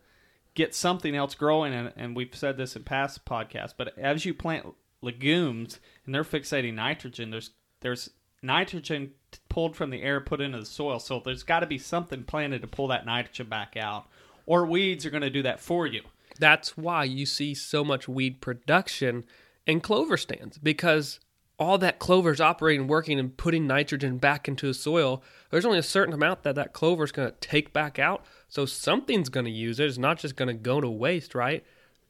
get 0.57 0.73
something 0.73 1.15
else 1.15 1.35
growing. 1.35 1.73
And, 1.73 1.93
and 1.95 2.15
we've 2.15 2.35
said 2.35 2.57
this 2.57 2.75
in 2.75 2.83
past 2.83 3.23
podcasts, 3.23 3.73
but 3.77 3.97
as 3.97 4.25
you 4.25 4.33
plant 4.33 4.65
legumes 5.01 5.79
and 6.05 6.13
they're 6.13 6.23
fixating 6.23 6.73
nitrogen, 6.73 7.29
there's 7.29 7.51
there's 7.81 8.09
nitrogen 8.41 9.11
pulled 9.49 9.75
from 9.75 9.91
the 9.91 10.01
air 10.01 10.19
put 10.19 10.41
into 10.41 10.59
the 10.59 10.65
soil. 10.65 10.99
So 10.99 11.21
there's 11.23 11.43
got 11.43 11.59
to 11.59 11.67
be 11.67 11.77
something 11.77 12.23
planted 12.23 12.61
to 12.61 12.67
pull 12.67 12.87
that 12.87 13.05
nitrogen 13.05 13.47
back 13.47 13.77
out, 13.77 14.07
or 14.47 14.65
weeds 14.65 15.05
are 15.05 15.11
going 15.11 15.21
to 15.21 15.29
do 15.29 15.43
that 15.43 15.59
for 15.59 15.85
you. 15.85 16.01
That's 16.39 16.75
why 16.75 17.03
you 17.03 17.27
see 17.27 17.53
so 17.53 17.83
much 17.83 18.07
weed 18.07 18.41
production 18.41 19.25
in 19.67 19.79
clover 19.79 20.17
stands 20.17 20.57
because 20.57 21.19
all 21.59 21.77
that 21.79 21.97
clover 21.99 22.31
is 22.31 22.39
operating, 22.41 22.87
working, 22.87 23.19
and 23.19 23.35
putting 23.35 23.65
nitrogen 23.65 24.17
back 24.17 24.47
into 24.47 24.67
the 24.67 24.73
soil. 24.73 25.23
There's 25.49 25.65
only 25.65 25.79
a 25.79 25.83
certain 25.83 26.13
amount 26.13 26.43
that 26.43 26.55
that 26.55 26.73
clover 26.73 27.03
is 27.03 27.11
going 27.11 27.29
to 27.29 27.35
take 27.39 27.73
back 27.73 27.97
out. 27.97 28.25
So 28.47 28.65
something's 28.65 29.29
going 29.29 29.45
to 29.45 29.51
use 29.51 29.79
it. 29.79 29.87
It's 29.87 29.97
not 29.97 30.19
just 30.19 30.35
going 30.35 30.49
to 30.49 30.53
go 30.53 30.79
to 30.81 30.89
waste, 30.89 31.33
right? 31.33 31.65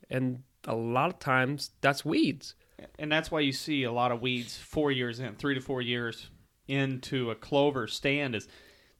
And 0.09 0.43
a 0.65 0.75
lot 0.75 1.09
of 1.09 1.19
times 1.19 1.71
that's 1.81 2.03
weeds. 2.03 2.55
and 2.99 3.11
that's 3.11 3.31
why 3.31 3.39
you 3.39 3.53
see 3.53 3.83
a 3.83 3.91
lot 3.91 4.11
of 4.11 4.21
weeds 4.21 4.57
four 4.57 4.91
years 4.91 5.19
in, 5.19 5.35
three 5.35 5.55
to 5.55 5.61
four 5.61 5.81
years 5.81 6.29
into 6.67 7.31
a 7.31 7.35
clover 7.35 7.87
stand. 7.87 8.35
Is 8.35 8.47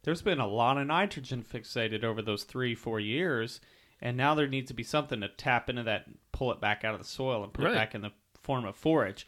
there's 0.03 0.21
been 0.21 0.39
a 0.39 0.47
lot 0.47 0.77
of 0.77 0.87
nitrogen 0.87 1.43
fixated 1.43 2.03
over 2.05 2.21
those 2.21 2.43
three, 2.45 2.73
four 2.73 2.99
years, 3.01 3.59
and 4.01 4.15
now 4.15 4.33
there 4.33 4.47
needs 4.47 4.69
to 4.69 4.73
be 4.73 4.83
something 4.83 5.19
to 5.21 5.27
tap 5.27 5.69
into 5.69 5.83
that, 5.83 6.05
pull 6.31 6.51
it 6.53 6.61
back 6.61 6.85
out 6.85 6.93
of 6.93 7.01
the 7.01 7.05
soil, 7.07 7.43
and 7.43 7.51
put 7.53 7.65
Right. 7.65 7.73
it 7.73 7.75
back 7.75 7.93
in 7.95 8.01
the 8.01 8.11
form 8.41 8.63
of 8.65 8.75
forage. 8.77 9.27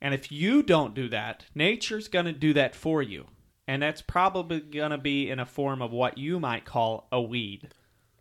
And 0.00 0.12
if 0.14 0.30
you 0.30 0.62
don't 0.62 0.94
do 0.94 1.08
that, 1.08 1.46
nature's 1.54 2.08
going 2.08 2.26
to 2.26 2.32
do 2.32 2.52
that 2.52 2.74
for 2.74 3.02
you, 3.02 3.26
and 3.66 3.82
that's 3.82 4.02
probably 4.02 4.60
going 4.60 4.90
to 4.90 4.98
be 4.98 5.30
in 5.30 5.38
a 5.40 5.46
form 5.46 5.80
of 5.82 5.90
what 5.92 6.18
you 6.18 6.38
might 6.38 6.64
call 6.64 7.08
a 7.10 7.20
weed. 7.20 7.68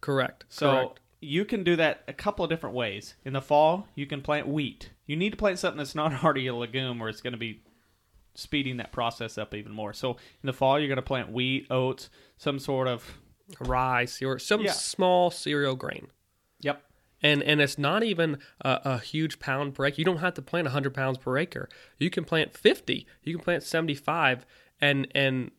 Correct. 0.01 0.45
So 0.49 0.71
Correct. 0.71 0.99
you 1.21 1.43
can 1.45 1.63
do 1.63 1.75
that 1.75 2.03
a 2.07 2.13
couple 2.13 2.45
of 2.45 2.49
different 2.49 2.75
ways. 2.75 3.15
In 3.25 3.33
the 3.33 3.41
fall, 3.41 3.87
you 3.95 4.05
can 4.05 4.21
plant 4.21 4.47
wheat. 4.47 4.91
You 5.05 5.15
need 5.15 5.31
to 5.31 5.37
plant 5.37 5.59
something 5.59 5.77
that's 5.77 5.95
not 5.95 6.13
already 6.23 6.47
a 6.47 6.55
legume, 6.55 7.01
or 7.01 7.09
it's 7.09 7.21
going 7.21 7.33
to 7.33 7.37
be 7.39 7.61
speeding 8.35 8.77
that 8.77 8.91
process 8.91 9.37
up 9.37 9.53
even 9.53 9.71
more. 9.71 9.93
So 9.93 10.11
in 10.11 10.47
the 10.47 10.53
fall, 10.53 10.79
you're 10.79 10.87
going 10.89 10.95
to 10.97 11.01
plant 11.01 11.31
wheat, 11.31 11.67
oats, 11.69 12.09
some 12.37 12.59
sort 12.59 12.87
of 12.87 13.17
Rye, 13.59 14.07
or 14.23 14.39
some 14.39 14.61
Yeah. 14.61 14.71
small 14.71 15.29
cereal 15.29 15.75
grain. 15.75 16.07
And 17.21 17.41
and 17.43 17.61
it's 17.61 17.77
not 17.77 18.03
even 18.03 18.37
a, 18.61 18.79
a 18.85 18.97
huge 18.99 19.39
pound 19.39 19.73
per 19.73 19.85
acre. 19.85 19.95
You 19.97 20.05
don't 20.05 20.17
have 20.17 20.33
to 20.35 20.41
plant 20.41 20.65
100 20.65 20.93
pounds 20.93 21.17
per 21.17 21.37
acre. 21.37 21.69
You 21.97 22.09
can 22.09 22.23
plant 22.25 22.55
50. 22.55 23.07
You 23.23 23.35
can 23.35 23.43
plant 23.43 23.63
75, 23.63 24.45
and 24.81 25.07
and 25.15 25.51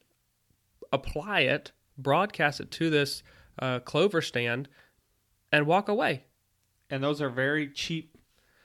apply 0.92 1.40
it, 1.40 1.72
broadcast 1.98 2.60
it 2.60 2.70
to 2.72 2.90
this 2.90 3.22
uh, 3.58 3.80
clover 3.80 4.20
stand, 4.20 4.68
and 5.50 5.66
walk 5.66 5.88
away. 5.88 6.24
And 6.90 7.02
those 7.02 7.20
are 7.20 7.30
very 7.30 7.68
cheap. 7.68 8.16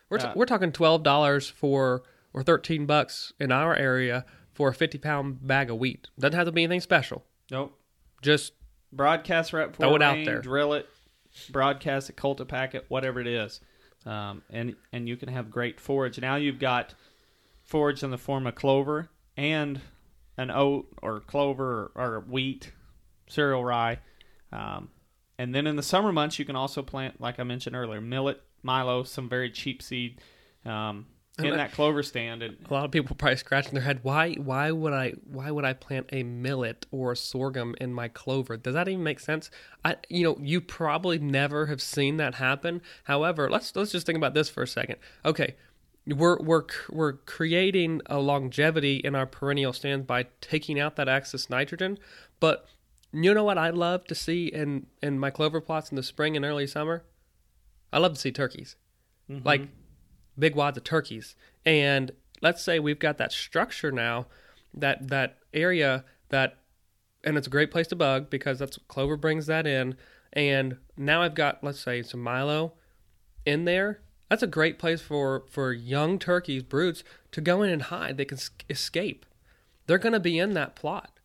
We're 0.10 0.18
t- 0.20 0.28
Uh, 0.28 0.34
we're 0.36 0.46
talking 0.46 0.72
twelve 0.72 1.04
dollars 1.04 1.50
for 1.50 2.04
or 2.34 2.44
13 2.44 2.86
bucks 2.86 3.34
in 3.40 3.52
our 3.52 3.76
area 3.76 4.26
for 4.54 4.70
a 4.70 4.74
50 4.74 4.98
pound 5.00 5.46
bag 5.46 5.70
of 5.70 5.78
wheat. 5.78 6.08
Doesn't 6.18 6.38
have 6.38 6.46
to 6.46 6.52
be 6.54 6.64
anything 6.64 6.80
special. 6.80 7.26
Nope. 7.50 7.78
Just 8.22 8.54
Broadcast 8.94 9.52
right 9.54 9.70
before 9.70 9.86
Throw 9.88 9.96
it 9.96 10.02
out 10.02 10.24
there. 10.26 10.42
Drill 10.42 10.74
it, 10.74 10.88
broadcast 11.50 12.10
it, 12.10 12.16
cultipack 12.16 12.72
packet, 12.72 12.86
whatever 12.90 13.20
it 13.20 13.28
is, 13.28 13.62
um, 14.06 14.42
and 14.50 14.76
and 14.92 15.08
you 15.08 15.18
can 15.18 15.30
have 15.30 15.52
great 15.52 15.80
forage. 15.80 16.20
Now 16.20 16.36
you've 16.36 16.60
got 16.60 16.94
forage 17.64 18.04
in 18.04 18.12
the 18.12 18.18
form 18.18 18.48
of 18.48 18.56
clover 18.56 19.10
and 19.38 19.82
an 20.38 20.52
oat 20.52 20.88
or 21.02 21.20
clover 21.22 21.92
or, 21.96 22.04
or 22.04 22.20
wheat, 22.22 22.72
cereal 23.28 23.64
rye, 23.64 24.00
um, 24.52 24.90
and 25.38 25.54
then 25.56 25.68
in 25.68 25.76
the 25.76 25.84
summer 25.84 26.12
months 26.12 26.40
you 26.40 26.46
can 26.46 26.56
also 26.56 26.82
plant, 26.82 27.22
like 27.22 27.40
I 27.40 27.44
mentioned 27.44 27.76
earlier, 27.76 28.02
millet, 28.02 28.42
milo, 28.64 29.04
some 29.04 29.30
very 29.30 29.50
cheap 29.52 29.82
seed. 29.82 30.20
Um, 30.66 31.08
in 31.44 31.58
that 31.58 31.72
clover 31.72 32.04
stand, 32.04 32.44
and 32.44 32.58
a 32.70 32.74
lot 32.74 32.86
of 32.86 32.92
people 32.92 33.16
probably 33.16 33.38
scratching 33.38 33.74
their 33.74 33.84
head. 33.84 34.00
Why? 34.04 34.34
Why 34.34 34.72
would 34.72 34.94
I? 34.94 35.14
Why 35.26 35.52
would 35.52 35.66
I 35.66 35.74
plant 35.74 36.10
a 36.12 36.24
millet 36.24 36.86
or 36.92 37.12
a 37.12 37.18
sorghum 37.18 37.76
in 37.80 37.94
my 37.94 38.08
clover? 38.08 38.58
Does 38.58 38.74
that 38.74 38.88
even 38.88 39.04
make 39.04 39.20
sense? 39.20 39.50
I, 39.84 39.98
you 40.10 40.24
know, 40.24 40.38
you 40.40 40.62
probably 40.62 41.20
never 41.20 41.68
have 41.68 41.82
seen 41.82 42.18
that 42.18 42.36
happen. 42.36 42.82
However, 43.06 43.50
let's 43.50 43.76
let's 43.76 43.92
just 43.92 44.06
think 44.06 44.18
about 44.18 44.34
this 44.34 44.50
for 44.50 44.64
a 44.64 44.68
second. 44.68 44.98
Okay, 45.26 45.56
we're 46.08 46.40
we're 46.40 46.64
we're 46.90 47.14
creating 47.14 48.02
a 48.06 48.20
longevity 48.20 48.98
in 48.98 49.16
our 49.16 49.26
perennial 49.26 49.74
stands 49.74 50.06
by 50.06 50.28
taking 50.42 50.80
out 50.80 50.96
that 50.96 51.10
excess 51.10 51.50
nitrogen. 51.50 51.98
But 52.40 52.66
you 53.14 53.34
know 53.34 53.44
what 53.44 53.58
I 53.58 53.70
love 53.70 54.06
to 54.06 54.16
see 54.16 54.48
in 54.48 54.88
in 55.02 55.20
my 55.20 55.30
clover 55.30 55.62
plots 55.62 55.90
in 55.90 55.96
the 55.96 56.04
spring 56.04 56.36
and 56.36 56.46
early 56.46 56.68
summer? 56.68 57.04
I 57.94 57.98
love 57.98 58.14
to 58.14 58.20
see 58.20 58.32
turkeys 58.32 58.76
mm-hmm. 59.32 59.46
like 59.46 59.62
big 60.38 60.56
wads 60.56 60.78
of 60.78 60.84
turkeys. 60.84 61.36
And 61.66 62.12
let's 62.42 62.62
say 62.64 62.80
we've 62.80 63.00
got 63.00 63.18
that 63.18 63.32
structure 63.32 63.92
now, 63.92 64.28
that 64.74 65.10
that 65.10 65.38
area 65.54 66.06
that, 66.30 66.60
and 67.24 67.38
it's 67.38 67.48
a 67.48 67.52
great 67.52 67.72
place 67.72 67.88
to 67.88 67.96
bug 67.96 68.30
because 68.30 68.60
that's 68.60 68.80
Clover 68.88 69.18
brings 69.18 69.46
that 69.48 69.68
in. 69.68 69.96
And 70.34 70.78
now 70.98 71.22
I've 71.22 71.36
got 71.36 71.64
let's 71.64 71.80
say 71.80 72.02
some 72.02 72.22
Milo 72.22 72.74
in 73.46 73.66
there. 73.66 74.02
That's 74.30 74.44
a 74.44 74.48
great 74.48 74.80
place 74.80 75.02
for 75.02 75.44
for 75.50 75.74
young 75.74 76.18
turkeys, 76.20 76.64
broods, 76.64 77.04
to 77.32 77.42
go 77.42 77.62
in 77.62 77.70
and 77.70 77.84
hide. 77.84 78.18
They 78.18 78.26
can 78.26 78.40
escape. 78.70 79.26
They're 79.88 79.98
going 79.98 80.14
to 80.14 80.20
be 80.20 80.40
in 80.40 80.54
that 80.54 80.76
plot. 80.76 81.20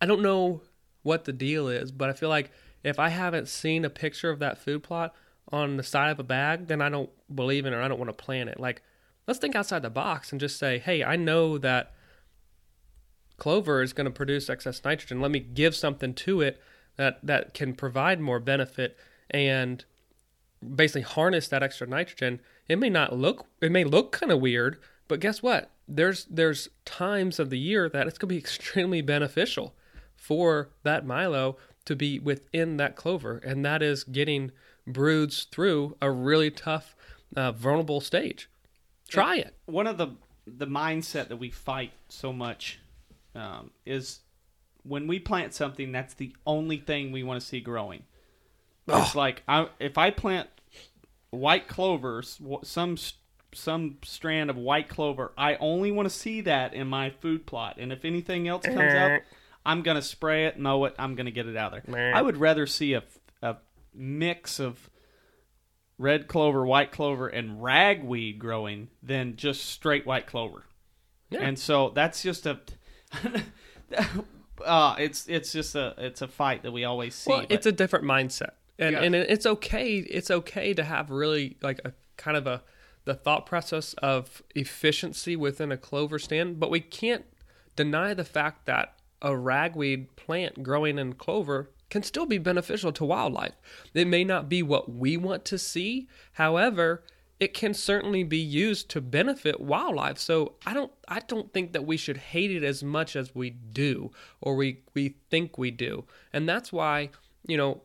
I 0.00 0.06
don't 0.06 0.22
know 0.22 0.62
what 1.02 1.24
the 1.24 1.32
deal 1.32 1.68
is, 1.68 1.90
but 1.90 2.10
I 2.10 2.12
feel 2.12 2.28
like 2.28 2.50
if 2.84 2.98
I 2.98 3.08
haven't 3.08 3.48
seen 3.48 3.84
a 3.84 3.90
picture 3.90 4.30
of 4.30 4.38
that 4.38 4.58
food 4.58 4.82
plot 4.82 5.14
on 5.50 5.76
the 5.76 5.82
side 5.82 6.10
of 6.10 6.18
a 6.18 6.24
bag, 6.24 6.66
then 6.66 6.82
I 6.82 6.88
don't 6.88 7.10
believe 7.34 7.66
in 7.66 7.72
it 7.72 7.76
or 7.76 7.82
I 7.82 7.88
don't 7.88 7.98
want 7.98 8.10
to 8.10 8.24
plant 8.24 8.50
it. 8.50 8.60
Like, 8.60 8.82
let's 9.26 9.38
think 9.38 9.54
outside 9.54 9.82
the 9.82 9.90
box 9.90 10.30
and 10.32 10.40
just 10.40 10.58
say, 10.58 10.78
hey, 10.78 11.02
I 11.02 11.16
know 11.16 11.58
that 11.58 11.92
clover 13.36 13.82
is 13.82 13.92
going 13.92 14.06
to 14.06 14.10
produce 14.10 14.50
excess 14.50 14.82
nitrogen. 14.84 15.20
Let 15.20 15.30
me 15.30 15.40
give 15.40 15.74
something 15.74 16.14
to 16.14 16.40
it 16.40 16.60
that, 16.96 17.18
that 17.22 17.54
can 17.54 17.74
provide 17.74 18.20
more 18.20 18.40
benefit 18.40 18.96
and 19.30 19.84
basically 20.74 21.02
harness 21.02 21.48
that 21.48 21.62
extra 21.62 21.86
nitrogen. 21.86 22.40
It 22.68 22.78
may 22.78 22.90
not 22.90 23.16
look 23.16 23.46
it 23.60 23.72
may 23.72 23.84
look 23.84 24.12
kind 24.12 24.32
of 24.32 24.40
weird, 24.40 24.78
but 25.06 25.20
guess 25.20 25.42
what? 25.42 25.70
There's 25.86 26.26
there's 26.26 26.68
times 26.84 27.38
of 27.38 27.50
the 27.50 27.58
year 27.58 27.88
that 27.88 28.06
it's 28.06 28.18
going 28.18 28.28
to 28.28 28.34
be 28.34 28.38
extremely 28.38 29.00
beneficial 29.00 29.74
for 30.16 30.70
that 30.82 31.06
milo 31.06 31.56
to 31.84 31.96
be 31.96 32.18
within 32.18 32.76
that 32.76 32.96
clover, 32.96 33.38
and 33.38 33.64
that 33.64 33.82
is 33.82 34.04
getting 34.04 34.50
broods 34.92 35.46
through 35.50 35.96
a 36.00 36.10
really 36.10 36.50
tough, 36.50 36.96
uh, 37.36 37.52
vulnerable 37.52 38.00
stage. 38.00 38.48
Try 39.08 39.36
it. 39.36 39.54
one 39.66 39.86
of 39.86 39.96
the 39.98 40.08
the 40.46 40.66
mindset 40.66 41.28
that 41.28 41.36
we 41.36 41.50
fight 41.50 41.92
so 42.08 42.32
much 42.32 42.78
um, 43.34 43.70
is 43.84 44.20
when 44.82 45.06
we 45.06 45.18
plant 45.18 45.52
something 45.52 45.92
that's 45.92 46.14
the 46.14 46.34
only 46.46 46.78
thing 46.78 47.12
we 47.12 47.22
want 47.22 47.38
to 47.40 47.46
see 47.46 47.60
growing. 47.60 48.02
It's 48.86 49.14
like 49.14 49.42
I, 49.46 49.68
if 49.78 49.98
I 49.98 50.10
plant 50.10 50.48
white 51.30 51.68
clovers, 51.68 52.38
wh- 52.42 52.64
some 52.64 52.96
some 53.54 53.98
strand 54.02 54.50
of 54.50 54.56
white 54.56 54.88
clover, 54.88 55.32
I 55.36 55.56
only 55.56 55.90
want 55.90 56.08
to 56.08 56.14
see 56.14 56.40
that 56.42 56.72
in 56.74 56.86
my 56.86 57.10
food 57.10 57.44
plot. 57.46 57.76
And 57.78 57.92
if 57.92 58.04
anything 58.04 58.48
else 58.48 58.64
comes 58.64 58.78
up, 58.94 59.22
I'm 59.66 59.82
gonna 59.82 60.02
spray 60.02 60.46
it, 60.46 60.58
mow 60.58 60.84
it. 60.86 60.94
I'm 60.98 61.14
gonna 61.14 61.30
get 61.30 61.46
it 61.46 61.56
out 61.56 61.76
of 61.76 61.84
there. 61.84 62.14
I 62.14 62.22
would 62.22 62.38
rather 62.38 62.66
see 62.66 62.94
a 62.94 63.02
mix 63.94 64.58
of 64.58 64.90
red 65.98 66.28
clover, 66.28 66.64
white 66.64 66.92
clover, 66.92 67.28
and 67.28 67.62
ragweed 67.62 68.38
growing 68.38 68.88
than 69.02 69.36
just 69.36 69.64
straight 69.66 70.06
white 70.06 70.26
clover. 70.26 70.64
Yeah. 71.30 71.40
And 71.40 71.58
so 71.58 71.90
that's 71.90 72.22
just 72.22 72.46
a. 72.46 72.60
uh, 74.64 74.96
it's 74.98 75.26
it's 75.28 75.52
just 75.52 75.74
a 75.74 75.94
it's 75.98 76.22
a 76.22 76.28
fight 76.28 76.62
that 76.62 76.72
we 76.72 76.84
always 76.84 77.14
see. 77.14 77.30
Well, 77.30 77.40
but- 77.42 77.52
it's 77.52 77.66
a 77.66 77.72
different 77.72 78.04
mindset, 78.04 78.52
and 78.78 78.92
Yeah. 78.92 79.02
and 79.02 79.14
it's 79.14 79.46
okay. 79.46 79.96
It's 79.98 80.30
okay 80.30 80.74
to 80.74 80.84
have 80.84 81.10
really 81.10 81.56
like 81.62 81.80
a 81.84 81.92
kind 82.16 82.36
of 82.36 82.46
a 82.46 82.62
the 83.04 83.14
thought 83.14 83.46
process 83.46 83.94
of 83.94 84.42
efficiency 84.54 85.34
within 85.34 85.72
a 85.72 85.76
clover 85.78 86.18
stand, 86.18 86.60
but 86.60 86.70
we 86.70 86.80
can't 86.80 87.24
deny 87.74 88.12
the 88.12 88.24
fact 88.24 88.66
that 88.66 88.98
a 89.22 89.34
ragweed 89.36 90.14
plant 90.16 90.62
growing 90.62 90.98
in 90.98 91.14
clover 91.14 91.70
can 91.90 92.02
still 92.02 92.26
be 92.26 92.38
beneficial 92.38 92.92
to 92.92 93.04
wildlife. 93.04 93.54
It 93.94 94.06
may 94.06 94.24
not 94.24 94.48
be 94.48 94.62
what 94.62 94.92
we 94.92 95.16
want 95.16 95.44
to 95.46 95.58
see, 95.58 96.08
however, 96.32 97.02
it 97.40 97.54
can 97.54 97.72
certainly 97.72 98.24
be 98.24 98.38
used 98.38 98.88
to 98.90 99.00
benefit 99.00 99.60
wildlife. 99.60 100.18
So 100.18 100.54
I 100.66 100.74
don't 100.74 100.92
I 101.06 101.20
don't 101.20 101.52
think 101.52 101.72
that 101.72 101.86
we 101.86 101.96
should 101.96 102.16
hate 102.16 102.50
it 102.50 102.64
as 102.64 102.82
much 102.82 103.14
as 103.14 103.34
we 103.34 103.50
do 103.50 104.10
or 104.40 104.56
we 104.56 104.82
we 104.94 105.16
think 105.30 105.56
we 105.56 105.70
do. 105.70 106.04
And 106.32 106.48
that's 106.48 106.72
why, 106.72 107.10
you 107.46 107.56
know, 107.56 107.82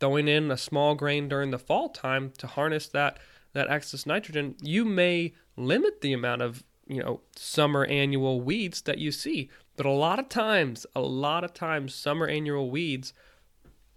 throwing 0.00 0.28
in 0.28 0.50
a 0.50 0.56
small 0.56 0.94
grain 0.94 1.28
during 1.28 1.50
the 1.50 1.58
fall 1.58 1.88
time 1.90 2.32
to 2.38 2.46
harness 2.46 2.88
that 2.88 3.18
that 3.52 3.70
excess 3.70 4.04
nitrogen, 4.04 4.56
you 4.62 4.84
may 4.84 5.34
limit 5.56 6.00
the 6.00 6.12
amount 6.12 6.42
of 6.42 6.64
you 6.86 7.02
know 7.02 7.20
summer 7.36 7.84
annual 7.84 8.40
weeds 8.40 8.82
that 8.82 8.98
you 8.98 9.12
see. 9.12 9.48
But 9.76 9.86
a 9.86 9.90
lot 9.90 10.18
of 10.18 10.28
times, 10.28 10.86
a 10.96 11.00
lot 11.00 11.44
of 11.44 11.54
times, 11.54 11.94
summer 11.94 12.26
annual 12.26 12.68
weeds 12.68 13.12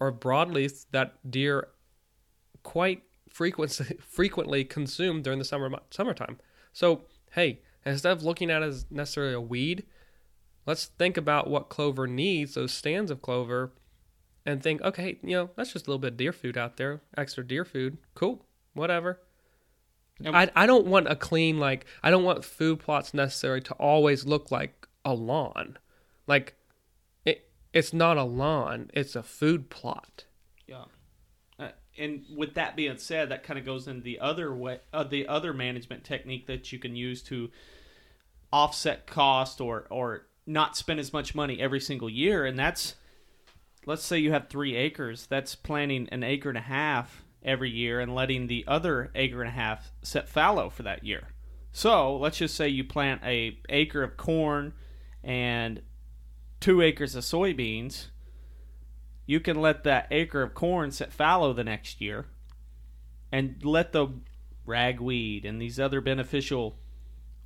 are 0.02 0.12
broadleafs 0.12 0.88
that 0.92 1.14
deer 1.30 1.70
quite 2.64 3.04
frequently 3.30 3.98
frequently 4.06 4.66
consume 4.66 5.22
during 5.22 5.40
the 5.40 5.46
summer 5.46 5.72
summertime. 5.90 6.38
So 6.74 7.04
hey, 7.32 7.62
instead 7.86 8.12
of 8.12 8.24
looking 8.24 8.52
at 8.52 8.62
it 8.62 8.66
as 8.66 8.86
necessarily 8.90 9.34
a 9.34 9.42
weed, 9.42 9.86
let's 10.66 10.86
think 10.86 11.16
about 11.16 11.50
what 11.50 11.70
clover 11.70 12.08
needs, 12.08 12.56
those 12.56 12.74
stands 12.74 13.10
of 13.10 13.22
clover, 13.22 13.72
and 14.46 14.62
think, 14.62 14.82
okay, 14.82 15.18
you 15.24 15.36
know, 15.36 15.50
that's 15.56 15.74
just 15.74 15.88
a 15.88 15.90
little 15.90 16.00
bit 16.00 16.14
of 16.14 16.18
deer 16.18 16.34
food 16.34 16.58
out 16.58 16.78
there, 16.78 17.02
extra 17.18 17.46
deer 17.46 17.66
food. 17.66 17.98
Cool, 18.16 18.46
whatever. 18.74 19.20
I, 20.24 20.50
I 20.56 20.66
don't 20.68 20.86
want 20.86 21.08
a 21.08 21.16
clean, 21.16 21.58
like, 21.60 21.86
I 22.04 22.12
don't 22.12 22.24
want 22.24 22.46
food 22.46 22.80
plots 22.80 23.14
necessary 23.14 23.62
to 23.62 23.74
always 23.76 24.26
look 24.26 24.52
like 24.52 24.88
a 25.04 25.14
lawn. 25.14 25.78
Like, 26.28 26.56
it's 27.74 27.94
not 27.94 28.18
a 28.18 28.24
lawn, 28.24 28.90
it's 28.94 29.16
a 29.16 29.24
food 29.24 29.70
plot. 29.70 30.26
Yeah. 30.68 30.86
Uh, 31.60 31.70
and 31.98 32.24
with 32.36 32.56
that 32.56 32.76
being 32.76 32.98
said, 32.98 33.30
that 33.30 33.44
kind 33.44 33.60
of 33.60 33.66
goes 33.66 33.88
in 33.88 34.02
the 34.04 34.20
other 34.20 34.54
way, 34.54 34.80
uh, 34.94 35.04
the 35.04 35.28
other 35.28 35.54
management 35.54 36.04
technique 36.04 36.48
that 36.48 36.72
you 36.72 36.80
can 36.80 36.96
use 36.96 37.22
to 37.24 37.50
offset 38.52 39.08
cost 39.08 39.62
or 39.62 39.88
or 39.90 40.28
not 40.46 40.76
spend 40.76 41.00
as 41.00 41.14
much 41.14 41.34
money 41.36 41.62
every 41.62 41.80
single 41.80 42.10
year, 42.10 42.46
and 42.46 42.58
that's 42.58 42.96
let's 43.86 44.04
say 44.04 44.18
you 44.20 44.32
have 44.32 44.50
three 44.50 44.76
acres, 44.76 45.28
that's 45.28 45.56
planting 45.56 46.08
an 46.12 46.24
acre 46.24 46.50
and 46.50 46.58
a 46.58 46.62
half 46.62 47.24
every 47.44 47.70
year 47.70 48.00
and 48.00 48.14
letting 48.14 48.48
the 48.48 48.64
other 48.68 49.12
acre 49.16 49.42
and 49.42 49.50
a 49.50 49.54
half 49.54 49.92
set 50.04 50.30
fallow 50.30 50.70
for 50.70 50.84
that 50.84 51.04
year. 51.04 51.30
So 51.72 52.18
let's 52.18 52.38
just 52.38 52.56
say 52.56 52.68
you 52.68 52.84
plant 52.84 53.22
a 53.24 53.58
acre 53.70 54.04
of 54.04 54.18
corn 54.18 54.74
and 55.24 55.82
two 56.62 56.82
acres 56.82 57.16
of 57.16 57.24
soybeans. 57.26 58.06
You 59.26 59.40
can 59.42 59.60
let 59.62 59.84
that 59.84 60.08
acre 60.12 60.42
of 60.42 60.54
corn 60.54 60.92
set 60.92 61.12
fallow 61.12 61.52
the 61.54 61.64
next 61.64 62.00
year 62.00 62.26
and 63.32 63.56
let 63.64 63.92
the 63.92 64.08
ragweed 64.66 65.44
and 65.46 65.62
these 65.62 65.80
other 65.80 66.00
beneficial 66.02 66.78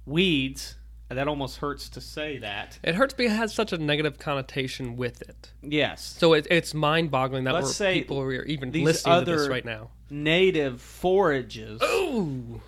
weeds 0.06 0.76
that 1.10 1.28
almost 1.28 1.58
hurts 1.58 1.88
to 1.90 2.02
say 2.02 2.40
that. 2.40 2.80
It 2.84 2.96
hurts 2.96 3.14
because 3.14 3.34
it 3.34 3.36
has 3.36 3.54
such 3.54 3.72
a 3.72 3.78
negative 3.78 4.18
connotation 4.18 4.98
with 4.98 5.22
it. 5.22 5.52
Yes. 5.62 6.16
So 6.18 6.34
it, 6.34 6.48
it's 6.50 6.74
mind 6.74 7.12
boggling 7.12 7.44
that 7.44 7.54
Let's 7.54 7.76
say 7.76 8.00
people 8.00 8.20
are 8.20 8.32
even 8.46 8.72
listening 8.72 9.20
to 9.20 9.26
this 9.32 9.42
other- 9.42 9.50
right 9.50 9.66
now. 9.66 9.92
Native 10.10 10.82
forages 10.82 11.82
Ooh, 11.82 12.62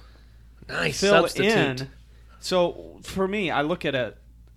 nice 0.67 0.99
fill 0.99 1.13
substitute. 1.23 1.81
in. 1.81 1.89
So 2.39 2.99
for 3.03 3.27
me, 3.27 3.51
I 3.51 3.61
look 3.61 3.85
at 3.85 3.93
a 3.95 4.15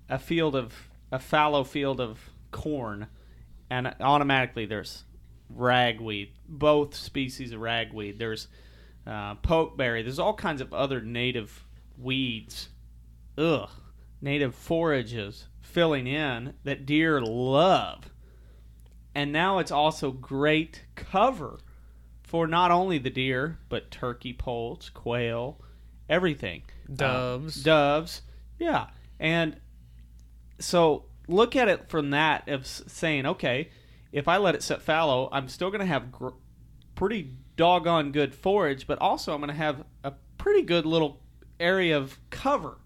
a 0.08 0.18
field 0.18 0.56
of 0.56 0.89
a 1.10 1.18
fallow 1.18 1.64
field 1.64 2.00
of 2.00 2.30
corn, 2.50 3.06
and 3.68 3.94
automatically 4.00 4.66
there's 4.66 5.04
ragweed, 5.48 6.32
both 6.48 6.94
species 6.94 7.52
of 7.52 7.60
ragweed. 7.60 8.18
There's 8.18 8.48
uh, 9.06 9.36
pokeberry. 9.36 10.02
There's 10.02 10.18
all 10.18 10.34
kinds 10.34 10.60
of 10.60 10.72
other 10.72 11.00
native 11.00 11.64
weeds. 11.98 12.68
Ugh, 13.38 13.68
native 14.20 14.54
forages 14.54 15.46
filling 15.60 16.06
in 16.06 16.54
that 16.64 16.86
deer 16.86 17.20
love, 17.20 18.10
and 19.14 19.32
now 19.32 19.58
it's 19.58 19.72
also 19.72 20.10
great 20.10 20.84
cover 20.94 21.58
for 22.22 22.46
not 22.46 22.70
only 22.70 22.98
the 22.98 23.10
deer 23.10 23.58
but 23.68 23.90
turkey 23.90 24.32
poults, 24.32 24.88
quail, 24.88 25.60
everything. 26.08 26.62
Doves. 26.92 27.60
Uh, 27.60 27.64
doves. 27.64 28.22
Yeah. 28.58 28.86
And 29.18 29.58
so 30.60 31.04
look 31.28 31.56
at 31.56 31.68
it 31.68 31.88
from 31.88 32.10
that 32.10 32.48
of 32.48 32.66
saying, 32.66 33.26
okay, 33.26 33.70
if 34.12 34.28
I 34.28 34.36
let 34.36 34.54
it 34.54 34.62
set 34.62 34.82
fallow, 34.82 35.28
I'm 35.32 35.48
still 35.48 35.70
going 35.70 35.80
to 35.80 35.86
have 35.86 36.12
gr- 36.12 36.28
pretty 36.94 37.32
doggone 37.56 38.12
good 38.12 38.34
forage, 38.34 38.86
but 38.86 38.98
also 39.00 39.34
I'm 39.34 39.40
going 39.40 39.48
to 39.48 39.54
have 39.54 39.84
a 40.04 40.12
pretty 40.38 40.62
good 40.62 40.86
little 40.86 41.20
area 41.58 41.96
of 41.96 42.18
cover. 42.30 42.78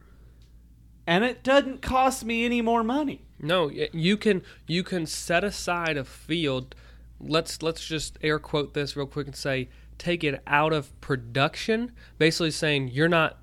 And 1.07 1.25
it 1.25 1.43
doesn't 1.43 1.83
cost 1.83 2.25
me 2.25 2.45
any 2.45 2.63
more 2.63 2.83
money. 2.83 3.27
No, 3.39 3.69
you 3.69 4.17
can 4.17 4.43
you 4.67 4.83
can 4.83 5.05
set 5.05 5.45
aside 5.45 5.99
a 5.99 6.05
field. 6.05 6.75
Let's 7.21 7.63
let's 7.63 7.85
just 7.87 8.17
air 8.23 8.39
quote 8.39 8.73
this 8.73 8.97
real 8.97 9.07
quick 9.07 9.27
and 9.27 9.37
say 9.37 9.69
take 9.99 10.25
it 10.25 10.43
out 10.47 10.73
of 10.73 10.99
production. 11.03 11.93
Basically 12.17 12.51
saying 12.51 12.89
you're 12.89 13.09
not 13.09 13.39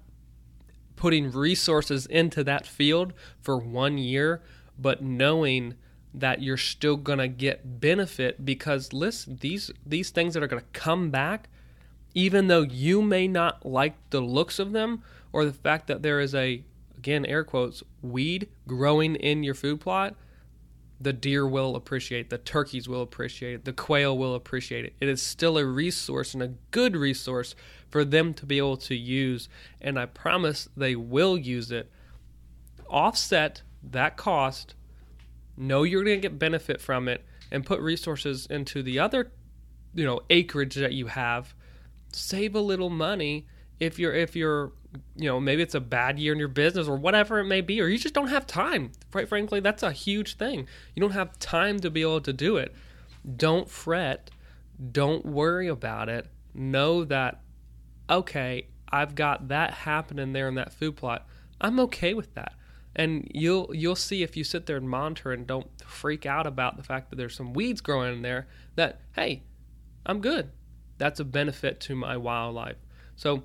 putting 1.01 1.31
resources 1.31 2.05
into 2.05 2.43
that 2.43 2.67
field 2.67 3.11
for 3.41 3.57
one 3.57 3.97
year, 3.97 4.39
but 4.77 5.01
knowing 5.01 5.73
that 6.13 6.43
you're 6.43 6.55
still 6.55 6.95
gonna 6.95 7.27
get 7.27 7.79
benefit 7.79 8.45
because 8.45 8.93
listen, 8.93 9.35
these 9.41 9.71
these 9.83 10.11
things 10.11 10.35
that 10.35 10.43
are 10.43 10.47
gonna 10.47 10.61
come 10.73 11.09
back, 11.09 11.49
even 12.13 12.49
though 12.49 12.61
you 12.61 13.01
may 13.01 13.27
not 13.27 13.65
like 13.65 13.95
the 14.11 14.21
looks 14.21 14.59
of 14.59 14.73
them 14.73 15.01
or 15.33 15.43
the 15.43 15.51
fact 15.51 15.87
that 15.87 16.03
there 16.03 16.19
is 16.19 16.35
a 16.35 16.63
again 16.95 17.25
air 17.25 17.43
quotes 17.43 17.81
weed 18.03 18.47
growing 18.67 19.15
in 19.15 19.41
your 19.41 19.55
food 19.55 19.81
plot 19.81 20.13
the 21.03 21.13
deer 21.13 21.47
will 21.47 21.75
appreciate 21.75 22.29
the 22.29 22.37
turkeys 22.37 22.87
will 22.87 23.01
appreciate 23.01 23.53
it 23.53 23.65
the 23.65 23.73
quail 23.73 24.17
will 24.17 24.35
appreciate 24.35 24.85
it. 24.85 24.93
It 24.99 25.09
is 25.09 25.21
still 25.21 25.57
a 25.57 25.65
resource 25.65 26.33
and 26.33 26.43
a 26.43 26.53
good 26.71 26.95
resource 26.95 27.55
for 27.89 28.05
them 28.05 28.33
to 28.35 28.45
be 28.45 28.57
able 28.57 28.77
to 28.77 28.95
use 28.95 29.49
and 29.79 29.99
i 29.99 30.05
promise 30.05 30.69
they 30.75 30.95
will 30.95 31.37
use 31.37 31.71
it. 31.71 31.91
Offset 32.89 33.61
that 33.83 34.17
cost 34.17 34.75
know 35.57 35.83
you're 35.83 36.03
going 36.03 36.17
to 36.17 36.27
get 36.27 36.39
benefit 36.39 36.81
from 36.81 37.07
it 37.07 37.25
and 37.51 37.65
put 37.65 37.79
resources 37.79 38.45
into 38.47 38.83
the 38.83 38.99
other 38.99 39.31
you 39.93 40.05
know 40.05 40.21
acreage 40.29 40.75
that 40.75 40.93
you 40.93 41.07
have. 41.07 41.53
Save 42.13 42.55
a 42.55 42.61
little 42.61 42.89
money 42.89 43.45
if 43.81 43.97
you're 43.97 44.13
if 44.13 44.35
you're 44.35 44.71
you 45.15 45.27
know 45.27 45.39
maybe 45.39 45.63
it's 45.63 45.75
a 45.75 45.81
bad 45.81 46.19
year 46.19 46.31
in 46.31 46.39
your 46.39 46.47
business 46.47 46.87
or 46.87 46.95
whatever 46.95 47.39
it 47.39 47.45
may 47.45 47.61
be 47.61 47.81
or 47.81 47.87
you 47.87 47.97
just 47.97 48.13
don't 48.13 48.27
have 48.27 48.45
time. 48.45 48.91
Quite 49.11 49.27
frankly 49.27 49.59
that's 49.59 49.83
a 49.83 49.91
huge 49.91 50.37
thing. 50.37 50.67
You 50.95 51.01
don't 51.01 51.11
have 51.11 51.37
time 51.39 51.79
to 51.79 51.89
be 51.89 52.03
able 52.03 52.21
to 52.21 52.31
do 52.31 52.57
it. 52.57 52.73
Don't 53.35 53.67
fret. 53.67 54.29
Don't 54.91 55.25
worry 55.25 55.67
about 55.67 56.09
it. 56.09 56.27
Know 56.53 57.03
that 57.05 57.41
okay 58.09 58.67
i've 58.91 59.15
got 59.15 59.47
that 59.47 59.71
happening 59.73 60.33
there 60.33 60.47
in 60.47 60.55
that 60.55 60.71
food 60.71 60.95
plot. 60.95 61.25
I'm 61.59 61.79
okay 61.79 62.13
with 62.13 62.33
that. 62.35 62.53
And 62.95 63.27
you'll 63.33 63.71
you'll 63.73 63.95
see 63.95 64.21
if 64.21 64.37
you 64.37 64.43
sit 64.43 64.67
there 64.67 64.77
and 64.77 64.87
monitor 64.87 65.31
and 65.31 65.47
don't 65.47 65.69
freak 65.85 66.25
out 66.25 66.45
about 66.45 66.77
the 66.77 66.83
fact 66.83 67.09
that 67.09 67.15
there's 67.15 67.35
some 67.35 67.53
weeds 67.53 67.81
growing 67.81 68.13
in 68.13 68.21
there 68.21 68.47
that 68.75 69.01
hey 69.13 69.41
i'm 70.05 70.21
good. 70.21 70.51
That's 70.99 71.19
a 71.19 71.25
benefit 71.25 71.79
to 71.81 71.95
my 71.95 72.15
wildlife. 72.15 72.77
So 73.15 73.43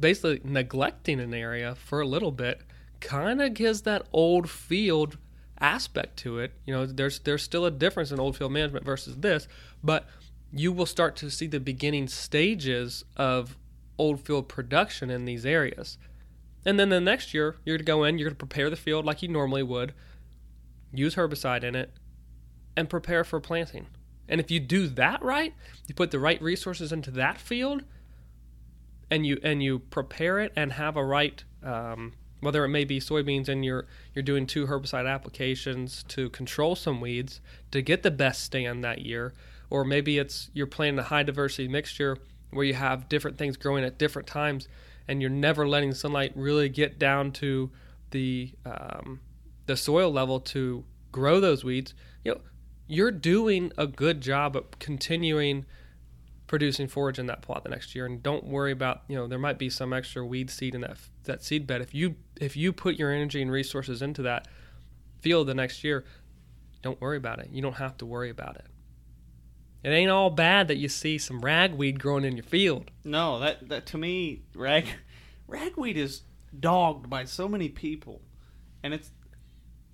basically 0.00 0.40
neglecting 0.44 1.20
an 1.20 1.34
area 1.34 1.74
for 1.74 2.00
a 2.00 2.06
little 2.06 2.32
bit 2.32 2.62
kind 3.00 3.40
of 3.40 3.54
gives 3.54 3.82
that 3.82 4.06
old 4.12 4.50
field 4.50 5.18
aspect 5.60 6.16
to 6.18 6.38
it. 6.38 6.52
You 6.66 6.74
know, 6.74 6.86
there's 6.86 7.20
there's 7.20 7.42
still 7.42 7.64
a 7.64 7.70
difference 7.70 8.10
in 8.10 8.20
old 8.20 8.36
field 8.36 8.52
management 8.52 8.84
versus 8.84 9.16
this, 9.16 9.48
but 9.82 10.06
you 10.52 10.72
will 10.72 10.86
start 10.86 11.16
to 11.16 11.30
see 11.30 11.46
the 11.46 11.60
beginning 11.60 12.08
stages 12.08 13.04
of 13.16 13.56
old 13.98 14.20
field 14.20 14.48
production 14.48 15.10
in 15.10 15.24
these 15.24 15.44
areas. 15.44 15.98
And 16.64 16.78
then 16.78 16.88
the 16.88 17.00
next 17.00 17.34
year, 17.34 17.56
you're 17.64 17.76
going 17.76 17.84
to 17.84 17.84
go 17.84 18.04
in, 18.04 18.18
you're 18.18 18.28
going 18.28 18.36
to 18.36 18.46
prepare 18.46 18.70
the 18.70 18.76
field 18.76 19.04
like 19.04 19.22
you 19.22 19.28
normally 19.28 19.62
would, 19.62 19.94
use 20.92 21.16
herbicide 21.16 21.64
in 21.64 21.74
it, 21.74 21.92
and 22.76 22.88
prepare 22.88 23.24
for 23.24 23.40
planting. 23.40 23.86
And 24.28 24.40
if 24.40 24.50
you 24.50 24.60
do 24.60 24.86
that 24.88 25.22
right, 25.22 25.54
you 25.86 25.94
put 25.94 26.10
the 26.10 26.18
right 26.18 26.40
resources 26.42 26.92
into 26.92 27.10
that 27.12 27.38
field, 27.38 27.84
and 29.10 29.26
you 29.26 29.38
and 29.42 29.62
you 29.62 29.78
prepare 29.78 30.38
it 30.38 30.52
and 30.56 30.72
have 30.72 30.96
a 30.96 31.04
right 31.04 31.44
um, 31.62 32.12
whether 32.40 32.64
it 32.64 32.68
may 32.68 32.84
be 32.84 33.00
soybeans 33.00 33.48
and 33.48 33.64
you're 33.64 33.86
you're 34.14 34.22
doing 34.22 34.46
two 34.46 34.66
herbicide 34.66 35.08
applications 35.08 36.04
to 36.04 36.28
control 36.30 36.74
some 36.76 37.00
weeds 37.00 37.40
to 37.70 37.82
get 37.82 38.02
the 38.02 38.10
best 38.10 38.42
stand 38.42 38.84
that 38.84 39.00
year 39.00 39.32
or 39.70 39.84
maybe 39.84 40.18
it's 40.18 40.50
you're 40.52 40.66
planting 40.66 40.98
a 40.98 41.04
high 41.04 41.22
diversity 41.22 41.68
mixture 41.68 42.18
where 42.50 42.64
you 42.64 42.74
have 42.74 43.08
different 43.08 43.36
things 43.36 43.56
growing 43.56 43.84
at 43.84 43.98
different 43.98 44.26
times 44.26 44.68
and 45.06 45.20
you're 45.20 45.30
never 45.30 45.66
letting 45.66 45.92
sunlight 45.92 46.32
really 46.34 46.68
get 46.68 46.98
down 46.98 47.32
to 47.32 47.70
the 48.10 48.52
um, 48.64 49.20
the 49.66 49.76
soil 49.76 50.10
level 50.10 50.40
to 50.40 50.84
grow 51.12 51.40
those 51.40 51.64
weeds 51.64 51.94
you 52.24 52.32
know 52.32 52.40
you're 52.86 53.10
doing 53.10 53.70
a 53.76 53.86
good 53.86 54.20
job 54.20 54.56
of 54.56 54.78
continuing 54.78 55.66
producing 56.48 56.88
forage 56.88 57.20
in 57.20 57.26
that 57.26 57.42
plot 57.42 57.62
the 57.62 57.70
next 57.70 57.94
year. 57.94 58.06
And 58.06 58.20
don't 58.22 58.44
worry 58.44 58.72
about 58.72 59.02
you 59.06 59.14
know 59.14 59.28
there 59.28 59.38
might 59.38 59.58
be 59.58 59.70
some 59.70 59.92
extra 59.92 60.26
weed 60.26 60.50
seed 60.50 60.74
in 60.74 60.80
that 60.80 60.96
that 61.24 61.44
seed 61.44 61.66
bed. 61.66 61.80
If 61.80 61.94
you 61.94 62.16
if 62.40 62.56
you 62.56 62.72
put 62.72 62.96
your 62.96 63.12
energy 63.12 63.40
and 63.40 63.50
resources 63.50 64.02
into 64.02 64.22
that 64.22 64.48
field 65.20 65.46
the 65.46 65.54
next 65.54 65.84
year 65.84 66.04
don't 66.82 67.00
worry 67.00 67.16
about 67.16 67.40
it. 67.40 67.48
You 67.50 67.62
don't 67.62 67.74
have 67.74 67.96
to 67.98 68.06
worry 68.06 68.30
about 68.30 68.56
it. 68.56 68.66
It 69.82 69.90
ain't 69.90 70.10
all 70.10 70.30
bad 70.30 70.68
that 70.68 70.76
you 70.76 70.88
see 70.88 71.18
some 71.18 71.40
ragweed 71.40 72.00
growing 72.00 72.24
in 72.24 72.36
your 72.36 72.44
field. 72.44 72.90
No, 73.04 73.38
that 73.38 73.68
that 73.68 73.86
to 73.86 73.98
me, 73.98 74.42
rag 74.54 74.86
ragweed 75.46 75.96
is 75.96 76.22
dogged 76.58 77.08
by 77.08 77.24
so 77.24 77.48
many 77.48 77.68
people, 77.68 78.20
and 78.82 78.92
it's 78.92 79.10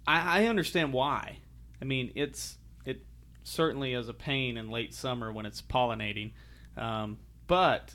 I, 0.07 0.43
I 0.43 0.47
understand 0.47 0.93
why. 0.93 1.39
I 1.83 1.85
mean, 1.85 2.13
it's 2.15 2.57
it 2.87 3.05
certainly 3.43 3.93
is 3.93 4.09
a 4.09 4.15
pain 4.15 4.57
in 4.57 4.71
late 4.71 4.95
summer 4.95 5.31
when 5.31 5.45
it's 5.45 5.61
pollinating, 5.61 6.33
um, 6.77 7.19
but 7.47 7.95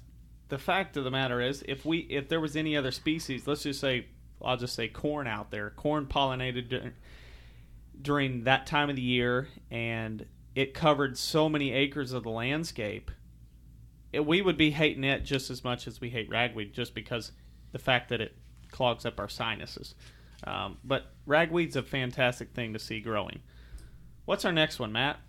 the 0.49 0.57
fact 0.57 0.97
of 0.97 1.03
the 1.03 1.11
matter 1.11 1.41
is, 1.41 1.63
if 1.67 1.85
we 1.85 1.99
if 1.99 2.27
there 2.27 2.39
was 2.39 2.55
any 2.55 2.75
other 2.75 2.91
species, 2.91 3.47
let's 3.47 3.63
just 3.63 3.79
say 3.79 4.07
I'll 4.41 4.57
just 4.57 4.75
say 4.75 4.87
corn 4.87 5.27
out 5.27 5.51
there, 5.51 5.69
corn 5.71 6.05
pollinated 6.05 6.69
dur- 6.69 6.93
during 8.01 8.43
that 8.45 8.65
time 8.65 8.89
of 8.89 8.95
the 8.95 9.01
year, 9.01 9.47
and 9.69 10.25
it 10.55 10.73
covered 10.73 11.17
so 11.17 11.49
many 11.49 11.71
acres 11.71 12.13
of 12.13 12.23
the 12.23 12.29
landscape. 12.29 13.11
It, 14.11 14.25
we 14.25 14.41
would 14.41 14.57
be 14.57 14.71
hating 14.71 15.03
it 15.03 15.23
just 15.23 15.49
as 15.49 15.63
much 15.63 15.87
as 15.87 16.01
we 16.01 16.09
hate 16.09 16.29
ragweed, 16.29 16.73
just 16.73 16.95
because 16.95 17.31
the 17.71 17.79
fact 17.79 18.09
that 18.09 18.21
it 18.21 18.35
clogs 18.71 19.05
up 19.05 19.19
our 19.19 19.29
sinuses. 19.29 19.93
Um, 20.45 20.77
but 20.83 21.13
ragweed's 21.25 21.75
a 21.75 21.83
fantastic 21.83 22.53
thing 22.53 22.73
to 22.73 22.79
see 22.79 23.01
growing. 23.01 23.41
What's 24.25 24.45
our 24.45 24.51
next 24.51 24.79
one, 24.79 24.91
Matt? 24.91 25.19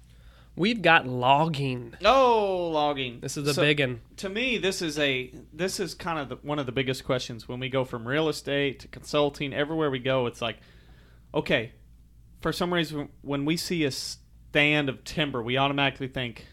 We've 0.57 0.83
got 0.83 1.07
logging. 1.07 1.95
Oh, 2.05 2.69
logging. 2.73 3.21
This 3.21 3.37
is 3.37 3.47
a 3.49 3.55
So- 3.55 3.63
big 3.63 3.81
one. 3.81 4.01
to 4.19 4.29
me 4.29 4.59
this 4.59 4.83
is 4.83 4.99
a 4.99 5.33
this 5.53 5.81
is 5.81 5.95
kind 5.95 6.19
of 6.19 6.29
the, 6.29 6.37
one 6.47 6.59
of 6.59 6.67
the 6.67 6.73
biggest 6.73 7.05
questions 7.05 7.49
when 7.49 7.61
we 7.61 7.69
go 7.69 7.85
from 7.85 8.07
real 8.07 8.29
estate 8.29 8.81
to 8.81 8.89
consulting 8.89 9.55
everywhere 9.55 9.91
we 9.91 9.99
go 9.99 10.27
it's 10.27 10.43
like 10.43 10.59
okay 11.33 11.73
for 12.43 12.53
some 12.53 12.73
reason 12.75 13.09
when 13.23 13.45
we 13.47 13.57
see 13.57 13.85
a 13.85 13.91
stand 13.91 14.89
of 14.91 15.03
timber 15.05 15.43
we 15.43 15.57
automatically 15.57 16.09
think 16.09 16.47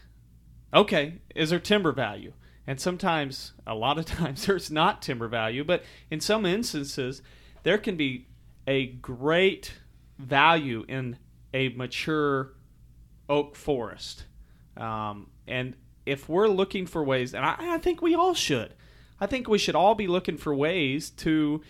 okay 0.72 1.14
is 1.34 1.50
there 1.50 1.58
timber 1.58 1.92
value 1.92 2.32
and 2.66 2.80
sometimes 2.80 3.52
a 3.66 3.74
lot 3.74 3.98
of 3.98 4.04
times 4.18 4.46
there's 4.46 4.70
not 4.70 5.02
timber 5.02 5.28
value 5.28 5.62
but 5.64 5.82
in 6.10 6.20
some 6.20 6.46
instances 6.46 7.20
there 7.64 7.76
can 7.78 7.96
be 7.96 8.26
a 8.66 8.86
great 8.86 9.74
value 10.18 10.84
in 10.88 11.18
a 11.52 11.68
mature 11.70 12.52
oak 13.28 13.56
forest 13.56 14.24
um, 14.78 15.30
and 15.46 15.74
if 16.06 16.28
we're 16.28 16.48
looking 16.48 16.86
for 16.86 17.04
ways, 17.04 17.34
and 17.34 17.44
I, 17.44 17.56
I 17.58 17.78
think 17.78 18.00
we 18.00 18.14
all 18.14 18.32
should, 18.32 18.74
I 19.20 19.26
think 19.26 19.48
we 19.48 19.58
should 19.58 19.74
all 19.74 19.94
be 19.94 20.06
looking 20.06 20.38
for 20.38 20.54
ways 20.54 21.10
to 21.10 21.60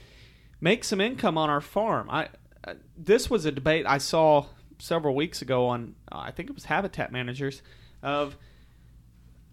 make 0.61 0.85
some 0.85 1.01
income 1.01 1.39
on 1.39 1.51
our 1.51 1.61
farm. 1.61 2.09
I 2.11 2.29
uh, 2.65 2.75
this 2.97 3.31
was 3.31 3.45
a 3.47 3.53
debate 3.53 3.87
I 3.87 3.99
saw 3.99 4.47
several 4.79 5.15
weeks 5.15 5.43
ago 5.43 5.67
on 5.67 5.95
uh, 6.13 6.19
I 6.19 6.31
think 6.31 6.51
it 6.51 6.55
was 6.55 6.67
Habitat 6.67 7.11
Managers 7.11 7.63
of 8.03 8.37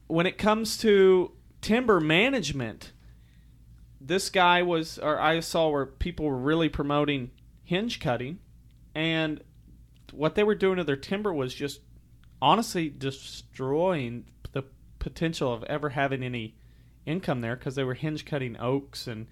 when 0.07 0.25
it 0.25 0.37
comes 0.37 0.77
to 0.79 1.31
timber 1.61 1.99
management. 1.99 2.91
This 3.99 4.29
guy 4.29 4.61
was, 4.61 4.99
or 4.99 5.19
I 5.19 5.39
saw 5.39 5.69
where 5.69 5.87
people 5.87 6.25
were 6.25 6.37
really 6.37 6.69
promoting 6.69 7.31
hinge 7.63 7.99
cutting, 7.99 8.37
and 8.93 9.41
what 10.11 10.35
they 10.35 10.43
were 10.43 10.53
doing 10.53 10.77
to 10.77 10.83
their 10.83 10.95
timber 10.95 11.33
was 11.33 11.55
just 11.55 11.79
honestly 12.45 12.89
destroying 12.89 14.25
the 14.53 14.63
potential 14.99 15.51
of 15.51 15.63
ever 15.63 15.89
having 15.89 16.23
any 16.23 16.55
income 17.05 17.41
there 17.41 17.55
because 17.55 17.75
they 17.75 17.83
were 17.83 17.93
hinge 17.95 18.23
cutting 18.25 18.55
oaks 18.59 19.07
and 19.07 19.27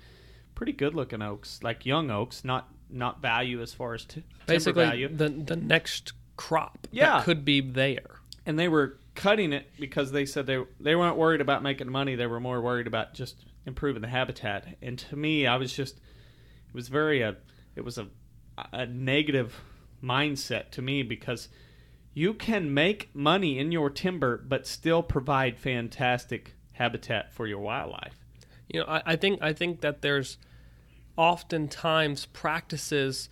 pretty 0.55 0.71
good 0.73 0.93
looking 0.95 1.21
oaks, 1.21 1.59
like 1.63 1.85
young 1.85 2.09
oaks, 2.11 2.43
not 2.43 2.69
not 2.89 3.21
value 3.21 3.61
as 3.61 3.73
far 3.73 3.93
as 3.95 4.05
t- 4.05 4.23
Basically, 4.45 4.85
value. 4.85 5.07
the 5.07 5.29
the 5.29 5.55
next 5.55 6.13
crop 6.37 6.87
Yeah. 6.91 7.17
that 7.17 7.23
could 7.25 7.45
be 7.45 7.61
there. 7.61 8.19
and 8.45 8.57
they 8.59 8.67
were 8.67 8.97
cutting 9.15 9.53
it 9.53 9.67
because 9.79 10.11
they 10.11 10.25
said 10.25 10.45
they 10.47 10.63
they 10.79 10.95
weren't 10.95 11.17
worried 11.17 11.41
about 11.41 11.61
making 11.63 11.89
money. 11.89 12.15
They 12.15 12.27
were 12.27 12.39
more 12.39 12.61
worried 12.61 12.87
about 12.87 13.13
just 13.13 13.45
improving 13.65 14.01
the 14.01 14.07
habitat. 14.09 14.75
And 14.81 14.97
to 14.99 15.15
me, 15.15 15.45
I 15.47 15.55
was 15.57 15.71
just 15.73 15.95
it 16.67 16.73
was 16.73 16.87
very 16.89 17.21
a 17.21 17.35
it 17.75 17.81
was 17.85 17.97
a 17.97 18.07
a 18.71 18.85
negative 18.85 19.59
mindset 20.03 20.69
to 20.71 20.81
me 20.81 21.01
because 21.03 21.47
you 22.13 22.33
can 22.33 22.73
make 22.73 23.13
money 23.15 23.57
in 23.57 23.71
your 23.71 23.89
timber 23.89 24.37
but 24.37 24.67
still 24.67 25.01
provide 25.01 25.57
fantastic 25.57 26.55
habitat 26.73 27.33
for 27.33 27.47
your 27.47 27.59
wildlife. 27.59 28.19
You 28.69 28.81
know, 28.81 28.85
I, 28.87 29.01
I 29.05 29.15
think 29.15 29.41
I 29.41 29.53
think 29.53 29.81
that 29.81 30.01
there's 30.01 30.37
oftentimes 31.17 32.25
practices. 32.27 33.29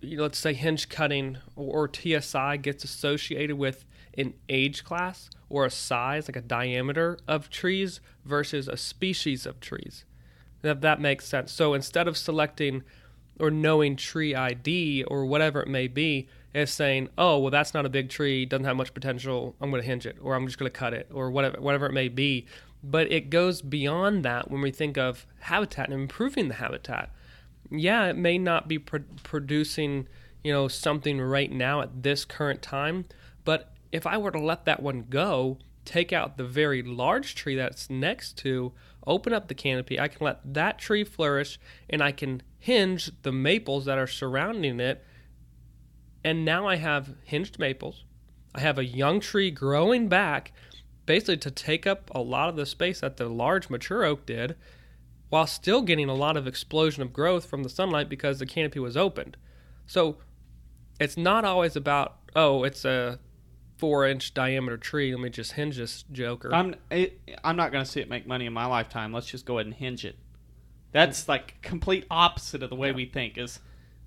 You 0.00 0.16
know, 0.16 0.22
let's 0.24 0.38
say 0.38 0.54
hinge 0.54 0.88
cutting 0.88 1.38
or, 1.56 1.84
or 1.84 1.90
TSI 1.92 2.56
gets 2.56 2.84
associated 2.84 3.56
with 3.56 3.84
an 4.16 4.34
age 4.48 4.82
class 4.84 5.30
or 5.48 5.64
a 5.64 5.70
size, 5.70 6.28
like 6.28 6.36
a 6.36 6.40
diameter 6.40 7.18
of 7.28 7.50
trees 7.50 8.00
versus 8.24 8.66
a 8.66 8.76
species 8.76 9.46
of 9.46 9.60
trees. 9.60 10.04
If 10.62 10.80
that 10.80 11.00
makes 11.00 11.26
sense. 11.26 11.52
So 11.52 11.74
instead 11.74 12.06
of 12.06 12.16
selecting 12.16 12.82
or 13.38 13.50
knowing 13.50 13.96
tree 13.96 14.34
ID 14.34 15.04
or 15.04 15.24
whatever 15.24 15.62
it 15.62 15.68
may 15.68 15.88
be, 15.88 16.28
is 16.54 16.70
saying, 16.70 17.08
"Oh, 17.16 17.38
well, 17.38 17.50
that's 17.50 17.74
not 17.74 17.86
a 17.86 17.90
big 17.90 18.08
tree, 18.08 18.44
doesn't 18.44 18.64
have 18.64 18.76
much 18.76 18.94
potential. 18.94 19.54
I'm 19.60 19.70
going 19.70 19.82
to 19.82 19.88
hinge 19.88 20.06
it, 20.06 20.16
or 20.20 20.34
I'm 20.34 20.46
just 20.46 20.58
going 20.58 20.70
to 20.70 20.78
cut 20.78 20.94
it, 20.94 21.08
or 21.12 21.30
whatever, 21.30 21.60
whatever 21.60 21.86
it 21.86 21.92
may 21.92 22.08
be." 22.08 22.46
But 22.82 23.12
it 23.12 23.30
goes 23.30 23.60
beyond 23.62 24.24
that 24.24 24.50
when 24.50 24.62
we 24.62 24.70
think 24.70 24.96
of 24.96 25.26
habitat 25.40 25.90
and 25.90 26.00
improving 26.00 26.48
the 26.48 26.54
habitat. 26.54 27.10
Yeah, 27.70 28.06
it 28.06 28.16
may 28.16 28.38
not 28.38 28.68
be 28.68 28.78
pro- 28.78 29.04
producing, 29.22 30.08
you 30.42 30.52
know, 30.52 30.66
something 30.66 31.20
right 31.20 31.52
now 31.52 31.82
at 31.82 32.02
this 32.02 32.24
current 32.24 32.62
time, 32.62 33.04
but 33.44 33.72
if 33.92 34.06
I 34.06 34.16
were 34.16 34.30
to 34.30 34.40
let 34.40 34.64
that 34.64 34.82
one 34.82 35.06
go, 35.08 35.58
take 35.84 36.12
out 36.12 36.36
the 36.36 36.44
very 36.44 36.82
large 36.82 37.34
tree 37.34 37.56
that's 37.56 37.90
next 37.90 38.36
to, 38.38 38.72
open 39.06 39.32
up 39.32 39.48
the 39.48 39.54
canopy, 39.54 39.98
I 39.98 40.08
can 40.08 40.24
let 40.24 40.54
that 40.54 40.78
tree 40.78 41.04
flourish 41.04 41.58
and 41.88 42.02
I 42.02 42.12
can 42.12 42.42
hinge 42.58 43.10
the 43.22 43.32
maples 43.32 43.86
that 43.86 43.98
are 43.98 44.06
surrounding 44.06 44.80
it. 44.80 45.04
And 46.24 46.44
now 46.44 46.66
I 46.66 46.76
have 46.76 47.14
hinged 47.24 47.58
maples. 47.58 48.04
I 48.54 48.60
have 48.60 48.78
a 48.78 48.84
young 48.84 49.20
tree 49.20 49.50
growing 49.50 50.08
back, 50.08 50.52
basically 51.06 51.38
to 51.38 51.50
take 51.50 51.86
up 51.86 52.10
a 52.14 52.20
lot 52.20 52.48
of 52.48 52.56
the 52.56 52.66
space 52.66 53.00
that 53.00 53.16
the 53.16 53.28
large 53.28 53.70
mature 53.70 54.04
oak 54.04 54.26
did, 54.26 54.56
while 55.28 55.46
still 55.46 55.82
getting 55.82 56.08
a 56.08 56.14
lot 56.14 56.36
of 56.36 56.46
explosion 56.46 57.02
of 57.02 57.12
growth 57.12 57.46
from 57.46 57.62
the 57.62 57.68
sunlight 57.68 58.08
because 58.08 58.38
the 58.38 58.46
canopy 58.46 58.80
was 58.80 58.96
opened. 58.96 59.36
So 59.86 60.18
it's 60.98 61.16
not 61.16 61.44
always 61.44 61.76
about, 61.76 62.16
oh, 62.36 62.64
it's 62.64 62.84
a 62.84 63.18
four 63.78 64.06
inch 64.06 64.34
diameter 64.34 64.76
tree. 64.76 65.12
Let 65.14 65.22
me 65.22 65.30
just 65.30 65.52
hinge 65.52 65.78
this 65.78 66.04
joker. 66.12 66.54
I'm 66.54 66.74
it, 66.90 67.18
I'm 67.42 67.56
not 67.56 67.72
going 67.72 67.84
to 67.84 67.90
see 67.90 68.00
it 68.00 68.10
make 68.10 68.26
money 68.26 68.46
in 68.46 68.52
my 68.52 68.66
lifetime. 68.66 69.12
Let's 69.12 69.26
just 69.26 69.46
go 69.46 69.58
ahead 69.58 69.66
and 69.66 69.74
hinge 69.74 70.04
it. 70.04 70.16
That's 70.92 71.28
like 71.28 71.62
complete 71.62 72.04
opposite 72.10 72.62
of 72.62 72.70
the 72.70 72.76
way 72.76 72.92
we 72.92 73.06
think. 73.06 73.38
Is 73.38 73.60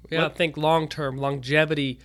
Yeah, 0.09 0.23
What- 0.23 0.31
I 0.31 0.35
think 0.35 0.57
long 0.57 0.87
term 0.87 1.17
longevity 1.17 1.99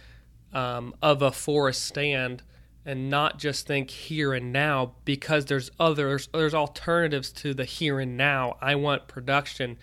um, 0.53 0.95
of 1.03 1.21
a 1.23 1.31
forest 1.33 1.85
stand, 1.85 2.43
and 2.85 3.11
not 3.11 3.39
just 3.39 3.67
think 3.67 3.91
here 3.91 4.33
and 4.33 4.53
now 4.53 4.95
because 5.05 5.45
there's 5.47 5.71
others. 5.79 6.29
There's 6.33 6.55
alternatives 6.55 7.31
to 7.33 7.53
the 7.53 7.65
here 7.65 8.01
and 8.01 8.17
now. 8.17 8.57
I 8.61 8.75
want 8.77 9.09
production. 9.09 9.77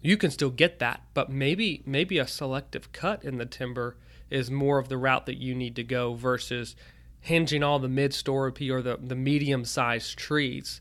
You 0.00 0.16
can 0.16 0.30
still 0.30 0.50
get 0.50 0.78
that, 0.78 1.02
but 1.14 1.30
maybe 1.30 1.82
maybe 1.84 2.18
a 2.18 2.26
selective 2.26 2.92
cut 2.92 3.22
in 3.24 3.38
the 3.38 3.44
timber 3.46 3.96
is 4.30 4.50
more 4.50 4.78
of 4.78 4.88
the 4.88 4.96
route 4.96 5.26
that 5.26 5.36
you 5.36 5.54
need 5.54 5.76
to 5.76 5.84
go 5.84 6.14
versus 6.14 6.74
hinging 7.20 7.62
all 7.62 7.78
the 7.78 7.88
mid 7.88 8.14
story 8.14 8.70
or 8.70 8.82
the, 8.82 8.98
the 9.02 9.14
medium 9.16 9.64
sized 9.64 10.16
trees. 10.16 10.80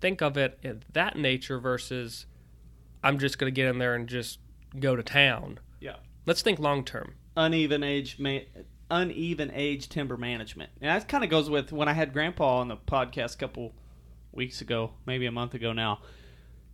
Think 0.00 0.20
of 0.20 0.36
it 0.36 0.58
in 0.62 0.82
that 0.92 1.16
nature 1.16 1.58
versus 1.58 2.26
I'm 3.02 3.18
just 3.18 3.38
going 3.38 3.52
to 3.52 3.54
get 3.54 3.68
in 3.68 3.78
there 3.78 3.94
and 3.94 4.08
just 4.08 4.38
go 4.78 4.94
to 4.96 5.02
town. 5.02 5.58
yeah, 5.80 5.96
Let's 6.26 6.42
think 6.42 6.58
long 6.58 6.84
term. 6.84 7.14
uneven 7.36 7.82
age 7.82 8.18
ma- 8.18 8.38
uneven 8.90 9.50
age 9.54 9.88
timber 9.88 10.16
management. 10.16 10.70
And 10.80 10.90
that 10.90 11.08
kind 11.08 11.24
of 11.24 11.30
goes 11.30 11.48
with 11.50 11.72
when 11.72 11.88
I 11.88 11.92
had 11.92 12.12
Grandpa 12.12 12.58
on 12.58 12.68
the 12.68 12.76
podcast 12.76 13.34
a 13.34 13.38
couple 13.38 13.74
weeks 14.32 14.60
ago, 14.60 14.92
maybe 15.06 15.26
a 15.26 15.32
month 15.32 15.54
ago 15.54 15.72
now. 15.72 16.00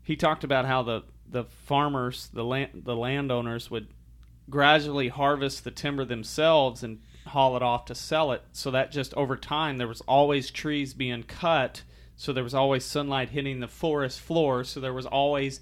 He 0.03 0.17
talked 0.17 0.45
about 0.45 0.67
how 0.67 0.83
the 0.83 1.03
the 1.29 1.45
farmers, 1.45 2.29
the 2.33 2.45
land 2.45 2.83
the 2.85 2.97
landowners 2.97 3.71
would 3.71 3.89
gradually 4.49 5.09
harvest 5.09 5.65
the 5.65 5.71
timber 5.71 6.05
themselves 6.05 6.83
and 6.85 7.01
haul 7.27 7.57
it 7.57 7.63
off 7.63 7.85
to 7.87 7.95
sell 7.95 8.31
it. 8.33 8.43
So 8.53 8.71
that 8.71 8.93
just 8.93 9.13
over 9.15 9.37
time 9.37 9.79
there 9.79 9.89
was 9.89 10.01
always 10.03 10.51
trees 10.51 10.95
being 10.95 11.25
cut, 11.25 11.83
so 12.15 12.33
there 12.33 12.45
was 12.45 12.55
always 12.55 12.85
sunlight 12.85 13.31
hitting 13.31 13.59
the 13.61 13.67
forest 13.69 14.21
floor, 14.21 14.63
so 14.63 14.79
there 14.79 14.93
was 14.95 15.07
always 15.07 15.61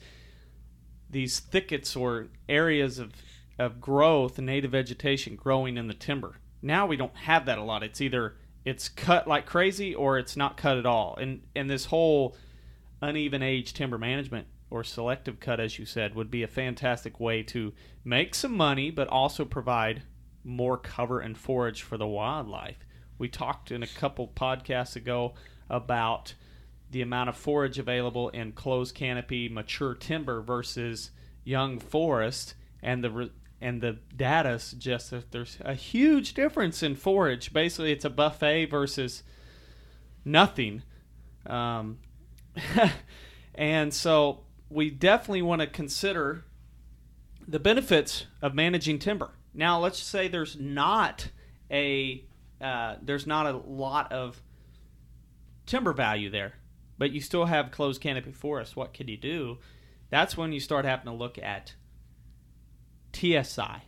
these 1.15 1.41
thickets 1.41 1.97
or 1.97 2.27
areas 2.49 2.99
of 2.99 3.13
of 3.57 3.81
growth 3.81 4.39
native 4.39 4.73
vegetation 4.73 5.37
growing 5.37 5.77
in 5.77 5.87
the 5.87 5.95
timber. 5.95 6.41
Now 6.61 6.87
we 6.87 6.97
don't 6.97 7.17
have 7.17 7.47
that 7.47 7.57
a 7.57 7.63
lot. 7.63 7.85
It's 7.85 8.01
either 8.01 8.35
it's 8.65 8.89
cut 8.89 9.29
like 9.29 9.47
crazy 9.47 9.95
or 9.95 10.19
it's 10.19 10.37
not 10.37 10.57
cut 10.57 10.77
at 10.77 10.85
all. 10.85 11.17
And 11.19 11.43
and 11.55 11.71
this 11.71 11.87
whole 11.87 12.37
uneven 13.01 13.43
age 13.43 13.73
timber 13.73 13.97
management 13.97 14.49
or 14.71 14.83
selective 14.83 15.39
cut 15.39 15.61
as 15.61 15.79
you 15.79 15.87
said 15.87 16.15
would 16.15 16.31
be 16.31 16.43
a 16.43 16.49
fantastic 16.49 17.21
way 17.21 17.43
to 17.45 17.73
make 18.05 18.35
some 18.35 18.57
money 18.57 18.91
but 18.91 19.09
also 19.09 19.45
provide 19.45 20.03
more 20.43 20.77
cover 20.77 21.21
and 21.21 21.39
forage 21.39 21.83
for 21.83 21.97
the 21.97 22.07
wildlife. 22.07 22.85
We 23.19 23.29
talked 23.29 23.71
in 23.71 23.85
a 23.85 23.87
couple 23.87 24.27
podcasts 24.29 24.97
ago 24.97 25.35
about 25.71 26.35
the 26.91 27.03
amount 27.03 27.29
of 27.29 27.37
forage 27.37 27.79
available 27.79 28.29
in 28.31 28.53
closed 28.53 28.95
canopy 28.95 29.49
mature 29.49 29.95
timber 29.95 30.41
versus 30.41 31.11
young 31.45 31.79
forest, 31.79 32.55
and 32.83 33.03
the 33.03 33.11
re- 33.11 33.33
and 33.61 33.81
the 33.81 33.99
data 34.15 34.59
suggests 34.59 35.11
that 35.11 35.33
there's 35.33 35.59
a 35.61 35.75
huge 35.75 36.35
difference 36.35 36.83
in 36.83 36.95
forage. 36.95 37.53
Basically, 37.53 37.93
it's 37.93 38.05
a 38.05 38.11
buffet 38.11 38.67
versus 38.67 39.23
nothing. 40.25 40.83
Um, 41.47 41.99
and 43.55 43.93
so 43.93 44.41
we 44.69 44.91
definitely 44.91 45.43
want 45.43 45.61
to 45.61 45.67
consider 45.67 46.45
the 47.47 47.59
benefits 47.59 48.27
of 48.43 48.55
managing 48.55 48.99
timber. 48.99 49.31
Now, 49.53 49.79
let's 49.79 49.99
say 49.99 50.29
there's 50.29 50.59
not 50.59 51.29
a 51.71 52.25
uh, 52.61 52.97
there's 53.03 53.27
not 53.27 53.47
a 53.47 53.57
lot 53.57 54.13
of 54.13 54.43
timber 55.67 55.93
value 55.93 56.31
there, 56.31 56.55
but 56.99 57.13
you 57.13 57.21
still 57.21 57.47
have 57.47 57.71
closed 57.71 58.01
canopy 58.01 58.33
forest. 58.33 58.77
What 58.77 58.95
can 58.95 59.09
you 59.09 59.17
do? 59.17 59.59
That's 60.11 60.37
when 60.37 60.53
you 60.53 60.61
start 60.61 60.85
having 60.85 61.07
to 61.07 61.13
look 61.13 61.39
at 61.39 61.75
TSI, 63.13 63.83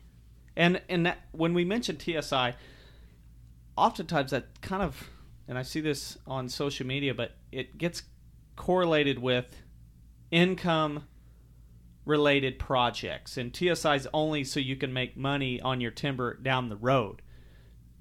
and 0.57 0.81
and 0.89 1.07
that, 1.07 1.19
when 1.33 1.55
we 1.55 1.65
mention 1.65 1.99
TSI, 1.99 2.55
oftentimes 3.77 4.31
that 4.31 4.61
kind 4.61 4.83
of 4.83 5.11
and 5.49 5.57
I 5.57 5.63
see 5.63 5.81
this 5.81 6.19
on 6.27 6.49
social 6.49 6.87
media, 6.87 7.15
but 7.15 7.37
it 7.53 7.79
gets 7.79 8.03
correlated 8.57 9.19
with 9.19 9.63
income 10.31 11.05
related 12.05 12.59
projects 12.59 13.37
and 13.37 13.55
TSI 13.55 13.97
is 13.97 14.09
only 14.15 14.45
so 14.45 14.61
you 14.61 14.77
can 14.77 14.93
make 14.93 15.17
money 15.17 15.61
on 15.61 15.81
your 15.81 15.91
timber 15.91 16.35
down 16.35 16.69
the 16.69 16.77
road. 16.77 17.21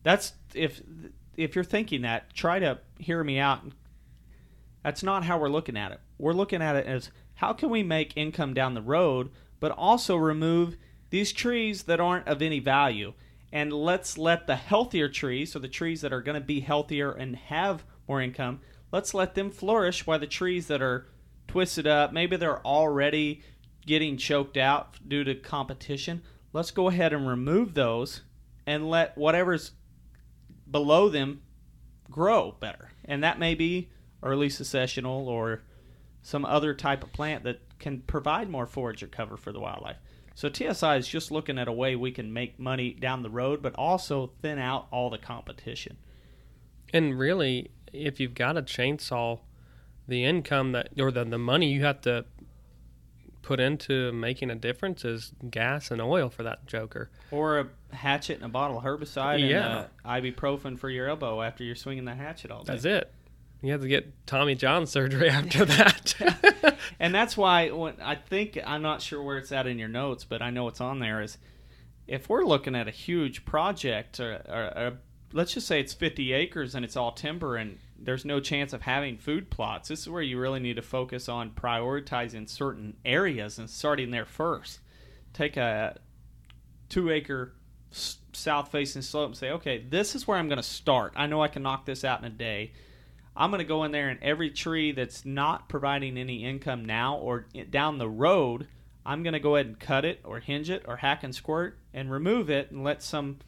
That's 0.03 0.33
if 0.53 0.81
if 1.35 1.55
you're 1.55 1.63
thinking 1.63 2.03
that, 2.03 2.33
try 2.33 2.59
to 2.59 2.79
hear 2.99 3.23
me 3.23 3.39
out. 3.39 3.61
That's 4.85 5.01
not 5.01 5.23
how 5.23 5.39
we're 5.39 5.49
looking 5.49 5.77
at 5.77 5.91
it. 5.91 5.99
We're 6.19 6.33
looking 6.33 6.61
at 6.61 6.75
it 6.75 6.85
as 6.85 7.09
how 7.33 7.53
can 7.53 7.71
we 7.71 7.81
make 7.81 8.15
income 8.15 8.53
down 8.53 8.75
the 8.75 8.83
road 8.83 9.31
but 9.59 9.71
also 9.71 10.15
remove 10.15 10.77
these 11.09 11.33
trees 11.33 11.83
that 11.83 11.99
aren't 11.99 12.27
of 12.27 12.39
any 12.39 12.59
value 12.59 13.13
and 13.51 13.73
let's 13.73 14.15
let 14.15 14.45
the 14.45 14.55
healthier 14.55 15.09
trees, 15.09 15.51
so 15.53 15.57
the 15.57 15.67
trees 15.67 16.01
that 16.01 16.13
are 16.13 16.21
going 16.21 16.39
to 16.39 16.45
be 16.45 16.59
healthier 16.59 17.11
and 17.11 17.35
have 17.35 17.83
more 18.07 18.21
income, 18.21 18.59
let's 18.91 19.15
let 19.15 19.33
them 19.33 19.49
flourish 19.49 20.05
while 20.05 20.19
the 20.19 20.27
trees 20.27 20.67
that 20.67 20.83
are 20.83 21.07
twisted 21.47 21.87
up, 21.87 22.13
maybe 22.13 22.37
they're 22.37 22.63
already 22.63 23.41
getting 23.87 24.17
choked 24.17 24.55
out 24.55 24.97
due 25.07 25.23
to 25.23 25.33
competition. 25.33 26.21
Let's 26.53 26.69
go 26.69 26.89
ahead 26.89 27.11
and 27.11 27.27
remove 27.27 27.73
those 27.73 28.21
and 28.67 28.87
let 28.87 29.17
whatever's 29.17 29.71
below 30.69 31.09
them 31.09 31.41
grow 32.11 32.55
better. 32.59 32.91
And 33.03 33.23
that 33.23 33.39
may 33.39 33.55
be 33.55 33.89
early 34.25 34.49
successional 34.49 35.27
or 35.27 35.61
some 36.21 36.43
other 36.45 36.73
type 36.73 37.03
of 37.03 37.13
plant 37.13 37.43
that 37.43 37.59
can 37.79 38.01
provide 38.01 38.49
more 38.49 38.65
forage 38.65 39.03
or 39.03 39.07
cover 39.07 39.37
for 39.37 39.51
the 39.51 39.59
wildlife. 39.59 39.97
So 40.33 40.49
TSI 40.51 40.97
is 40.97 41.07
just 41.07 41.31
looking 41.31 41.57
at 41.57 41.67
a 41.67 41.71
way 41.71 41.95
we 41.95 42.11
can 42.11 42.33
make 42.33 42.59
money 42.59 42.91
down 42.93 43.21
the 43.23 43.29
road, 43.29 43.61
but 43.61 43.73
also 43.75 44.31
thin 44.41 44.59
out 44.59 44.87
all 44.91 45.09
the 45.09 45.17
competition. 45.17 45.97
And 46.91 47.17
really, 47.17 47.71
if 47.93 48.19
you've 48.19 48.33
got 48.33 48.57
a 48.57 48.61
chainsaw, 48.61 49.39
the 50.07 50.25
income 50.25 50.73
that 50.73 50.89
or 50.99 51.11
the 51.11 51.23
the 51.23 51.37
money 51.37 51.71
you 51.71 51.83
have 51.83 52.01
to 52.01 52.25
put 53.41 53.59
into 53.59 54.11
making 54.11 54.49
a 54.49 54.55
difference 54.55 55.05
is 55.05 55.31
gas 55.51 55.91
and 55.91 56.01
oil 56.01 56.29
for 56.29 56.43
that 56.43 56.65
joker. 56.65 57.11
Or 57.31 57.59
a 57.59 57.67
hatchet 57.95 58.35
and 58.37 58.45
a 58.45 58.49
bottle 58.49 58.77
of 58.79 58.83
herbicide 58.83 59.47
Yeah. 59.47 59.85
and 60.05 60.35
ibuprofen 60.35 60.77
for 60.79 60.89
your 60.89 61.07
elbow 61.07 61.41
after 61.43 61.63
you're 61.63 61.75
swinging 61.75 62.05
the 62.05 62.15
hatchet 62.15 62.49
all 62.51 62.63
day. 62.63 62.73
That's 62.73 62.85
it. 62.85 63.13
You 63.61 63.71
have 63.71 63.81
to 63.81 63.87
get 63.87 64.27
Tommy 64.27 64.55
John 64.55 64.85
surgery 64.85 65.29
after 65.29 65.65
that. 65.65 66.75
and 66.99 67.13
that's 67.13 67.35
why 67.35 67.71
when 67.71 67.99
I 68.01 68.15
think 68.15 68.59
I'm 68.65 68.81
not 68.81 69.01
sure 69.01 69.21
where 69.21 69.37
it's 69.37 69.51
at 69.51 69.67
in 69.67 69.79
your 69.79 69.87
notes, 69.87 70.23
but 70.23 70.41
I 70.41 70.49
know 70.49 70.67
it's 70.67 70.81
on 70.81 70.99
there. 70.99 71.21
Is 71.21 71.37
if 72.07 72.29
we're 72.29 72.45
looking 72.45 72.75
at 72.75 72.87
a 72.87 72.91
huge 72.91 73.45
project, 73.45 74.19
or, 74.19 74.41
or, 74.47 74.77
or 74.77 74.97
let's 75.33 75.53
just 75.53 75.67
say 75.67 75.79
it's 75.79 75.93
50 75.93 76.33
acres 76.33 76.75
and 76.75 76.85
it's 76.85 76.95
all 76.95 77.11
timber, 77.11 77.55
and 77.55 77.77
there's 77.97 78.25
no 78.25 78.39
chance 78.39 78.73
of 78.73 78.81
having 78.83 79.17
food 79.17 79.49
plots. 79.49 79.89
This 79.89 80.01
is 80.01 80.09
where 80.09 80.21
you 80.21 80.39
really 80.39 80.59
need 80.59 80.75
to 80.75 80.81
focus 80.81 81.27
on 81.27 81.51
prioritizing 81.51 82.49
certain 82.49 82.97
areas 83.03 83.57
and 83.57 83.69
starting 83.69 84.11
there 84.11 84.25
first. 84.25 84.79
Take 85.33 85.57
a 85.57 85.97
two 86.89 87.09
acre 87.09 87.53
south 88.33 88.71
facing 88.71 89.01
slope 89.01 89.27
and 89.27 89.37
say, 89.37 89.51
okay, 89.51 89.85
this 89.89 90.15
is 90.15 90.27
where 90.27 90.37
I'm 90.37 90.47
going 90.47 90.57
to 90.57 90.63
start. 90.63 91.13
I 91.15 91.27
know 91.27 91.41
I 91.41 91.47
can 91.47 91.63
knock 91.63 91.85
this 91.85 92.03
out 92.03 92.19
in 92.19 92.25
a 92.25 92.29
day. 92.29 92.73
I'm 93.35 93.51
going 93.51 93.59
to 93.59 93.65
go 93.65 93.83
in 93.83 93.91
there 93.91 94.09
and 94.09 94.21
every 94.21 94.49
tree 94.49 94.91
that's 94.91 95.25
not 95.25 95.67
providing 95.67 96.17
any 96.17 96.45
income 96.45 96.85
now 96.85 97.17
or 97.17 97.47
down 97.69 97.97
the 97.97 98.09
road, 98.09 98.67
I'm 99.05 99.23
going 99.23 99.33
to 99.33 99.39
go 99.39 99.55
ahead 99.55 99.67
and 99.67 99.79
cut 99.79 100.05
it 100.05 100.21
or 100.23 100.39
hinge 100.39 100.69
it 100.69 100.83
or 100.87 100.97
hack 100.97 101.23
and 101.23 101.35
squirt 101.35 101.77
and 101.93 102.11
remove 102.11 102.49
it 102.49 102.71
and 102.71 102.83
let 102.83 103.03
some 103.03 103.39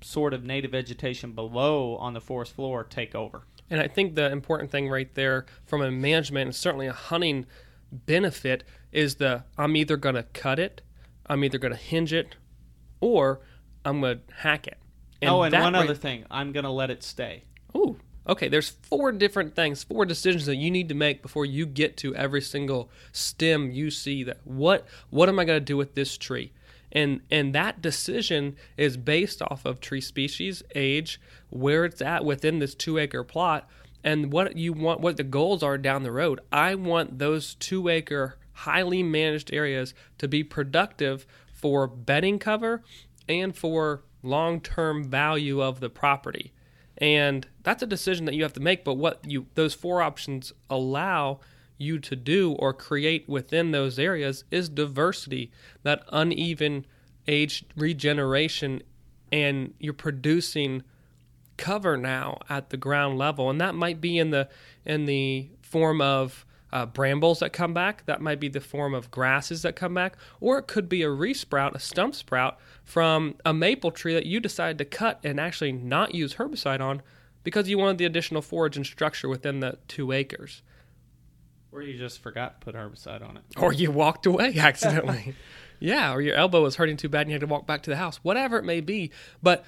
sort 0.00 0.34
of 0.34 0.44
native 0.44 0.72
vegetation 0.72 1.32
below 1.32 1.96
on 1.96 2.14
the 2.14 2.20
forest 2.20 2.54
floor 2.54 2.84
take 2.84 3.14
over. 3.14 3.42
And 3.70 3.80
I 3.80 3.88
think 3.88 4.14
the 4.14 4.30
important 4.30 4.70
thing 4.70 4.88
right 4.88 5.12
there 5.14 5.46
from 5.66 5.82
a 5.82 5.90
management 5.90 6.46
and 6.46 6.54
certainly 6.54 6.86
a 6.86 6.92
hunting 6.92 7.46
benefit 7.92 8.64
is 8.92 9.16
the 9.16 9.44
I'm 9.56 9.76
either 9.76 9.96
going 9.96 10.14
to 10.14 10.22
cut 10.22 10.58
it, 10.58 10.82
I'm 11.26 11.44
either 11.44 11.58
going 11.58 11.72
to 11.72 11.78
hinge 11.78 12.12
it, 12.12 12.36
or 13.00 13.40
I'm 13.84 14.00
going 14.00 14.20
to 14.26 14.34
hack 14.34 14.66
it. 14.66 14.78
oh, 15.22 15.42
and 15.42 15.54
one 15.54 15.72
right- 15.74 15.84
other 15.84 15.94
thing, 15.94 16.24
I'm 16.30 16.52
going 16.52 16.64
to 16.64 16.70
let 16.70 16.90
it 16.90 17.02
stay. 17.02 17.44
Ooh, 17.76 17.98
okay. 18.28 18.48
There's 18.48 18.70
four 18.70 19.12
different 19.12 19.54
things, 19.54 19.82
four 19.82 20.04
decisions 20.04 20.46
that 20.46 20.56
you 20.56 20.70
need 20.70 20.88
to 20.88 20.94
make 20.94 21.22
before 21.22 21.46
you 21.46 21.66
get 21.66 21.96
to 21.98 22.14
every 22.14 22.42
single 22.42 22.90
stem 23.12 23.70
you 23.70 23.90
see. 23.90 24.22
That 24.24 24.38
what 24.44 24.86
what 25.10 25.28
am 25.28 25.38
I 25.38 25.44
going 25.44 25.60
to 25.60 25.64
do 25.64 25.76
with 25.76 25.94
this 25.94 26.16
tree? 26.16 26.52
And 26.92 27.20
and 27.30 27.54
that 27.54 27.82
decision 27.82 28.56
is 28.76 28.96
based 28.96 29.42
off 29.42 29.64
of 29.64 29.80
tree 29.80 30.00
species, 30.00 30.62
age, 30.74 31.20
where 31.50 31.84
it's 31.84 32.02
at 32.02 32.24
within 32.24 32.58
this 32.58 32.74
two 32.74 32.98
acre 32.98 33.24
plot, 33.24 33.68
and 34.04 34.32
what 34.32 34.56
you 34.56 34.72
want, 34.72 35.00
what 35.00 35.16
the 35.16 35.24
goals 35.24 35.62
are 35.62 35.78
down 35.78 36.02
the 36.02 36.12
road. 36.12 36.40
I 36.52 36.74
want 36.74 37.18
those 37.18 37.54
two 37.54 37.88
acre 37.88 38.36
highly 38.52 39.02
managed 39.02 39.52
areas 39.54 39.94
to 40.18 40.26
be 40.26 40.42
productive 40.42 41.26
for 41.52 41.86
bedding 41.86 42.38
cover 42.38 42.82
and 43.28 43.56
for 43.56 44.02
long 44.22 44.60
term 44.60 45.04
value 45.04 45.62
of 45.62 45.80
the 45.80 45.90
property 45.90 46.52
and 46.98 47.46
that's 47.62 47.82
a 47.82 47.86
decision 47.86 48.24
that 48.24 48.34
you 48.34 48.42
have 48.42 48.52
to 48.52 48.60
make 48.60 48.84
but 48.84 48.94
what 48.94 49.20
you 49.24 49.46
those 49.54 49.74
four 49.74 50.02
options 50.02 50.52
allow 50.68 51.38
you 51.78 51.98
to 51.98 52.16
do 52.16 52.52
or 52.54 52.72
create 52.72 53.28
within 53.28 53.70
those 53.70 53.98
areas 53.98 54.44
is 54.50 54.68
diversity 54.68 55.50
that 55.84 56.02
uneven 56.10 56.84
age 57.28 57.64
regeneration 57.76 58.82
and 59.30 59.74
you're 59.78 59.92
producing 59.92 60.82
cover 61.56 61.96
now 61.96 62.38
at 62.48 62.70
the 62.70 62.76
ground 62.76 63.18
level. 63.18 63.50
And 63.50 63.60
that 63.60 63.74
might 63.74 64.00
be 64.00 64.18
in 64.18 64.30
the 64.30 64.48
in 64.84 65.04
the 65.04 65.50
form 65.60 66.00
of 66.00 66.46
uh, 66.72 66.84
brambles 66.86 67.38
that 67.40 67.52
come 67.52 67.72
back 67.72 68.04
that 68.06 68.20
might 68.20 68.38
be 68.38 68.48
the 68.48 68.60
form 68.60 68.92
of 68.94 69.10
grasses 69.10 69.62
that 69.62 69.74
come 69.74 69.94
back 69.94 70.16
or 70.40 70.58
it 70.58 70.66
could 70.66 70.88
be 70.88 71.02
a 71.02 71.06
resprout 71.08 71.74
a 71.74 71.78
stump 71.78 72.14
sprout 72.14 72.58
from 72.84 73.34
a 73.44 73.54
maple 73.54 73.90
tree 73.90 74.12
that 74.14 74.26
you 74.26 74.38
decided 74.40 74.76
to 74.78 74.84
cut 74.84 75.18
and 75.24 75.40
actually 75.40 75.72
not 75.72 76.14
use 76.14 76.34
herbicide 76.34 76.80
on 76.80 77.00
because 77.44 77.68
you 77.68 77.78
wanted 77.78 77.96
the 77.98 78.04
additional 78.04 78.42
forage 78.42 78.76
and 78.76 78.84
structure 78.84 79.28
within 79.28 79.60
the 79.60 79.78
two 79.88 80.12
acres 80.12 80.62
Or 81.72 81.80
you 81.82 81.96
just 81.96 82.18
forgot 82.20 82.60
to 82.60 82.64
put 82.64 82.74
herbicide 82.74 83.26
on 83.26 83.36
it. 83.38 83.42
or 83.56 83.72
you 83.72 83.90
walked 83.90 84.26
away 84.26 84.54
accidentally. 84.58 85.34
yeah, 85.80 86.12
or 86.12 86.20
your 86.20 86.34
elbow 86.34 86.62
was 86.62 86.76
hurting 86.76 86.96
too 86.98 87.08
bad 87.08 87.22
and 87.22 87.30
you 87.30 87.34
had 87.34 87.40
to 87.40 87.46
walk 87.46 87.66
back 87.66 87.82
to 87.84 87.90
the 87.90 87.96
house, 87.96 88.18
whatever 88.22 88.58
it 88.58 88.64
may 88.64 88.80
be. 88.82 89.10
But 89.42 89.64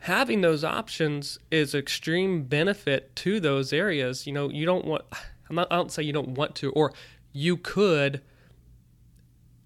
having 0.00 0.40
those 0.40 0.64
options 0.64 1.38
is 1.50 1.74
extreme 1.74 2.42
benefit 2.44 3.14
to 3.16 3.38
those 3.40 3.72
areas. 3.72 4.26
You 4.26 4.32
know, 4.32 4.50
you 4.50 4.66
don't 4.66 4.84
want, 4.84 5.04
I'm 5.52 5.56
not, 5.56 5.68
I 5.70 5.76
don't 5.76 5.92
say 5.92 6.02
you 6.02 6.14
don't 6.14 6.30
want 6.30 6.54
to, 6.56 6.72
or 6.72 6.94
you 7.32 7.58
could 7.58 8.22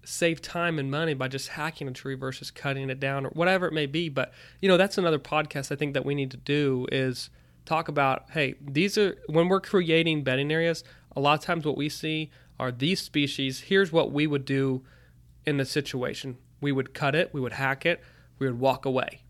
save 0.03 0.41
time 0.41 0.79
and 0.79 0.91
money 0.91 1.13
by 1.13 1.29
just 1.29 1.47
hacking 1.49 1.87
a 1.87 1.91
tree 1.91 2.15
versus 2.15 2.51
cutting 2.51 2.89
it 2.89 2.99
down 2.99 3.25
or 3.25 3.29
whatever 3.29 3.67
it 3.67 3.73
may 3.73 3.85
be. 3.85 4.09
But, 4.09 4.33
you 4.61 4.67
know, 4.67 4.75
that's 4.75 4.97
another 4.97 5.17
podcast 5.17 5.71
I 5.71 5.75
think 5.75 5.93
that 5.93 6.05
we 6.05 6.13
need 6.13 6.31
to 6.31 6.37
do 6.37 6.87
is 6.91 7.29
talk 7.65 7.87
about, 7.87 8.25
hey, 8.31 8.55
these 8.59 8.97
are, 8.97 9.17
when 9.27 9.47
we're 9.47 9.61
creating 9.61 10.23
bedding 10.25 10.51
areas, 10.51 10.83
a 11.15 11.21
lot 11.21 11.39
of 11.39 11.45
times 11.45 11.65
what 11.65 11.77
we 11.77 11.87
see 11.87 12.31
are 12.59 12.69
these 12.69 12.99
species. 12.99 13.61
Here's 13.61 13.91
what 13.91 14.11
we 14.11 14.27
would 14.27 14.43
do 14.43 14.83
in 15.45 15.55
the 15.55 15.65
situation. 15.65 16.37
We 16.59 16.73
would 16.73 16.93
cut 16.93 17.15
it, 17.15 17.33
we 17.33 17.39
would 17.39 17.53
hack 17.53 17.85
it, 17.85 18.01
we 18.39 18.47
would 18.47 18.59
walk 18.59 18.85
away. 18.85 19.21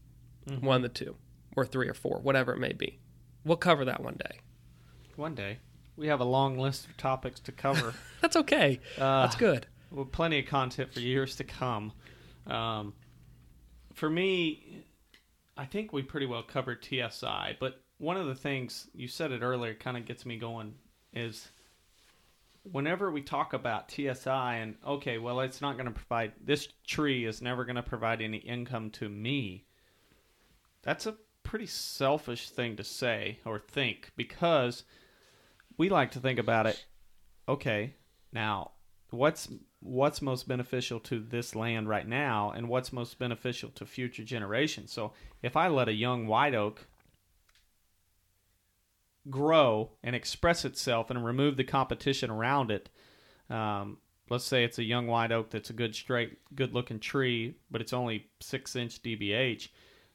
Mm-hmm. 0.48 0.66
One 0.66 0.78
of 0.78 0.82
the 0.82 0.90
two, 0.90 1.18
or 1.56 1.68
three 1.68 1.88
or 1.88 1.94
four, 1.94 2.20
whatever 2.20 2.52
it 2.54 2.60
may 2.60 2.74
be. 2.74 2.98
We'll 3.44 3.58
cover 3.58 3.86
that 3.86 4.02
one 4.02 4.16
day. 4.16 4.40
One 5.16 5.36
day. 5.36 5.60
We 5.98 6.08
have 6.08 6.20
a 6.20 6.26
long 6.26 6.58
list 6.58 6.86
of 6.86 6.96
topics 6.96 7.40
to 7.42 7.52
cover. 7.52 7.94
That's 8.22 8.36
okay. 8.38 8.80
Uh, 8.98 9.24
That's 9.24 9.36
good. 9.36 9.66
well, 9.92 10.06
plenty 10.06 10.40
of 10.40 10.46
content 10.46 10.94
for 10.94 11.00
years 11.00 11.36
to 11.38 11.44
come. 11.44 11.92
Um, 12.46 12.94
for 13.94 14.10
me, 14.10 14.84
I 15.58 15.66
think 15.66 15.92
we 15.92 16.04
pretty 16.04 16.28
well 16.28 16.44
covered 16.44 16.86
TSI, 16.86 17.58
but 17.60 17.82
one 17.98 18.16
of 18.16 18.28
the 18.28 18.36
things 18.36 18.88
you 18.94 19.08
said 19.08 19.32
it 19.32 19.42
earlier 19.42 19.74
kind 19.74 19.98
of 19.98 20.06
gets 20.06 20.26
me 20.26 20.38
going 20.38 20.76
is 21.14 21.50
whenever 22.72 23.10
we 23.12 23.22
talk 23.22 23.54
about 23.54 23.90
TSI 23.92 24.58
and 24.58 24.76
okay, 24.86 25.18
well, 25.18 25.40
it's 25.40 25.62
not 25.62 25.78
going 25.78 25.88
to 25.88 25.92
provide 25.92 26.34
this 26.44 26.68
tree 26.86 27.26
is 27.26 27.42
never 27.42 27.66
going 27.66 27.76
to 27.76 27.84
provide 27.84 28.22
any 28.22 28.38
income 28.38 28.92
to 28.92 29.10
me. 29.10 29.66
That's 30.84 31.08
a 31.08 31.16
pretty 31.44 31.66
selfish 31.66 32.50
thing 32.50 32.76
to 32.76 32.84
say 32.84 33.40
or 33.46 33.58
think 33.60 34.12
because 34.16 34.84
we 35.78 35.90
like 35.90 36.12
to 36.12 36.20
think 36.20 36.40
about 36.40 36.66
it. 36.66 36.84
Okay, 37.48 37.96
now 38.32 38.72
what's 39.10 39.48
what's 39.80 40.22
most 40.22 40.48
beneficial 40.48 41.00
to 41.00 41.20
this 41.20 41.56
land 41.56 41.88
right 41.88 42.08
now 42.08 42.52
and 42.52 42.68
what's 42.68 42.92
most 42.92 43.18
beneficial 43.20 43.70
to 43.70 43.86
future 43.86 44.24
generations. 44.24 44.92
So 44.92 45.14
if 45.42 45.56
I 45.56 45.68
let 45.68 45.88
a 45.88 45.94
young 45.94 46.28
white 46.28 46.56
oak 46.56 46.88
grow 49.30 49.92
and 50.04 50.16
express 50.16 50.66
itself 50.66 51.10
and 51.10 51.24
remove 51.24 51.58
the 51.58 51.64
competition 51.64 52.30
around 52.30 52.72
it. 52.72 52.90
Um, 53.50 53.98
let's 54.30 54.46
say 54.46 54.64
it's 54.64 54.80
a 54.80 54.84
young 54.84 55.08
white 55.08 55.32
oak 55.32 55.50
that's 55.50 55.70
a 55.70 55.74
good 55.74 55.96
straight, 55.96 56.38
good 56.56 56.74
looking 56.74 57.00
tree, 57.00 57.56
but 57.72 57.82
it's 57.82 57.94
only 57.94 58.28
six 58.40 58.76
inch 58.76 59.02
DBH, 59.02 59.70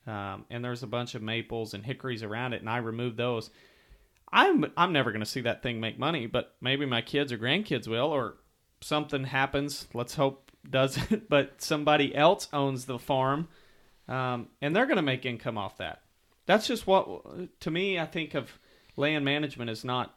um, 0.06 0.44
and 0.50 0.64
there's 0.64 0.82
a 0.82 0.88
bunch 0.88 1.14
of 1.14 1.22
maples 1.22 1.74
and 1.74 1.84
hickories 1.84 2.22
around 2.22 2.52
it, 2.52 2.60
and 2.60 2.70
I 2.70 2.78
remove 2.78 3.16
those. 3.16 3.50
I'm 4.32 4.72
I'm 4.76 4.92
never 4.92 5.10
going 5.10 5.20
to 5.20 5.26
see 5.26 5.42
that 5.42 5.62
thing 5.62 5.80
make 5.80 5.98
money, 5.98 6.26
but 6.26 6.54
maybe 6.60 6.86
my 6.86 7.02
kids 7.02 7.32
or 7.32 7.38
grandkids 7.38 7.86
will, 7.86 8.06
or 8.06 8.36
something 8.80 9.24
happens. 9.24 9.88
Let's 9.92 10.14
hope 10.14 10.50
doesn't, 10.68 11.28
but 11.30 11.60
somebody 11.60 12.14
else 12.14 12.48
owns 12.52 12.86
the 12.86 12.98
farm, 12.98 13.48
um, 14.08 14.48
and 14.60 14.74
they're 14.74 14.86
going 14.86 14.96
to 14.96 15.02
make 15.02 15.26
income 15.26 15.58
off 15.58 15.78
that. 15.78 16.02
That's 16.46 16.66
just 16.66 16.86
what 16.86 17.60
to 17.60 17.70
me. 17.70 17.98
I 17.98 18.06
think 18.06 18.34
of 18.34 18.58
land 18.96 19.24
management 19.24 19.70
is 19.70 19.84
not 19.84 20.14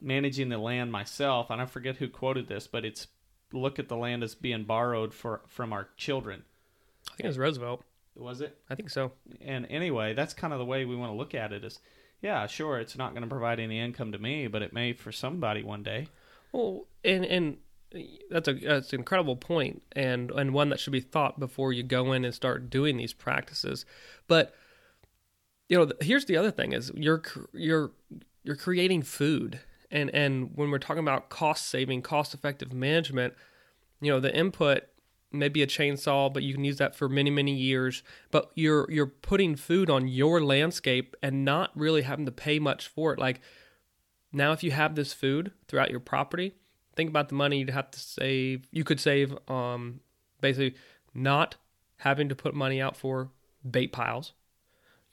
managing 0.00 0.48
the 0.48 0.58
land 0.58 0.92
myself. 0.92 1.50
And 1.50 1.60
I 1.60 1.66
forget 1.66 1.96
who 1.96 2.08
quoted 2.08 2.48
this, 2.48 2.66
but 2.66 2.84
it's 2.84 3.08
look 3.52 3.78
at 3.78 3.88
the 3.88 3.96
land 3.96 4.22
as 4.22 4.34
being 4.34 4.64
borrowed 4.64 5.14
for 5.14 5.42
from 5.46 5.72
our 5.72 5.88
children. 5.96 6.42
I 7.08 7.16
think 7.16 7.24
it 7.24 7.28
was 7.28 7.38
Roosevelt. 7.38 7.84
Was 8.16 8.40
it? 8.40 8.56
I 8.70 8.74
think 8.74 8.90
so. 8.90 9.12
And 9.40 9.66
anyway, 9.66 10.14
that's 10.14 10.34
kind 10.34 10.52
of 10.52 10.58
the 10.58 10.64
way 10.64 10.84
we 10.84 10.96
want 10.96 11.12
to 11.12 11.16
look 11.16 11.34
at 11.34 11.52
it. 11.52 11.64
Is 11.64 11.80
yeah, 12.24 12.46
sure, 12.46 12.78
it's 12.78 12.96
not 12.96 13.10
going 13.10 13.22
to 13.22 13.28
provide 13.28 13.60
any 13.60 13.78
income 13.78 14.10
to 14.12 14.18
me, 14.18 14.46
but 14.46 14.62
it 14.62 14.72
may 14.72 14.94
for 14.94 15.12
somebody 15.12 15.62
one 15.62 15.82
day. 15.82 16.08
Well, 16.52 16.86
and 17.04 17.22
and 17.22 17.58
uh, 17.94 17.98
that's 18.30 18.48
a 18.48 18.54
that's 18.54 18.94
an 18.94 19.00
incredible 19.00 19.36
point, 19.36 19.82
and 19.92 20.30
and 20.30 20.54
one 20.54 20.70
that 20.70 20.80
should 20.80 20.94
be 20.94 21.00
thought 21.00 21.38
before 21.38 21.74
you 21.74 21.82
go 21.82 22.12
in 22.12 22.24
and 22.24 22.34
start 22.34 22.70
doing 22.70 22.96
these 22.96 23.12
practices. 23.12 23.84
But 24.26 24.54
you 25.68 25.76
know, 25.76 25.92
here's 26.00 26.24
the 26.24 26.38
other 26.38 26.50
thing: 26.50 26.72
is 26.72 26.90
you're 26.94 27.22
you're 27.52 27.90
you're 28.42 28.56
creating 28.56 29.02
food, 29.02 29.60
and 29.90 30.08
and 30.14 30.50
when 30.54 30.70
we're 30.70 30.78
talking 30.78 31.02
about 31.02 31.28
cost 31.28 31.68
saving, 31.68 32.00
cost 32.00 32.32
effective 32.32 32.72
management, 32.72 33.34
you 34.00 34.10
know, 34.10 34.18
the 34.18 34.34
input 34.34 34.84
may 35.34 35.48
be 35.48 35.62
a 35.62 35.66
chainsaw, 35.66 36.32
but 36.32 36.42
you 36.42 36.54
can 36.54 36.64
use 36.64 36.78
that 36.78 36.94
for 36.94 37.08
many 37.08 37.30
many 37.30 37.54
years. 37.54 38.02
But 38.30 38.50
you're 38.54 38.90
you're 38.90 39.06
putting 39.06 39.56
food 39.56 39.90
on 39.90 40.08
your 40.08 40.42
landscape 40.42 41.16
and 41.22 41.44
not 41.44 41.70
really 41.74 42.02
having 42.02 42.26
to 42.26 42.32
pay 42.32 42.58
much 42.58 42.88
for 42.88 43.12
it. 43.12 43.18
Like 43.18 43.40
now, 44.32 44.52
if 44.52 44.62
you 44.62 44.70
have 44.70 44.94
this 44.94 45.12
food 45.12 45.52
throughout 45.68 45.90
your 45.90 46.00
property, 46.00 46.54
think 46.96 47.10
about 47.10 47.28
the 47.28 47.34
money 47.34 47.58
you'd 47.58 47.70
have 47.70 47.90
to 47.90 48.00
save. 48.00 48.66
You 48.72 48.84
could 48.84 49.00
save, 49.00 49.36
um, 49.48 50.00
basically, 50.40 50.74
not 51.12 51.56
having 51.98 52.28
to 52.28 52.34
put 52.34 52.54
money 52.54 52.80
out 52.80 52.96
for 52.96 53.30
bait 53.68 53.92
piles 53.92 54.32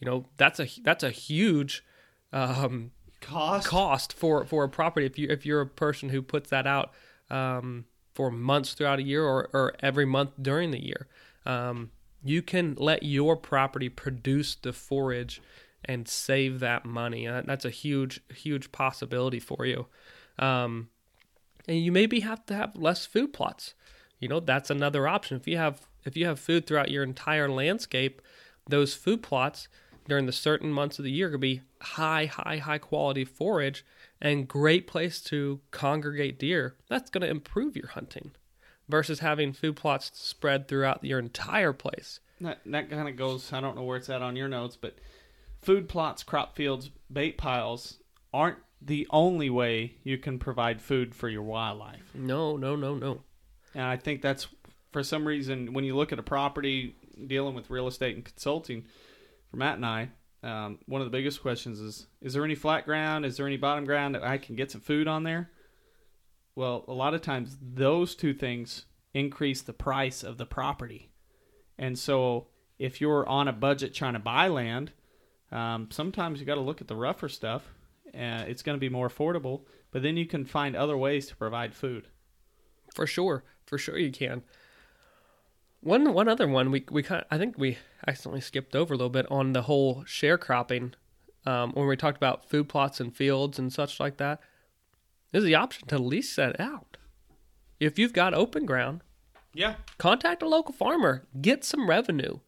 you 0.01 0.09
know 0.09 0.25
that's 0.35 0.59
a 0.59 0.67
that's 0.83 1.03
a 1.03 1.11
huge 1.11 1.85
um, 2.33 2.91
cost 3.21 3.67
cost 3.67 4.13
for 4.13 4.43
for 4.45 4.65
a 4.65 4.69
property 4.69 5.05
if 5.05 5.17
you 5.17 5.29
if 5.29 5.45
you're 5.45 5.61
a 5.61 5.67
person 5.67 6.09
who 6.09 6.21
puts 6.21 6.49
that 6.49 6.67
out 6.67 6.91
um, 7.29 7.85
for 8.13 8.31
months 8.31 8.73
throughout 8.73 8.99
a 8.99 9.03
year 9.03 9.23
or, 9.23 9.49
or 9.53 9.73
every 9.79 10.05
month 10.05 10.31
during 10.41 10.71
the 10.71 10.83
year. 10.83 11.07
Um, 11.45 11.91
you 12.23 12.41
can 12.41 12.75
let 12.77 13.03
your 13.03 13.35
property 13.35 13.89
produce 13.89 14.55
the 14.55 14.73
forage 14.73 15.41
and 15.83 16.07
save 16.07 16.59
that 16.59 16.85
money. 16.85 17.27
That's 17.27 17.65
a 17.65 17.71
huge 17.71 18.21
huge 18.33 18.71
possibility 18.71 19.39
for 19.39 19.65
you. 19.65 19.87
Um, 20.37 20.89
and 21.67 21.79
you 21.79 21.91
maybe 21.91 22.19
have 22.19 22.45
to 22.47 22.53
have 22.53 22.75
less 22.75 23.05
food 23.05 23.33
plots. 23.33 23.73
You 24.19 24.27
know 24.27 24.39
that's 24.39 24.69
another 24.69 25.07
option. 25.07 25.37
If 25.37 25.47
you 25.47 25.57
have 25.57 25.87
if 26.05 26.15
you 26.15 26.27
have 26.27 26.39
food 26.39 26.67
throughout 26.67 26.91
your 26.91 27.03
entire 27.03 27.49
landscape 27.49 28.21
those 28.67 28.93
food 28.93 29.21
plots 29.21 29.67
during 30.07 30.25
the 30.25 30.31
certain 30.31 30.71
months 30.71 30.99
of 30.99 31.05
the 31.05 31.11
year 31.11 31.29
could 31.29 31.39
be 31.39 31.61
high, 31.81 32.25
high, 32.25 32.57
high 32.57 32.77
quality 32.77 33.25
forage 33.25 33.85
and 34.21 34.47
great 34.47 34.87
place 34.87 35.21
to 35.21 35.59
congregate 35.71 36.37
deer. 36.39 36.75
That's 36.87 37.09
going 37.09 37.21
to 37.21 37.29
improve 37.29 37.75
your 37.75 37.87
hunting 37.87 38.31
versus 38.87 39.19
having 39.19 39.53
food 39.53 39.75
plots 39.75 40.11
spread 40.13 40.67
throughout 40.67 41.03
your 41.03 41.19
entire 41.19 41.73
place. 41.73 42.19
That 42.39 42.59
that 42.65 42.89
kind 42.89 43.07
of 43.07 43.15
goes. 43.15 43.51
I 43.53 43.61
don't 43.61 43.75
know 43.75 43.83
where 43.83 43.97
it's 43.97 44.09
at 44.09 44.21
on 44.21 44.35
your 44.35 44.47
notes, 44.47 44.75
but 44.75 44.95
food 45.61 45.87
plots, 45.87 46.23
crop 46.23 46.55
fields, 46.55 46.91
bait 47.11 47.37
piles 47.37 47.97
aren't 48.33 48.57
the 48.81 49.07
only 49.11 49.49
way 49.49 49.95
you 50.03 50.17
can 50.17 50.39
provide 50.39 50.81
food 50.81 51.13
for 51.13 51.29
your 51.29 51.43
wildlife. 51.43 52.11
No, 52.15 52.57
no, 52.57 52.75
no, 52.75 52.95
no. 52.95 53.21
And 53.73 53.83
I 53.83 53.95
think 53.95 54.21
that's 54.21 54.47
for 54.91 55.03
some 55.03 55.25
reason 55.25 55.73
when 55.73 55.83
you 55.83 55.95
look 55.95 56.11
at 56.11 56.19
a 56.19 56.23
property 56.23 56.95
dealing 57.27 57.53
with 57.53 57.69
real 57.69 57.87
estate 57.87 58.15
and 58.15 58.25
consulting, 58.25 58.85
for 59.49 59.57
Matt 59.57 59.75
and 59.75 59.85
I, 59.85 60.09
um, 60.43 60.79
one 60.85 61.01
of 61.01 61.05
the 61.05 61.15
biggest 61.15 61.41
questions 61.41 61.79
is: 61.79 62.07
Is 62.21 62.33
there 62.33 62.45
any 62.45 62.55
flat 62.55 62.85
ground? 62.85 63.25
Is 63.25 63.37
there 63.37 63.47
any 63.47 63.57
bottom 63.57 63.85
ground 63.85 64.15
that 64.15 64.23
I 64.23 64.37
can 64.37 64.55
get 64.55 64.71
some 64.71 64.81
food 64.81 65.07
on 65.07 65.23
there? 65.23 65.51
Well, 66.55 66.85
a 66.87 66.93
lot 66.93 67.13
of 67.13 67.21
times 67.21 67.57
those 67.61 68.15
two 68.15 68.33
things 68.33 68.85
increase 69.13 69.61
the 69.61 69.73
price 69.73 70.23
of 70.23 70.37
the 70.37 70.45
property, 70.45 71.11
and 71.77 71.97
so 71.97 72.47
if 72.79 72.99
you're 72.99 73.27
on 73.29 73.47
a 73.47 73.53
budget 73.53 73.93
trying 73.93 74.13
to 74.13 74.19
buy 74.19 74.47
land, 74.47 74.91
um, 75.51 75.89
sometimes 75.91 76.39
you 76.39 76.45
got 76.45 76.55
to 76.55 76.61
look 76.61 76.81
at 76.81 76.87
the 76.87 76.95
rougher 76.95 77.29
stuff. 77.29 77.63
Uh, 78.07 78.43
it's 78.47 78.63
going 78.63 78.75
to 78.75 78.79
be 78.79 78.89
more 78.89 79.07
affordable, 79.07 79.61
but 79.91 80.01
then 80.01 80.17
you 80.17 80.25
can 80.25 80.45
find 80.45 80.75
other 80.75 80.97
ways 80.97 81.27
to 81.27 81.35
provide 81.35 81.75
food. 81.75 82.07
For 82.95 83.05
sure, 83.05 83.43
for 83.65 83.77
sure 83.77 83.97
you 83.97 84.11
can. 84.11 84.41
One 85.81 86.13
one 86.13 86.27
other 86.27 86.47
one 86.47 86.69
we 86.69 86.85
we 86.91 87.01
kind 87.01 87.25
I 87.31 87.37
think 87.37 87.57
we 87.57 87.79
accidentally 88.07 88.41
skipped 88.41 88.75
over 88.75 88.93
a 88.93 88.97
little 88.97 89.09
bit 89.09 89.25
on 89.31 89.53
the 89.53 89.63
whole 89.63 90.03
sharecropping 90.03 90.93
um, 91.45 91.71
when 91.71 91.87
we 91.87 91.97
talked 91.97 92.17
about 92.17 92.47
food 92.49 92.69
plots 92.69 92.99
and 92.99 93.15
fields 93.15 93.57
and 93.57 93.73
such 93.73 93.99
like 93.99 94.17
that. 94.17 94.39
There's 95.31 95.43
the 95.43 95.55
option 95.55 95.87
to 95.87 95.97
lease 95.97 96.35
that 96.35 96.59
out. 96.59 96.97
If 97.79 97.97
you've 97.97 98.13
got 98.13 98.35
open 98.35 98.65
ground, 98.65 99.01
yeah, 99.55 99.75
contact 99.97 100.43
a 100.43 100.47
local 100.47 100.73
farmer, 100.73 101.25
get 101.41 101.63
some 101.63 101.89
revenue, 101.89 102.39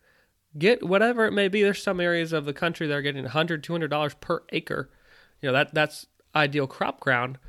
get 0.55 0.83
whatever 0.83 1.25
it 1.25 1.31
may 1.31 1.47
be. 1.47 1.63
There's 1.63 1.81
some 1.81 1.99
areas 1.99 2.33
of 2.33 2.45
the 2.45 2.53
country 2.53 2.85
that 2.85 2.93
are 2.93 3.01
getting 3.01 3.23
100 3.23 3.63
200 3.63 3.87
dollars 3.87 4.13
per 4.15 4.43
acre. 4.51 4.91
You 5.41 5.49
know 5.49 5.53
that 5.53 5.73
that's 5.73 6.05
ideal 6.35 6.67
crop 6.67 6.99
ground, 6.99 7.39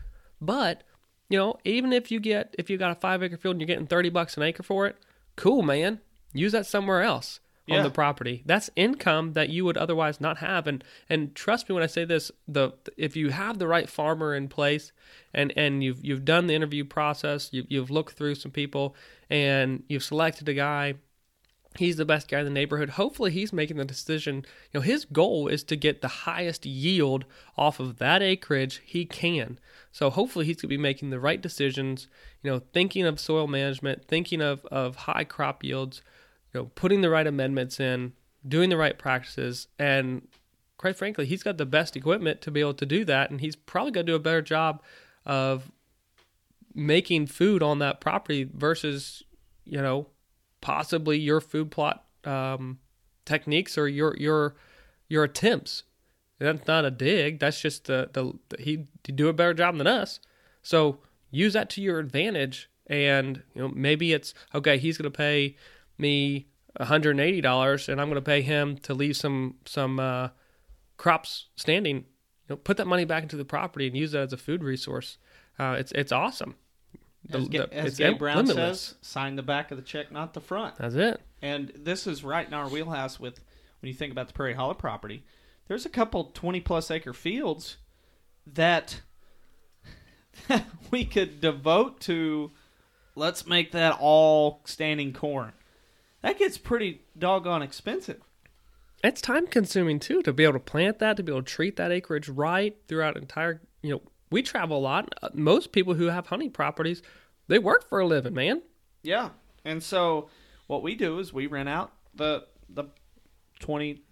but 0.41 0.83
you 1.29 1.37
know 1.37 1.59
even 1.65 1.93
if 1.93 2.11
you 2.11 2.21
get 2.21 2.55
if 2.59 2.71
you 2.71 2.79
got 2.79 2.97
a 2.97 3.01
five 3.01 3.23
acre 3.23 3.37
field 3.37 3.57
and 3.57 3.61
you're 3.61 3.67
getting 3.67 3.87
30 3.87 4.09
bucks 4.09 4.39
an 4.39 4.45
acre 4.45 4.63
for 4.63 4.87
it 4.87 4.97
cool, 5.37 5.63
man. 5.63 6.01
Use 6.33 6.53
that 6.53 6.67
somewhere 6.67 7.03
else 7.03 7.41
yeah. 7.67 7.79
on 7.79 7.83
the 7.83 7.91
property. 7.91 8.43
That's 8.45 8.71
income 8.77 9.33
that 9.33 9.49
you 9.49 9.65
would 9.65 9.77
otherwise 9.77 10.21
not 10.21 10.39
have. 10.39 10.67
And 10.67 10.85
and 11.09 11.35
trust 11.35 11.69
me 11.69 11.75
when 11.75 11.83
I 11.83 11.87
say 11.87 12.05
this, 12.05 12.31
the 12.47 12.73
if 12.97 13.17
you 13.17 13.31
have 13.31 13.59
the 13.59 13.67
right 13.67 13.89
farmer 13.89 14.35
in 14.35 14.49
place 14.49 14.93
and 15.33 15.53
and 15.57 15.83
you've 15.83 16.05
you've 16.05 16.25
done 16.25 16.47
the 16.47 16.55
interview 16.55 16.85
process, 16.85 17.51
you 17.53 17.65
you've 17.69 17.91
looked 17.91 18.17
through 18.17 18.35
some 18.35 18.51
people 18.51 18.95
and 19.31 19.83
you've 19.89 20.05
selected 20.05 20.49
a 20.49 20.55
guy 20.55 20.95
he's 21.77 21.97
the 21.97 22.05
best 22.05 22.29
guy 22.29 22.39
in 22.39 22.45
the 22.45 22.51
neighborhood. 22.51 22.91
Hopefully, 22.91 23.31
he's 23.31 23.53
making 23.53 23.77
the 23.77 23.85
decision. 23.85 24.45
You 24.73 24.79
know, 24.79 24.81
his 24.81 25.05
goal 25.05 25.49
is 25.49 25.65
to 25.65 25.77
get 25.77 26.01
the 26.01 26.09
highest 26.09 26.67
yield 26.67 27.25
off 27.57 27.81
of 27.81 27.99
that 27.99 28.23
acreage 28.23 28.83
he 28.85 29.05
can. 29.05 29.59
So 29.93 30.11
hopefully, 30.11 30.47
he's 30.47 30.57
going 30.57 30.63
to 30.63 30.69
be 30.69 30.79
making 30.79 31.11
the 31.11 31.21
right 31.21 31.41
decisions. 31.41 32.09
You 32.43 32.51
know, 32.51 32.63
thinking 32.73 33.05
of 33.05 33.21
soil 33.21 33.47
management, 33.47 34.07
thinking 34.07 34.41
of 34.41 34.65
of 34.67 34.97
high 34.97 35.25
crop 35.25 35.65
yields. 35.65 36.03
You 36.53 36.61
know, 36.61 36.71
putting 36.75 37.01
the 37.01 37.11
right 37.11 37.27
amendments 37.27 37.81
in, 37.81 38.13
doing 38.47 38.71
the 38.71 38.77
right 38.77 38.97
practices, 38.97 39.67
and 39.79 40.29
quite 40.79 40.97
frankly, 40.97 41.27
he's 41.27 41.43
got 41.43 41.59
the 41.59 41.67
best 41.67 41.97
equipment 41.97 42.41
to 42.43 42.51
be 42.51 42.61
able 42.61 42.75
to 42.75 42.87
do 42.87 43.05
that, 43.05 43.31
and 43.31 43.41
he's 43.41 43.57
probably 43.57 43.91
going 43.91 44.07
to 44.07 44.13
do 44.13 44.17
a 44.17 44.21
better 44.21 44.43
job 44.43 44.83
of 45.27 45.73
making 46.75 47.27
food 47.27 47.63
on 47.63 47.79
that 47.79 48.01
property 48.01 48.49
versus 48.53 49.23
you 49.65 49.81
know 49.81 50.09
possibly 50.65 51.19
your 51.19 51.43
food 51.43 51.71
plot 51.71 52.07
um, 52.25 52.79
techniques 53.27 53.77
or 53.77 53.87
your 53.87 54.17
your 54.17 54.57
your 55.09 55.23
attempts. 55.23 55.85
That's 56.41 56.67
not 56.67 56.85
a 56.85 56.91
dig. 56.91 57.39
That's 57.39 57.61
just 57.61 57.85
the 57.85 58.09
the, 58.13 58.59
he 58.59 58.87
do 59.05 59.29
a 59.29 59.33
better 59.33 59.55
job 59.55 59.77
than 59.77 59.87
us. 59.87 60.19
So 60.63 60.99
use 61.31 61.53
that 61.53 61.71
to 61.71 61.83
your 61.83 61.99
advantage. 62.01 62.71
And 62.87 63.43
you 63.55 63.63
know 63.63 63.69
maybe 63.69 64.13
it's 64.13 64.35
okay. 64.55 64.79
He's 64.79 64.99
going 64.99 65.11
to 65.11 65.17
pay 65.17 65.57
me 65.99 66.49
$180 66.81 67.89
and 67.89 68.01
I'm 68.01 68.09
going 68.09 68.17
to 68.17 68.23
pay 68.23 68.43
him 68.43 68.79
to 68.79 68.95
leave 68.95 69.17
some 69.17 69.57
some 69.67 70.01
uh, 70.01 70.31
crops 70.97 71.47
standing, 71.57 71.97
you 71.97 72.05
know, 72.49 72.57
put 72.57 72.79
that 72.79 72.87
money 72.87 73.05
back 73.05 73.23
into 73.23 73.37
the 73.37 73.45
property 73.45 73.87
and 73.87 73.97
use 73.97 74.13
that 74.13 74.23
as 74.23 74.33
a 74.33 74.39
food 74.39 74.65
resource. 74.65 75.19
Uh, 75.59 75.77
it's 75.79 75.93
it's 75.93 76.11
awesome. 76.11 76.57
The- 77.29 77.39
As, 77.39 77.49
the- 77.49 77.75
as 77.75 77.87
it's 77.87 77.97
Gabe 77.99 78.19
Brown 78.19 78.37
limitless. 78.39 78.81
says, 78.81 78.95
sign 79.01 79.37
the 79.37 79.43
back 79.43 79.71
of 79.71 79.77
the 79.79 79.83
check, 79.83 80.13
not 80.13 80.35
the 80.35 80.41
front. 80.41 80.77
That's 80.77 80.95
it. 80.95 81.21
And 81.43 81.73
this 81.77 82.07
is 82.07 82.23
right 82.25 82.47
in 82.47 82.55
our 82.55 82.69
wheelhouse 82.69 83.19
with 83.21 83.41
when 83.81 83.89
you 83.89 83.95
think 83.95 84.13
about 84.13 84.29
the 84.29 84.35
Prairie 84.35 84.55
Hollow 84.55 84.75
property. 84.75 85.25
There's 85.69 85.87
a 85.87 85.91
couple 85.91 86.25
20 86.35 86.61
plus 86.61 86.91
acre 86.91 87.13
fields 87.15 87.79
that 88.47 89.01
we 90.91 91.05
could 91.05 91.41
devote 91.41 92.01
to 92.03 92.51
let's 93.15 93.47
make 93.47 93.73
that 93.73 93.97
all 94.01 94.61
standing 94.65 95.13
corn. 95.13 95.53
That 96.23 96.39
gets 96.39 96.59
pretty 96.59 97.03
doggone 97.19 97.63
expensive. 97.63 98.21
It's 99.03 99.21
time 99.21 99.47
consuming 99.47 99.99
too 100.01 100.23
to 100.23 100.33
be 100.33 100.45
able 100.45 100.55
to 100.55 100.61
plant 100.61 100.99
that, 100.99 101.17
to 101.19 101.23
be 101.23 101.31
able 101.33 101.43
to 101.43 101.51
treat 101.53 101.77
that 101.77 101.93
acreage 101.93 102.29
right 102.29 102.77
throughout 102.89 103.17
entire. 103.17 103.61
You 103.83 103.91
know, 103.95 104.03
we 104.35 104.43
travel 104.43 104.79
a 104.79 104.81
lot. 104.81 105.15
Uh, 105.23 105.29
Most 105.33 105.71
people 105.71 105.95
who 105.95 106.07
have 106.07 106.27
hunting 106.27 106.51
properties, 106.51 107.03
they 107.47 107.61
work 107.61 107.89
for 107.89 108.01
a 108.01 108.07
living, 108.07 108.35
man. 108.35 108.63
Yeah. 109.03 109.31
And 109.65 109.81
so 109.81 110.29
what 110.67 110.83
we 110.83 110.97
do 110.97 111.21
is 111.21 111.33
we 111.33 111.47
rent 111.47 111.69
out 111.69 111.93
the 112.15 112.45
the 112.69 112.87
20 113.61 114.03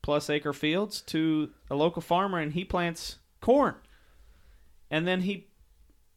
plus 0.00 0.30
acre 0.30 0.54
fields 0.54 1.02
to 1.02 1.50
a 1.70 1.74
local 1.74 2.00
farmer 2.00 2.38
and 2.38 2.54
he 2.54 2.64
plants 2.64 3.18
corn. 3.42 3.74
And 4.90 5.06
then 5.06 5.20
he 5.20 5.48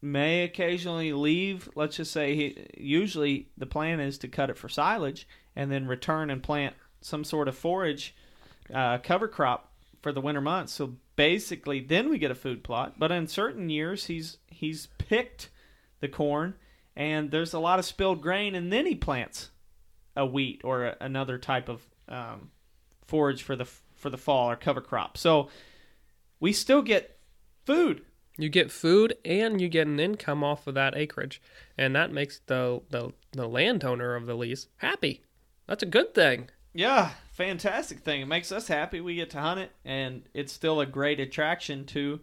may 0.00 0.44
occasionally 0.44 1.12
leave, 1.12 1.68
let's 1.74 1.96
just 1.96 2.12
say 2.12 2.34
he 2.34 2.66
usually 2.78 3.50
the 3.58 3.66
plan 3.66 4.00
is 4.00 4.16
to 4.18 4.28
cut 4.28 4.48
it 4.48 4.56
for 4.56 4.70
silage 4.70 5.28
and 5.54 5.70
then 5.70 5.86
return 5.86 6.30
and 6.30 6.42
plant 6.42 6.74
some 7.02 7.24
sort 7.24 7.48
of 7.48 7.54
forage 7.54 8.14
uh, 8.72 8.96
cover 8.98 9.28
crop 9.28 9.72
for 10.00 10.10
the 10.10 10.22
winter 10.22 10.40
months. 10.40 10.72
So 10.72 10.94
basically 11.20 11.80
then 11.80 12.08
we 12.08 12.16
get 12.16 12.30
a 12.30 12.34
food 12.34 12.64
plot, 12.64 12.94
but 12.98 13.12
in 13.12 13.26
certain 13.26 13.68
years 13.68 14.06
he's 14.06 14.38
he's 14.46 14.88
picked 14.96 15.50
the 16.00 16.08
corn 16.08 16.54
and 16.96 17.30
there's 17.30 17.52
a 17.52 17.58
lot 17.58 17.78
of 17.78 17.84
spilled 17.84 18.22
grain, 18.22 18.54
and 18.54 18.72
then 18.72 18.86
he 18.86 18.94
plants 18.94 19.50
a 20.16 20.24
wheat 20.24 20.62
or 20.64 20.86
a, 20.86 20.96
another 20.98 21.36
type 21.36 21.68
of 21.68 21.82
um, 22.08 22.50
forage 23.06 23.42
for 23.42 23.54
the 23.54 23.66
for 23.96 24.08
the 24.08 24.16
fall 24.16 24.50
or 24.50 24.56
cover 24.56 24.80
crop. 24.80 25.18
So 25.18 25.50
we 26.40 26.54
still 26.54 26.80
get 26.80 27.18
food. 27.66 28.00
You 28.38 28.48
get 28.48 28.72
food 28.72 29.18
and 29.22 29.60
you 29.60 29.68
get 29.68 29.86
an 29.86 30.00
income 30.00 30.42
off 30.42 30.66
of 30.66 30.72
that 30.72 30.96
acreage, 30.96 31.42
and 31.76 31.94
that 31.94 32.14
makes 32.14 32.40
the 32.46 32.80
the, 32.88 33.12
the 33.32 33.46
landowner 33.46 34.14
of 34.14 34.24
the 34.24 34.34
lease 34.34 34.68
happy. 34.76 35.20
That's 35.66 35.82
a 35.82 35.86
good 35.86 36.14
thing. 36.14 36.48
Yeah, 36.72 37.10
fantastic 37.40 38.00
thing. 38.00 38.20
It 38.20 38.26
makes 38.26 38.52
us 38.52 38.68
happy. 38.68 39.00
We 39.00 39.14
get 39.14 39.30
to 39.30 39.40
hunt 39.40 39.60
it, 39.60 39.72
and 39.82 40.22
it's 40.34 40.52
still 40.52 40.80
a 40.80 40.86
great 40.86 41.20
attraction 41.20 41.86
to 41.86 42.20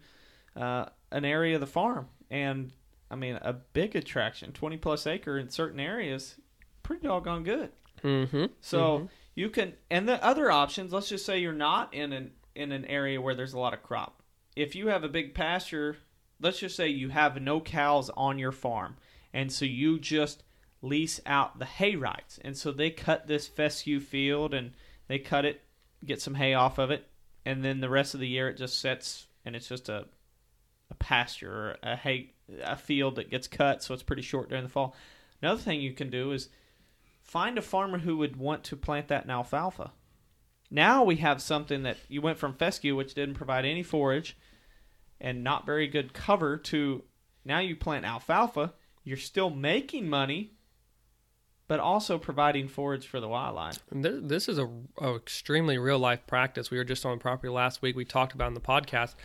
uh, 0.55 0.85
an 1.11 1.25
area 1.25 1.55
of 1.55 1.61
the 1.61 1.67
farm. 1.67 2.07
And 2.29 2.71
I 3.09 3.15
mean, 3.15 3.39
a 3.41 3.53
big 3.53 3.95
attraction, 3.95 4.51
twenty 4.51 4.77
plus 4.77 5.07
acre 5.07 5.39
in 5.39 5.49
certain 5.49 5.79
areas, 5.79 6.35
pretty 6.83 7.07
doggone 7.07 7.43
good. 7.43 7.71
Mm-hmm. 8.03 8.45
So 8.61 9.09
you 9.33 9.49
can, 9.49 9.73
and 9.89 10.07
the 10.07 10.23
other 10.23 10.51
options. 10.51 10.93
Let's 10.93 11.09
just 11.09 11.25
say 11.25 11.39
you're 11.39 11.51
not 11.51 11.95
in 11.95 12.13
an 12.13 12.31
in 12.55 12.71
an 12.71 12.85
area 12.85 13.19
where 13.19 13.33
there's 13.33 13.53
a 13.53 13.59
lot 13.59 13.73
of 13.73 13.81
crop. 13.81 14.21
If 14.55 14.75
you 14.75 14.87
have 14.89 15.03
a 15.03 15.09
big 15.09 15.33
pasture, 15.33 15.97
let's 16.39 16.59
just 16.59 16.75
say 16.75 16.89
you 16.89 17.09
have 17.09 17.41
no 17.41 17.59
cows 17.59 18.11
on 18.15 18.37
your 18.37 18.51
farm, 18.51 18.97
and 19.33 19.51
so 19.51 19.65
you 19.65 19.99
just 19.99 20.43
lease 20.83 21.19
out 21.25 21.57
the 21.57 21.65
hay 21.65 21.95
rights, 21.95 22.39
and 22.43 22.55
so 22.55 22.71
they 22.71 22.91
cut 22.91 23.25
this 23.25 23.47
fescue 23.47 23.99
field 23.99 24.53
and 24.53 24.73
they 25.07 25.19
cut 25.19 25.45
it, 25.45 25.61
get 26.05 26.21
some 26.21 26.35
hay 26.35 26.53
off 26.53 26.77
of 26.77 26.91
it, 26.91 27.07
and 27.45 27.63
then 27.63 27.79
the 27.79 27.89
rest 27.89 28.13
of 28.13 28.19
the 28.19 28.27
year 28.27 28.49
it 28.49 28.57
just 28.57 28.79
sits 28.79 29.27
and 29.45 29.55
it's 29.55 29.67
just 29.67 29.89
a 29.89 30.05
a 30.89 30.95
pasture 30.95 31.51
or 31.51 31.77
a 31.83 31.95
hay 31.95 32.33
a 32.63 32.77
field 32.77 33.15
that 33.17 33.29
gets 33.29 33.47
cut, 33.47 33.83
so 33.83 33.93
it's 33.93 34.03
pretty 34.03 34.21
short 34.21 34.49
during 34.49 34.63
the 34.63 34.69
fall. 34.69 34.95
Another 35.41 35.61
thing 35.61 35.81
you 35.81 35.93
can 35.93 36.09
do 36.09 36.31
is 36.31 36.49
find 37.21 37.57
a 37.57 37.61
farmer 37.61 37.99
who 37.99 38.17
would 38.17 38.37
want 38.37 38.63
to 38.65 38.77
plant 38.77 39.09
that 39.09 39.25
in 39.25 39.29
alfalfa. 39.29 39.91
Now 40.71 41.03
we 41.03 41.17
have 41.17 41.41
something 41.41 41.83
that 41.83 41.97
you 42.07 42.21
went 42.21 42.37
from 42.37 42.53
fescue, 42.53 42.95
which 42.95 43.13
didn't 43.13 43.35
provide 43.35 43.65
any 43.65 43.83
forage 43.83 44.37
and 45.19 45.43
not 45.43 45.65
very 45.65 45.87
good 45.87 46.13
cover, 46.13 46.57
to 46.57 47.03
now 47.43 47.59
you 47.59 47.75
plant 47.75 48.05
alfalfa. 48.05 48.73
You're 49.03 49.17
still 49.17 49.49
making 49.49 50.09
money, 50.09 50.53
but 51.67 51.79
also 51.79 52.17
providing 52.17 52.67
forage 52.67 53.05
for 53.05 53.19
the 53.19 53.27
wildlife. 53.27 53.79
This, 53.91 54.47
is 54.47 54.57
a, 54.57 54.69
a 54.99 55.15
extremely 55.15 55.77
real 55.77 55.99
life 55.99 56.25
practice. 56.25 56.71
We 56.71 56.77
were 56.77 56.83
just 56.83 57.05
on 57.05 57.19
property 57.19 57.49
last 57.49 57.81
week. 57.81 57.95
We 57.95 58.05
talked 58.05 58.33
about 58.33 58.47
in 58.47 58.53
the 58.53 58.61
podcast, 58.61 59.15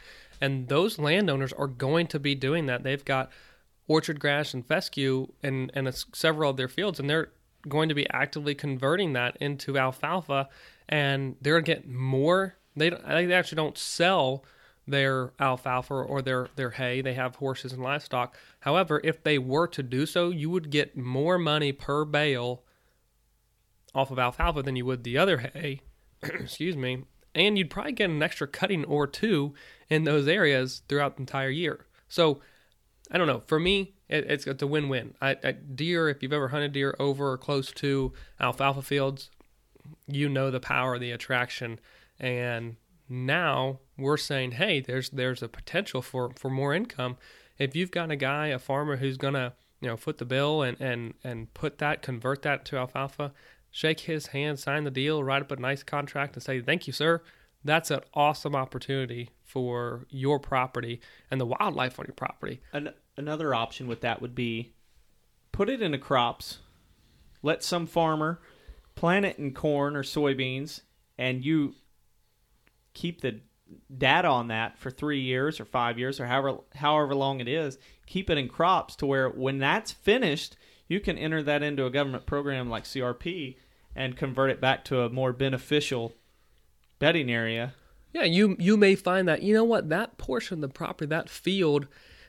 and 0.40 0.68
those 0.68 0.98
landowners 0.98 1.52
are 1.52 1.68
going 1.68 2.08
to 2.08 2.18
be 2.18 2.34
doing 2.34 2.66
that. 2.66 2.82
They've 2.82 3.04
got 3.04 3.30
orchard 3.86 4.20
grass 4.20 4.54
and 4.54 4.66
fescue 4.66 5.28
and 5.42 5.70
and 5.74 5.92
several 6.12 6.50
of 6.50 6.56
their 6.56 6.68
fields, 6.68 6.98
and 6.98 7.08
they're 7.08 7.30
going 7.68 7.88
to 7.88 7.94
be 7.94 8.08
actively 8.10 8.54
converting 8.54 9.12
that 9.12 9.36
into 9.40 9.78
alfalfa, 9.78 10.48
and 10.88 11.36
they're 11.40 11.60
going 11.60 11.64
to 11.64 11.74
get 11.74 11.88
more. 11.88 12.56
They 12.74 12.90
they 12.90 13.32
actually 13.32 13.56
don't 13.56 13.78
sell 13.78 14.44
their 14.86 15.32
alfalfa 15.38 15.94
or 15.94 16.22
their 16.22 16.48
their 16.56 16.70
hay. 16.70 17.00
They 17.00 17.14
have 17.14 17.36
horses 17.36 17.72
and 17.72 17.82
livestock. 17.82 18.36
However, 18.60 19.00
if 19.04 19.22
they 19.22 19.38
were 19.38 19.66
to 19.68 19.82
do 19.82 20.06
so, 20.06 20.30
you 20.30 20.50
would 20.50 20.70
get 20.70 20.96
more 20.96 21.38
money 21.38 21.72
per 21.72 22.04
bale 22.04 22.62
off 23.94 24.10
of 24.10 24.18
alfalfa 24.18 24.62
than 24.62 24.76
you 24.76 24.84
would 24.86 25.04
the 25.04 25.18
other 25.18 25.38
hay. 25.38 25.82
Excuse 26.22 26.76
me. 26.76 27.04
And 27.34 27.56
you'd 27.56 27.70
probably 27.70 27.92
get 27.92 28.10
an 28.10 28.22
extra 28.22 28.46
cutting 28.46 28.84
or 28.84 29.06
two 29.06 29.54
in 29.88 30.04
those 30.04 30.28
areas 30.28 30.82
throughout 30.88 31.16
the 31.16 31.22
entire 31.22 31.50
year. 31.50 31.86
So 32.08 32.40
I 33.10 33.18
don't 33.18 33.26
know. 33.26 33.42
For 33.46 33.58
me, 33.58 33.94
it, 34.08 34.30
it's, 34.30 34.46
it's 34.46 34.62
a 34.62 34.66
win-win. 34.66 35.14
I, 35.20 35.36
I, 35.42 35.52
deer, 35.52 36.08
if 36.08 36.22
you've 36.22 36.32
ever 36.32 36.48
hunted 36.48 36.72
deer 36.72 36.94
over 36.98 37.32
or 37.32 37.38
close 37.38 37.72
to 37.72 38.12
alfalfa 38.40 38.82
fields, 38.82 39.30
you 40.06 40.28
know 40.28 40.50
the 40.50 40.60
power, 40.60 40.98
the 40.98 41.10
attraction, 41.10 41.80
and 42.18 42.76
now 43.12 43.80
we're 43.98 44.16
saying, 44.16 44.52
hey, 44.52 44.80
there's 44.80 45.10
there's 45.10 45.42
a 45.42 45.48
potential 45.48 46.00
for 46.02 46.32
for 46.36 46.50
more 46.50 46.74
income. 46.74 47.18
If 47.58 47.76
you've 47.76 47.90
got 47.90 48.10
a 48.10 48.16
guy, 48.16 48.48
a 48.48 48.58
farmer 48.58 48.96
who's 48.96 49.18
gonna 49.18 49.54
you 49.80 49.88
know 49.88 49.96
foot 49.96 50.18
the 50.18 50.24
bill 50.24 50.62
and 50.62 50.80
and 50.80 51.14
and 51.22 51.52
put 51.52 51.78
that, 51.78 52.00
convert 52.02 52.42
that 52.42 52.64
to 52.66 52.78
alfalfa, 52.78 53.32
shake 53.70 54.00
his 54.00 54.28
hand, 54.28 54.58
sign 54.58 54.84
the 54.84 54.90
deal, 54.90 55.22
write 55.22 55.42
up 55.42 55.52
a 55.52 55.56
nice 55.56 55.82
contract, 55.82 56.34
and 56.34 56.42
say, 56.42 56.60
thank 56.60 56.86
you, 56.86 56.92
sir. 56.92 57.22
That's 57.64 57.90
an 57.90 58.00
awesome 58.14 58.56
opportunity 58.56 59.30
for 59.44 60.06
your 60.08 60.40
property 60.40 61.00
and 61.30 61.40
the 61.40 61.46
wildlife 61.46 61.98
on 62.00 62.06
your 62.06 62.14
property. 62.14 62.60
An- 62.72 62.94
another 63.16 63.54
option 63.54 63.86
with 63.86 64.00
that 64.00 64.20
would 64.20 64.34
be 64.34 64.72
put 65.52 65.68
it 65.68 65.82
into 65.82 65.98
crops. 65.98 66.58
Let 67.42 67.62
some 67.62 67.86
farmer 67.86 68.40
plant 68.94 69.26
it 69.26 69.38
in 69.38 69.52
corn 69.52 69.94
or 69.96 70.02
soybeans, 70.02 70.80
and 71.18 71.44
you 71.44 71.74
keep 72.94 73.20
the 73.20 73.40
data 73.96 74.28
on 74.28 74.48
that 74.48 74.78
for 74.78 74.90
three 74.90 75.20
years 75.20 75.60
or 75.60 75.64
five 75.64 75.98
years 75.98 76.20
or 76.20 76.26
however 76.26 76.58
however 76.74 77.14
long 77.14 77.40
it 77.40 77.48
is. 77.48 77.78
Keep 78.06 78.30
it 78.30 78.38
in 78.38 78.48
crops 78.48 78.96
to 78.96 79.06
where 79.06 79.28
when 79.28 79.58
that's 79.58 79.92
finished, 79.92 80.56
you 80.88 81.00
can 81.00 81.16
enter 81.16 81.42
that 81.42 81.62
into 81.62 81.86
a 81.86 81.90
government 81.90 82.26
program 82.26 82.68
like 82.68 82.84
CRP 82.84 83.56
and 83.94 84.16
convert 84.16 84.50
it 84.50 84.60
back 84.60 84.84
to 84.84 85.02
a 85.02 85.10
more 85.10 85.32
beneficial 85.32 86.12
bedding 86.98 87.30
area. 87.30 87.74
Yeah, 88.12 88.24
you 88.24 88.56
you 88.58 88.76
may 88.76 88.94
find 88.94 89.26
that 89.28 89.42
you 89.42 89.54
know 89.54 89.64
what 89.64 89.88
that 89.88 90.18
portion 90.18 90.56
of 90.56 90.60
the 90.60 90.68
property, 90.68 91.08
that 91.08 91.30
field. 91.30 91.86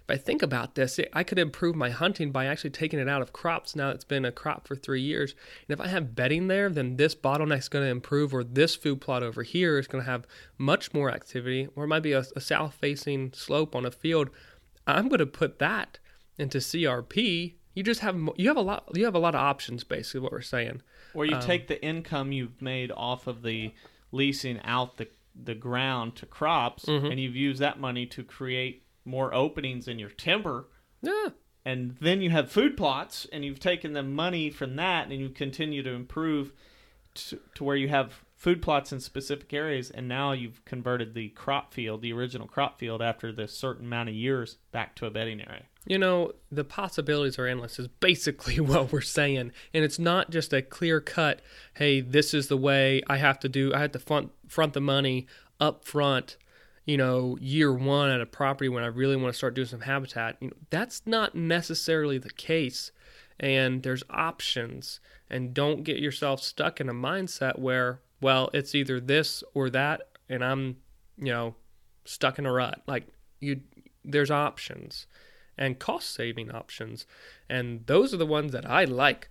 If 0.08 0.16
I 0.16 0.18
think 0.18 0.41
about 0.41 0.76
this, 0.76 0.99
I 1.14 1.24
could 1.24 1.39
improve 1.39 1.76
my 1.76 1.89
hunting 1.89 2.32
by 2.32 2.45
actually 2.45 2.72
taking 2.72 2.99
it 2.99 3.08
out 3.08 3.22
of 3.22 3.32
crops. 3.32 3.74
Now 3.74 3.89
it's 3.89 4.04
been 4.04 4.26
a 4.26 4.34
crop 4.34 4.68
for 4.68 4.76
three 4.76 5.01
years, 5.01 5.34
and 5.68 5.74
if 5.74 5.80
I 5.80 5.88
have 5.88 6.14
bedding 6.14 6.47
there, 6.47 6.70
then 6.70 6.97
this 6.97 7.16
bottleneck's 7.16 7.70
going 7.70 7.86
to 7.86 7.91
improve, 7.91 8.34
or 8.34 8.43
this 8.43 8.76
food 8.76 8.99
plot 8.99 9.24
over 9.24 9.43
here 9.43 9.80
is 9.80 9.88
going 9.88 10.04
to 10.04 10.10
have 10.10 10.28
much 10.58 10.93
more 10.93 11.10
activity, 11.10 11.70
or 11.76 11.86
it 11.86 11.88
might 11.88 12.01
be 12.01 12.12
a, 12.12 12.26
a 12.36 12.41
south-facing 12.41 13.32
slope 13.34 13.76
on 13.76 13.86
a 13.86 13.91
field. 13.91 14.30
I'm 14.86 15.08
going 15.08 15.20
to 15.20 15.26
put 15.26 15.60
that 15.60 15.99
into 16.38 16.58
CRP. 16.58 17.54
You 17.74 17.84
just 17.84 18.01
have 18.01 18.20
you 18.36 18.49
have 18.49 18.58
a 18.58 18.62
lot 18.62 18.89
you 18.93 19.06
have 19.06 19.16
a 19.16 19.20
lot 19.20 19.36
of 19.36 19.41
options, 19.41 19.84
basically. 19.86 20.20
What 20.20 20.34
we're 20.34 20.41
saying. 20.41 20.82
Or 21.14 21.26
you 21.26 21.36
um, 21.36 21.41
take 21.41 21.68
the 21.68 21.84
income 21.84 22.32
you've 22.32 22.62
made 22.62 22.91
off 22.91 23.28
of 23.28 23.41
the 23.41 23.74
leasing 24.12 24.60
out 24.64 24.97
the 24.97 25.08
the 25.36 25.56
ground 25.56 26.16
to 26.18 26.26
crops, 26.26 26.86
mm-hmm. 26.86 27.08
and 27.08 27.20
you've 27.20 27.36
used 27.36 27.60
that 27.62 27.80
money 27.80 28.06
to 28.08 28.24
create 28.24 28.83
more 29.06 29.34
openings 29.34 29.88
in 29.88 29.99
your 29.99 30.10
timber, 30.10 30.68
Yeah, 31.01 31.30
and 31.66 31.95
then 32.01 32.22
you 32.22 32.30
have 32.30 32.51
food 32.51 32.76
plots, 32.76 33.28
and 33.32 33.43
you've 33.45 33.60
taken 33.60 33.93
the 33.93 34.04
money 34.04 34.49
from 34.49 34.76
that, 34.76 35.10
and 35.10 35.20
you 35.20 35.30
continue 35.30 35.84
to 35.84 35.91
improve 35.91 36.51
to, 37.16 37.39
to 37.56 37.64
where 37.64 37.76
you 37.76 37.89
have 37.89 38.24
food 38.36 38.62
plots 38.62 38.91
in 38.91 38.99
specific 38.99 39.54
areas, 39.54 39.89
and 39.89 40.08
now 40.08 40.34
you've 40.34 40.66
converted 40.66 41.14
the 41.14 41.30
crop 41.30 41.74
field, 41.74 42.01
the 42.01 42.12
original 42.12 42.47
crop 42.47 42.78
field, 42.78 43.01
after 43.01 43.32
the 43.32 43.47
certain 43.47 43.86
amount 43.86 44.10
of 44.10 44.16
years, 44.16 44.58
back 44.74 44.95
to 44.95 45.06
a 45.06 45.10
bedding 45.10 45.39
area. 45.39 45.64
You 45.86 45.97
know, 45.97 46.34
the 46.51 46.66
possibilities 46.66 47.39
are 47.39 47.47
endless, 47.47 47.80
is 47.80 47.88
basically 47.88 48.60
what 48.60 48.91
we're 48.91 48.99
saying. 48.99 49.54
And 49.74 49.84
it's 49.86 49.99
not 49.99 50.30
just 50.30 50.51
a 50.51 50.62
clear 50.62 50.99
cut, 50.99 51.41
hey, 51.76 52.01
this 52.01 52.34
is 52.34 52.47
the 52.47 52.58
way 52.58 53.01
I 53.08 53.18
have 53.18 53.39
to 53.39 53.49
do, 53.49 53.74
I 53.74 53.80
have 53.80 53.93
to 53.93 53.99
front, 53.99 54.32
front 54.49 54.74
the 54.74 54.82
money 54.82 55.28
up 55.60 55.86
front, 55.86 56.36
you 56.86 56.98
know, 56.98 57.38
year 57.40 57.74
one 57.74 58.10
at 58.10 58.22
a 58.22 58.26
property 58.26 58.70
when 58.70 58.84
I 58.84 58.88
really 58.88 59.16
want 59.16 59.34
to 59.34 59.38
start 59.38 59.54
doing 59.54 59.68
some 59.68 59.82
habitat. 59.82 60.38
You 60.40 60.50
know, 60.50 60.58
that's 60.70 61.04
not 61.06 61.36
necessarily 61.36 62.18
the 62.18 62.32
case. 62.32 62.92
And 63.40 63.84
there's 63.84 64.04
options. 64.10 65.00
And 65.30 65.54
don't 65.54 65.84
get 65.84 65.98
yourself 65.98 66.42
stuck 66.42 66.80
in 66.80 66.90
a 66.90 66.94
mindset 66.94 67.58
where, 67.58 68.02
well, 68.22 68.50
it's 68.54 68.76
either 68.76 69.00
this 69.00 69.44
or 69.54 69.70
that, 69.72 70.02
and 70.30 70.44
I'm, 70.44 70.78
you 71.18 71.32
know, 71.32 71.56
stuck 72.06 72.40
in 72.40 72.46
a 72.46 72.52
rut. 72.52 72.82
Like 72.88 73.08
you 73.40 73.62
there's 74.04 74.32
options 74.32 75.08
and 75.58 75.80
cost 75.80 76.14
saving 76.14 76.52
options. 76.52 77.06
And 77.50 77.86
those 77.86 78.14
are 78.14 78.18
the 78.18 78.26
ones 78.26 78.52
that 78.52 78.70
I 78.70 78.86
like. 78.86 79.30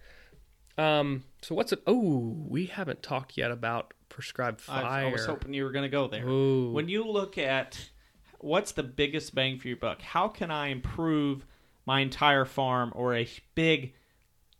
Um, 0.78 1.24
so 1.42 1.55
what's 1.55 1.72
it? 1.72 1.82
Oh, 1.86 2.36
we 2.48 2.66
haven't 2.66 3.03
talked 3.03 3.36
yet 3.36 3.50
about 3.50 3.92
prescribed 4.12 4.60
fire. 4.60 4.84
I, 4.84 5.02
I 5.04 5.12
was 5.12 5.26
hoping 5.26 5.54
you 5.54 5.64
were 5.64 5.72
going 5.72 5.84
to 5.84 5.88
go 5.88 6.06
there. 6.06 6.26
Ooh. 6.26 6.70
When 6.70 6.88
you 6.88 7.04
look 7.04 7.38
at 7.38 7.90
what's 8.38 8.72
the 8.72 8.82
biggest 8.82 9.34
bang 9.34 9.58
for 9.58 9.68
your 9.68 9.76
buck, 9.76 10.02
how 10.02 10.28
can 10.28 10.50
I 10.50 10.68
improve 10.68 11.46
my 11.86 12.00
entire 12.00 12.44
farm 12.44 12.92
or 12.94 13.16
a 13.16 13.28
big 13.54 13.94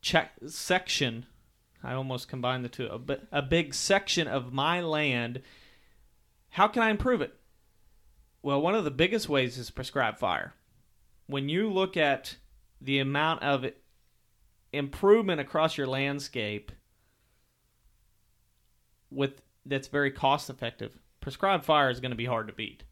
check 0.01 0.33
section? 0.47 1.27
I 1.85 1.95
almost 1.95 2.29
combined 2.29 2.65
the 2.65 2.69
two. 2.69 2.87
A, 2.87 3.39
a 3.39 3.43
big 3.43 3.75
section 3.75 4.27
of 4.27 4.53
my 4.53 4.81
land. 4.81 5.43
How 6.51 6.69
can 6.69 6.83
I 6.83 6.91
improve 6.91 7.21
it? 7.21 7.35
Well, 8.43 8.61
one 8.61 8.75
of 8.75 8.85
the 8.85 8.91
biggest 8.91 9.29
ways 9.29 9.59
is 9.59 9.71
prescribed 9.71 10.19
fire. 10.19 10.55
When 11.27 11.49
you 11.49 11.71
look 11.71 11.97
at 11.97 12.37
the 12.81 12.99
amount 12.99 13.43
of 13.43 13.67
improvement 14.73 15.41
across 15.41 15.77
your 15.77 15.87
landscape 15.87 16.73
with 19.15 19.43
that's 19.65 19.89
very 19.89 20.11
cost 20.11 20.51
effective, 20.51 20.99
prescribed 21.21 21.65
fire 21.65 21.91
is 21.91 22.01
going 22.01 22.11
to 22.11 22.17
be 22.17 22.27
hard 22.27 22.49
to 22.49 22.53
beat. 22.53 22.85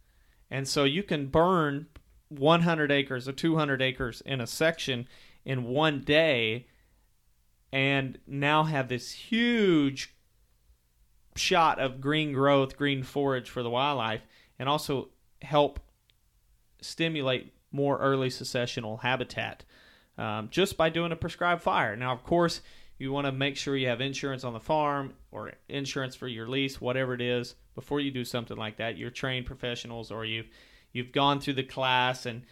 And 0.50 0.66
so 0.66 0.84
you 0.84 1.02
can 1.02 1.26
burn 1.26 1.86
100 2.28 2.92
acres 2.92 3.28
or 3.28 3.32
200 3.32 3.82
acres 3.82 4.22
in 4.24 4.40
a 4.40 4.46
section 4.46 5.08
in 5.44 5.64
one 5.64 6.00
day 6.00 6.66
and 7.72 8.18
now 8.26 8.64
have 8.64 8.88
this 8.88 9.12
huge 9.12 10.14
shot 11.36 11.78
of 11.78 12.00
green 12.00 12.32
growth, 12.32 12.76
green 12.76 13.02
forage 13.02 13.48
for 13.48 13.62
the 13.62 13.70
wildlife, 13.70 14.22
and 14.58 14.68
also 14.68 15.08
help 15.42 15.80
stimulate 16.80 17.52
more 17.72 17.98
early 17.98 18.28
successional 18.28 19.00
habitat 19.00 19.64
um, 20.18 20.48
just 20.50 20.76
by 20.76 20.88
doing 20.90 21.12
a 21.12 21.16
prescribed 21.16 21.62
fire. 21.62 21.96
Now, 21.96 22.12
of 22.12 22.24
course, 22.24 22.60
you 23.00 23.12
want 23.12 23.26
to 23.26 23.32
make 23.32 23.56
sure 23.56 23.76
you 23.76 23.88
have 23.88 24.00
insurance 24.00 24.44
on 24.44 24.52
the 24.52 24.60
farm 24.60 25.14
or 25.30 25.52
insurance 25.68 26.14
for 26.14 26.28
your 26.28 26.46
lease, 26.46 26.80
whatever 26.80 27.14
it 27.14 27.20
is, 27.20 27.54
before 27.74 28.00
you 28.00 28.10
do 28.10 28.24
something 28.24 28.56
like 28.56 28.76
that. 28.76 28.98
You're 28.98 29.10
trained 29.10 29.46
professionals, 29.46 30.10
or 30.10 30.24
you've 30.24 30.48
you've 30.92 31.12
gone 31.12 31.40
through 31.40 31.54
the 31.54 31.62
class 31.62 32.26
and 32.26 32.42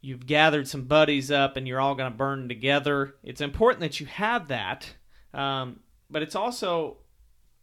you've 0.00 0.26
gathered 0.26 0.68
some 0.68 0.82
buddies 0.82 1.30
up, 1.30 1.56
and 1.56 1.66
you're 1.66 1.80
all 1.80 1.94
going 1.94 2.10
to 2.10 2.16
burn 2.16 2.48
together. 2.48 3.14
It's 3.22 3.40
important 3.40 3.80
that 3.80 3.98
you 3.98 4.06
have 4.06 4.48
that, 4.48 4.94
um, 5.32 5.80
but 6.10 6.22
it's 6.22 6.34
also 6.34 6.98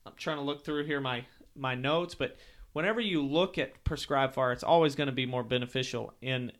I'm 0.06 0.14
trying 0.18 0.38
to 0.38 0.44
look 0.44 0.66
through 0.66 0.86
here 0.86 1.00
my 1.00 1.26
my 1.56 1.76
notes, 1.76 2.16
but 2.16 2.38
whenever 2.74 3.00
you 3.00 3.24
look 3.24 3.58
at 3.58 3.84
prescribed 3.84 4.34
fire, 4.34 4.52
it's 4.52 4.64
always 4.64 4.96
going 4.96 5.08
to 5.08 5.14
be 5.14 5.26
more 5.26 5.44
beneficial 5.44 6.14
in 6.22 6.52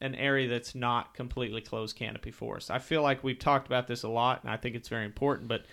an 0.00 0.14
area 0.14 0.48
that's 0.48 0.74
not 0.74 1.14
completely 1.14 1.60
closed 1.60 1.96
canopy 1.96 2.30
forest. 2.30 2.70
I 2.70 2.78
feel 2.78 3.02
like 3.02 3.24
we've 3.24 3.38
talked 3.38 3.66
about 3.66 3.86
this 3.86 4.02
a 4.02 4.08
lot, 4.08 4.42
and 4.42 4.50
I 4.50 4.56
think 4.56 4.76
it's 4.76 4.88
very 4.88 5.04
important, 5.04 5.48
but 5.48 5.64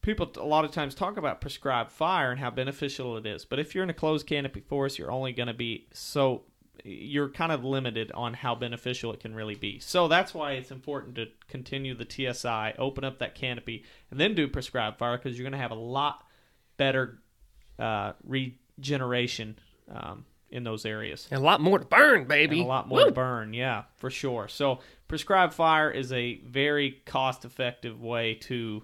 people 0.00 0.30
a 0.36 0.46
lot 0.46 0.64
of 0.64 0.70
times 0.70 0.94
talk 0.94 1.16
about 1.16 1.40
prescribed 1.40 1.90
fire 1.90 2.30
and 2.30 2.40
how 2.40 2.50
beneficial 2.50 3.16
it 3.16 3.26
is. 3.26 3.44
But 3.44 3.58
if 3.58 3.74
you're 3.74 3.84
in 3.84 3.90
a 3.90 3.94
closed 3.94 4.26
canopy 4.26 4.60
forest, 4.60 4.98
you're 4.98 5.10
only 5.10 5.32
going 5.32 5.48
to 5.48 5.54
be 5.54 5.86
so 5.92 6.42
you're 6.84 7.28
kind 7.28 7.52
of 7.52 7.64
limited 7.64 8.12
on 8.12 8.34
how 8.34 8.54
beneficial 8.54 9.12
it 9.12 9.20
can 9.20 9.34
really 9.34 9.56
be. 9.56 9.80
So 9.80 10.08
that's 10.08 10.32
why 10.32 10.52
it's 10.52 10.70
important 10.70 11.16
to 11.16 11.26
continue 11.48 11.94
the 11.94 12.06
TSI, 12.08 12.74
open 12.78 13.04
up 13.04 13.18
that 13.18 13.34
canopy, 13.34 13.84
and 14.10 14.20
then 14.20 14.34
do 14.34 14.48
prescribed 14.48 14.98
fire 14.98 15.16
because 15.16 15.36
you're 15.36 15.44
going 15.44 15.58
to 15.58 15.58
have 15.58 15.72
a 15.72 15.74
lot 15.74 16.24
better 16.76 17.18
uh, 17.78 18.12
regeneration 18.24 19.58
um, 19.92 20.24
in 20.50 20.64
those 20.64 20.86
areas. 20.86 21.28
And 21.30 21.40
a 21.40 21.44
lot 21.44 21.60
more 21.60 21.78
to 21.78 21.84
burn, 21.84 22.24
baby. 22.26 22.58
And 22.60 22.66
a 22.66 22.68
lot 22.68 22.88
more 22.88 23.00
Woo! 23.00 23.04
to 23.06 23.12
burn, 23.12 23.52
yeah, 23.52 23.84
for 23.96 24.10
sure. 24.10 24.48
So 24.48 24.80
prescribed 25.08 25.54
fire 25.54 25.90
is 25.90 26.12
a 26.12 26.40
very 26.46 27.02
cost-effective 27.06 28.00
way 28.00 28.34
to 28.34 28.82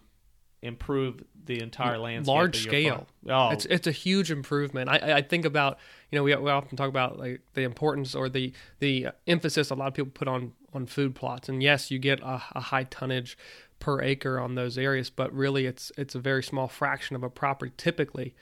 improve 0.62 1.23
the 1.45 1.61
entire 1.61 1.99
landscape. 1.99 2.35
large 2.35 2.62
scale. 2.62 3.07
farm. 3.27 3.51
Oh, 3.51 3.53
It's 3.53 3.67
it's 3.67 3.87
a 3.87 3.93
huge 3.93 4.31
improvement. 4.31 4.89
I- 4.89 4.97
I 4.99 5.17
I 5.17 5.23
think 5.23 5.45
about 5.45 5.79
you 6.11 6.19
know 6.19 6.23
we 6.23 6.35
we 6.37 6.51
often 6.51 6.77
talk 6.77 6.89
about 6.89 7.19
like 7.19 7.43
the 7.53 7.62
importance 7.62 8.15
or 8.15 8.29
the 8.31 8.53
the 8.79 9.09
emphasis 9.27 9.71
a 9.71 9.75
lot 9.75 9.89
of 9.89 9.95
people 9.95 10.11
put 10.12 10.27
on 10.29 10.53
on 10.73 10.87
food 10.87 11.15
plots. 11.15 11.49
And 11.51 11.62
yes, 11.62 11.91
you 11.91 11.99
get 11.99 12.21
a, 12.21 12.43
a 12.55 12.61
high 12.61 12.85
tonnage 12.85 13.37
per 13.79 14.01
acre 14.01 14.41
on 14.41 14.55
those 14.55 14.79
areas, 14.79 15.11
but 15.11 15.33
really 15.35 15.67
it's 15.67 15.93
it's 15.99 16.15
a 16.15 16.19
very 16.19 16.43
small 16.43 16.67
fraction 16.69 17.15
of 17.15 17.23
a 17.23 17.29
property 17.31 17.73
typically. 17.77 18.35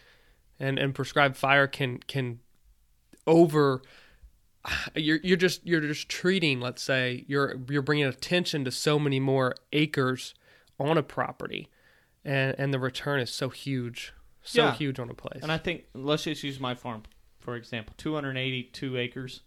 And 0.60 0.78
and 0.78 0.94
prescribed 0.94 1.36
fire 1.36 1.66
can 1.66 1.98
can 2.06 2.38
over 3.26 3.82
you're 4.94 5.18
you're 5.22 5.36
just 5.36 5.66
you're 5.66 5.80
just 5.80 6.08
treating 6.08 6.60
let's 6.60 6.82
say 6.82 7.24
you're 7.26 7.56
you're 7.68 7.82
bringing 7.82 8.04
attention 8.04 8.64
to 8.64 8.70
so 8.70 8.98
many 8.98 9.18
more 9.20 9.54
acres 9.72 10.34
on 10.78 10.96
a 10.96 11.02
property 11.02 11.68
and 12.24 12.54
and 12.58 12.72
the 12.72 12.78
return 12.78 13.20
is 13.20 13.30
so 13.30 13.48
huge 13.48 14.12
so 14.42 14.64
Yeah. 14.64 14.74
huge 14.74 14.98
on 14.98 15.08
a 15.10 15.14
place 15.14 15.42
And 15.42 15.50
I 15.52 15.58
think 15.58 15.84
let's 15.94 16.24
just 16.24 16.42
use 16.42 16.58
my 16.60 16.74
farm 16.74 17.02
for 17.38 17.56
example. 17.56 17.92
282 17.98 18.96
acres. 18.96 19.40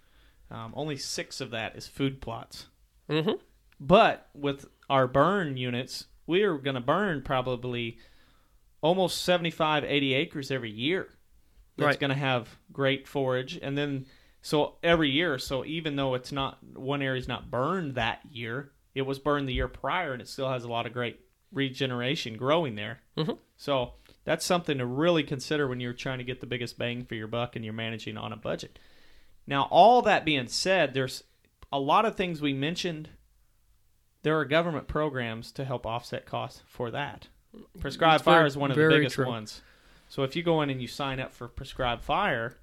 Um, 0.52 0.74
only 0.76 0.98
six 0.98 1.40
of 1.40 1.50
that 1.52 1.78
is 1.78 1.88
food 1.88 2.20
plots. 2.22 2.68
mm-hmm. 3.10 3.32
But 3.80 4.28
with 4.34 4.66
our 4.90 5.08
burn 5.08 5.56
units, 5.58 6.08
we 6.28 6.44
are 6.44 6.58
going 6.58 6.76
to 6.76 6.82
burn 6.82 7.22
probably 7.22 7.98
almost 8.82 9.24
75, 9.24 9.86
80 9.86 10.14
acres 10.14 10.52
every 10.52 10.72
year. 10.72 11.08
That's 11.78 11.86
Right. 11.88 12.00
going 12.00 12.10
to 12.10 12.16
have 12.16 12.58
great 12.72 13.08
forage. 13.08 13.58
And 13.62 13.78
then, 13.78 14.06
so 14.42 14.76
every 14.84 15.10
year, 15.10 15.38
so 15.38 15.66
even 15.66 15.96
though 15.96 16.14
it's 16.14 16.32
not, 16.32 16.64
one 16.76 17.02
area's 17.02 17.28
not 17.28 17.52
burned 17.52 17.96
that 17.96 18.22
year, 18.32 18.72
it 18.94 19.02
was 19.02 19.20
burned 19.20 19.50
the 19.50 19.54
year 19.54 19.68
prior 19.68 20.14
and 20.14 20.22
it 20.22 20.28
still 20.28 20.50
has 20.50 20.64
a 20.64 20.70
lot 20.70 20.86
of 20.86 20.94
great 20.94 21.20
regeneration 21.52 22.38
growing 22.38 22.76
there. 22.76 23.02
Mhm. 23.18 23.38
So 23.58 23.94
that's 24.24 24.46
something 24.46 24.78
to 24.78 24.86
really 24.86 25.24
consider 25.24 25.68
when 25.68 25.80
you're 25.80 25.94
trying 25.94 26.18
to 26.20 26.24
get 26.24 26.40
the 26.40 26.46
biggest 26.48 26.78
bang 26.78 27.04
for 27.06 27.16
your 27.16 27.28
buck 27.28 27.56
and 27.56 27.64
you're 27.66 27.74
managing 27.74 28.18
on 28.18 28.32
a 28.32 28.38
budget. 28.38 28.80
Now, 29.48 29.64
all 29.70 30.02
that 30.04 30.26
being 30.26 30.48
said, 30.48 30.94
there's 30.94 31.24
a 31.72 31.80
lot 31.80 32.06
of 32.06 32.16
things 32.16 32.42
we 32.42 32.54
mentioned. 32.54 33.10
There 34.24 34.38
are 34.40 34.46
government 34.46 34.88
programs 34.88 35.52
to 35.54 35.66
help 35.66 35.86
offset 35.86 36.26
costs 36.26 36.64
for 36.66 36.90
that. 36.92 37.28
Prescribed 37.80 38.24
very- 38.24 38.38
fire 38.38 38.46
is 38.46 38.58
one 38.58 38.72
of 38.72 38.78
the 38.78 38.88
biggest 38.90 39.16
true. 39.16 39.28
ones. 39.28 39.62
So 40.08 40.24
if 40.24 40.36
you 40.36 40.44
go 40.44 40.62
in 40.62 40.70
and 40.70 40.82
you 40.82 40.88
sign 40.88 41.20
up 41.20 41.34
for 41.34 41.48
prescribed 41.48 42.04
fire, 42.04 42.58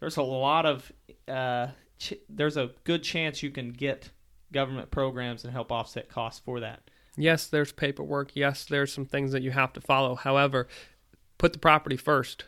there's 0.00 0.16
a 0.16 0.22
lot 0.22 0.66
of 0.66 0.92
uh, 1.26 1.68
ch- 1.98 2.14
there's 2.28 2.56
a 2.56 2.70
good 2.84 3.02
chance 3.02 3.42
you 3.42 3.50
can 3.50 3.72
get 3.72 4.10
government 4.52 4.90
programs 4.90 5.44
and 5.44 5.52
help 5.52 5.70
offset 5.70 6.08
costs 6.08 6.40
for 6.42 6.60
that. 6.60 6.80
yes 7.16 7.46
there's 7.46 7.72
paperwork. 7.72 8.30
Yes 8.34 8.64
there's 8.64 8.92
some 8.92 9.04
things 9.04 9.32
that 9.32 9.42
you 9.42 9.50
have 9.50 9.72
to 9.74 9.80
follow. 9.80 10.14
However 10.14 10.68
put 11.36 11.52
the 11.52 11.58
property 11.58 11.96
first. 11.96 12.44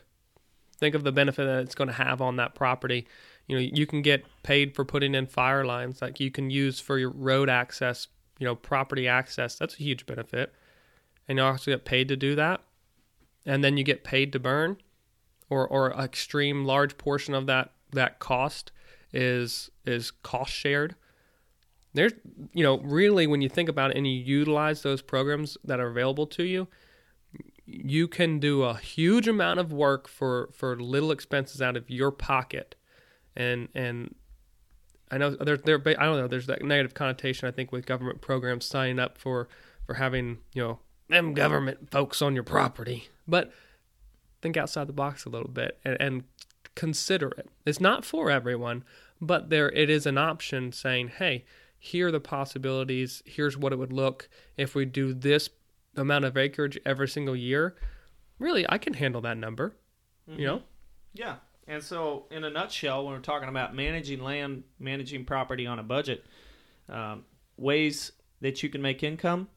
Think 0.77 0.95
of 0.95 1.03
the 1.03 1.11
benefit 1.11 1.45
that 1.45 1.59
it's 1.59 1.75
going 1.75 1.89
to 1.89 1.93
have 1.93 2.21
on 2.21 2.37
that 2.37 2.55
property. 2.55 3.07
You 3.47 3.55
know 3.55 3.61
you 3.61 3.85
can 3.85 4.01
get 4.01 4.25
paid 4.43 4.75
for 4.75 4.83
putting 4.83 5.13
in 5.13 5.27
fire 5.27 5.63
lines 5.63 6.01
like 6.01 6.19
you 6.19 6.31
can 6.31 6.49
use 6.49 6.79
for 6.79 6.97
your 6.97 7.11
road 7.11 7.49
access 7.49 8.07
you 8.39 8.45
know 8.45 8.55
property 8.55 9.07
access. 9.07 9.55
That's 9.55 9.75
a 9.75 9.83
huge 9.83 10.05
benefit. 10.05 10.53
And 11.27 11.37
you 11.37 11.43
also 11.43 11.71
get 11.71 11.85
paid 11.85 12.07
to 12.07 12.15
do 12.15 12.35
that 12.35 12.61
and 13.45 13.63
then 13.63 13.77
you 13.77 13.83
get 13.83 14.03
paid 14.03 14.31
to 14.33 14.39
burn 14.39 14.77
or 15.49 15.67
or 15.67 15.91
extreme 15.93 16.65
large 16.65 16.97
portion 16.97 17.33
of 17.33 17.45
that 17.47 17.71
that 17.91 18.19
cost 18.19 18.71
is 19.13 19.69
is 19.85 20.11
cost 20.11 20.51
shared. 20.53 20.95
There's 21.93 22.13
you 22.53 22.63
know 22.63 22.79
really 22.79 23.27
when 23.27 23.41
you 23.41 23.49
think 23.49 23.69
about 23.69 23.91
it 23.91 23.97
and 23.97 24.07
you 24.07 24.13
utilize 24.13 24.81
those 24.81 25.01
programs 25.01 25.57
that 25.63 25.79
are 25.79 25.89
available 25.89 26.27
to 26.27 26.43
you 26.43 26.67
you 27.65 28.07
can 28.07 28.39
do 28.39 28.63
a 28.63 28.75
huge 28.75 29.27
amount 29.27 29.59
of 29.59 29.71
work 29.71 30.07
for 30.07 30.49
for 30.53 30.75
little 30.79 31.11
expenses 31.11 31.61
out 31.61 31.77
of 31.77 31.89
your 31.89 32.11
pocket. 32.11 32.75
And 33.35 33.69
and 33.73 34.15
I 35.09 35.17
know 35.17 35.31
there 35.31 35.57
there 35.57 35.81
I 35.85 36.05
don't 36.05 36.17
know 36.17 36.27
there's 36.27 36.47
that 36.47 36.63
negative 36.63 36.93
connotation 36.93 37.47
I 37.47 37.51
think 37.51 37.71
with 37.71 37.85
government 37.85 38.21
programs 38.21 38.65
signing 38.65 38.99
up 38.99 39.17
for 39.17 39.47
for 39.85 39.95
having 39.95 40.39
you 40.53 40.63
know 40.63 40.79
them 41.11 41.33
government 41.33 41.91
folks 41.91 42.21
on 42.21 42.33
your 42.33 42.43
property 42.43 43.09
but 43.27 43.51
think 44.41 44.57
outside 44.57 44.87
the 44.87 44.93
box 44.93 45.25
a 45.25 45.29
little 45.29 45.49
bit 45.49 45.77
and, 45.85 45.97
and 45.99 46.23
consider 46.73 47.27
it. 47.37 47.49
It's 47.65 47.79
not 47.79 48.05
for 48.05 48.31
everyone 48.31 48.83
but 49.19 49.49
there 49.49 49.69
it 49.71 49.89
is 49.89 50.05
an 50.05 50.17
option 50.17 50.71
saying 50.71 51.09
hey 51.09 51.45
here 51.83 52.09
are 52.09 52.11
the 52.11 52.19
possibilities. 52.19 53.23
Here's 53.25 53.57
what 53.57 53.73
it 53.73 53.79
would 53.79 53.91
look 53.91 54.29
if 54.55 54.75
we 54.75 54.85
do 54.85 55.15
this 55.15 55.49
amount 55.95 56.25
of 56.25 56.37
acreage 56.37 56.77
every 56.85 57.07
single 57.07 57.35
year. 57.35 57.75
Really 58.39 58.65
i 58.69 58.77
can 58.77 58.93
handle 58.93 59.21
that 59.21 59.37
number 59.37 59.75
you 60.37 60.47
know? 60.47 60.61
Yeah. 61.13 61.35
And 61.67 61.83
so, 61.83 62.25
in 62.31 62.43
a 62.43 62.49
nutshell, 62.49 63.05
when 63.05 63.13
we're 63.13 63.21
talking 63.21 63.49
about 63.49 63.75
managing 63.75 64.21
land, 64.21 64.63
managing 64.79 65.25
property 65.25 65.67
on 65.67 65.79
a 65.79 65.83
budget, 65.83 66.25
um, 66.89 67.25
ways 67.57 68.11
that 68.41 68.63
you 68.63 68.69
can 68.69 68.81
make 68.81 69.03
income, 69.03 69.47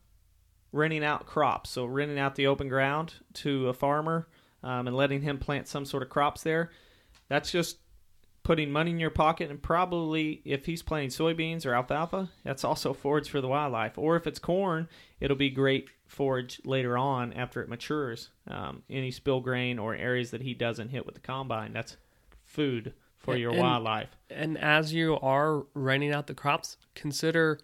renting 0.75 1.05
out 1.05 1.27
crops. 1.27 1.71
So, 1.71 1.85
renting 1.87 2.19
out 2.19 2.35
the 2.35 2.47
open 2.47 2.69
ground 2.69 3.15
to 3.35 3.69
a 3.69 3.73
farmer 3.75 4.27
um, 4.63 4.87
and 4.89 4.97
letting 4.97 5.23
him 5.23 5.39
plant 5.39 5.69
some 5.69 5.85
sort 5.85 6.03
of 6.03 6.09
crops 6.11 6.43
there. 6.43 6.71
That's 7.29 7.51
just 7.51 7.79
putting 8.43 8.71
money 8.71 8.91
in 8.91 9.01
your 9.01 9.09
pocket 9.11 9.51
and 9.51 9.63
probably 9.63 10.43
if 10.45 10.67
he's 10.67 10.83
planting 10.83 11.09
soybeans 11.09 11.65
or 11.65 11.75
alfalfa 11.75 12.29
that's 12.45 12.63
also 12.63 12.93
forage 12.93 13.31
for 13.31 13.41
the 13.41 13.49
wildlife 13.49 13.97
or 13.97 14.17
if 14.17 14.27
it's 14.27 14.39
corn 14.39 14.87
it'll 15.19 15.35
be 15.35 15.49
great 15.49 15.89
forage 16.07 16.61
later 16.63 16.99
on 16.99 17.33
after 17.33 17.63
it 17.63 17.71
matures 17.71 18.29
um, 18.49 18.83
any 18.91 19.11
spill 19.11 19.41
grain 19.41 19.79
or 19.79 19.95
areas 19.95 20.31
that 20.31 20.43
he 20.43 20.53
doesn't 20.53 20.91
hit 20.91 21.07
with 21.07 21.15
the 21.15 21.23
combine 21.23 21.73
that's 21.73 21.97
food 22.45 22.93
for 23.17 23.35
your 23.35 23.53
And- 23.53 23.61
wildlife 23.61 24.11
And 24.29 24.59
as 24.59 24.93
you 24.93 25.19
are 25.23 25.65
renting 25.73 26.13
out 26.13 26.27
the 26.27 26.35
crops, 26.35 26.77
consider 26.95 27.59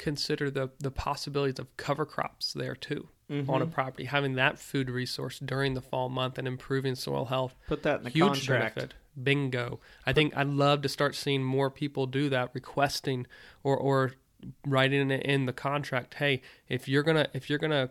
consider 0.00 0.50
the 0.50 0.70
the 0.80 0.90
possibilities 0.90 1.58
of 1.58 1.76
cover 1.76 2.06
crops 2.06 2.52
there 2.52 2.74
too 2.74 3.08
on 3.30 3.36
a 3.38 3.42
mm-hmm. 3.44 3.72
property. 3.72 4.04
Having 4.06 4.34
that 4.34 4.58
food 4.58 4.90
resource 4.90 5.38
during 5.38 5.74
the 5.74 5.80
fall 5.80 6.08
month 6.08 6.36
and 6.36 6.48
improving 6.48 6.96
soil 6.96 7.26
health. 7.26 7.54
put 7.68 7.84
that 7.84 7.98
in 7.98 8.04
the 8.04 8.10
Huge 8.10 8.26
contract 8.26 8.74
benefit. 8.74 8.94
Bingo. 9.22 9.78
I 10.04 10.12
think 10.12 10.36
I'd 10.36 10.48
love 10.48 10.82
to 10.82 10.88
start 10.88 11.14
seeing 11.14 11.44
more 11.44 11.70
people 11.70 12.06
do 12.06 12.28
that, 12.30 12.50
requesting 12.54 13.26
or 13.62 13.76
or 13.76 14.14
writing 14.66 15.10
it 15.10 15.22
in 15.22 15.46
the 15.46 15.52
contract. 15.52 16.14
Hey, 16.14 16.42
if 16.68 16.88
you're 16.88 17.04
gonna 17.04 17.28
if 17.32 17.48
you're 17.48 17.58
gonna 17.58 17.90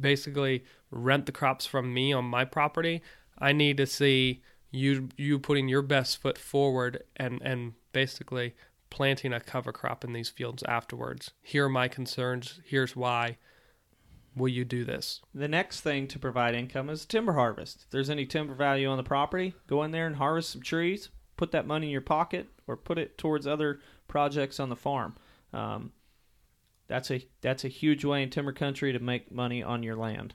basically 0.00 0.64
rent 0.90 1.26
the 1.26 1.32
crops 1.32 1.66
from 1.66 1.94
me 1.94 2.12
on 2.12 2.24
my 2.24 2.44
property, 2.44 3.02
I 3.38 3.52
need 3.52 3.76
to 3.76 3.86
see 3.86 4.42
you 4.72 5.10
you 5.16 5.38
putting 5.38 5.68
your 5.68 5.82
best 5.82 6.20
foot 6.20 6.38
forward 6.38 7.04
and 7.14 7.40
and 7.42 7.74
basically 7.92 8.54
planting 8.94 9.32
a 9.32 9.40
cover 9.40 9.72
crop 9.72 10.04
in 10.04 10.12
these 10.12 10.28
fields 10.28 10.62
afterwards. 10.68 11.32
Here 11.42 11.64
are 11.64 11.68
my 11.68 11.88
concerns. 11.88 12.60
Here's 12.64 12.94
why. 12.94 13.38
Will 14.36 14.48
you 14.48 14.64
do 14.64 14.84
this? 14.84 15.20
The 15.34 15.48
next 15.48 15.80
thing 15.80 16.06
to 16.06 16.18
provide 16.20 16.54
income 16.54 16.88
is 16.88 17.04
timber 17.04 17.32
harvest. 17.32 17.82
If 17.82 17.90
there's 17.90 18.08
any 18.08 18.24
timber 18.24 18.54
value 18.54 18.88
on 18.88 18.96
the 18.96 19.02
property, 19.02 19.52
go 19.66 19.82
in 19.82 19.90
there 19.90 20.06
and 20.06 20.14
harvest 20.14 20.50
some 20.50 20.62
trees. 20.62 21.10
Put 21.36 21.50
that 21.50 21.66
money 21.66 21.88
in 21.88 21.92
your 21.92 22.02
pocket 22.02 22.46
or 22.68 22.76
put 22.76 22.98
it 22.98 23.18
towards 23.18 23.48
other 23.48 23.80
projects 24.06 24.60
on 24.60 24.68
the 24.68 24.76
farm. 24.76 25.16
Um, 25.52 25.90
that's 26.86 27.10
a 27.10 27.26
that's 27.40 27.64
a 27.64 27.68
huge 27.68 28.04
way 28.04 28.22
in 28.22 28.30
timber 28.30 28.52
country 28.52 28.92
to 28.92 29.00
make 29.00 29.32
money 29.32 29.60
on 29.60 29.82
your 29.82 29.96
land. 29.96 30.34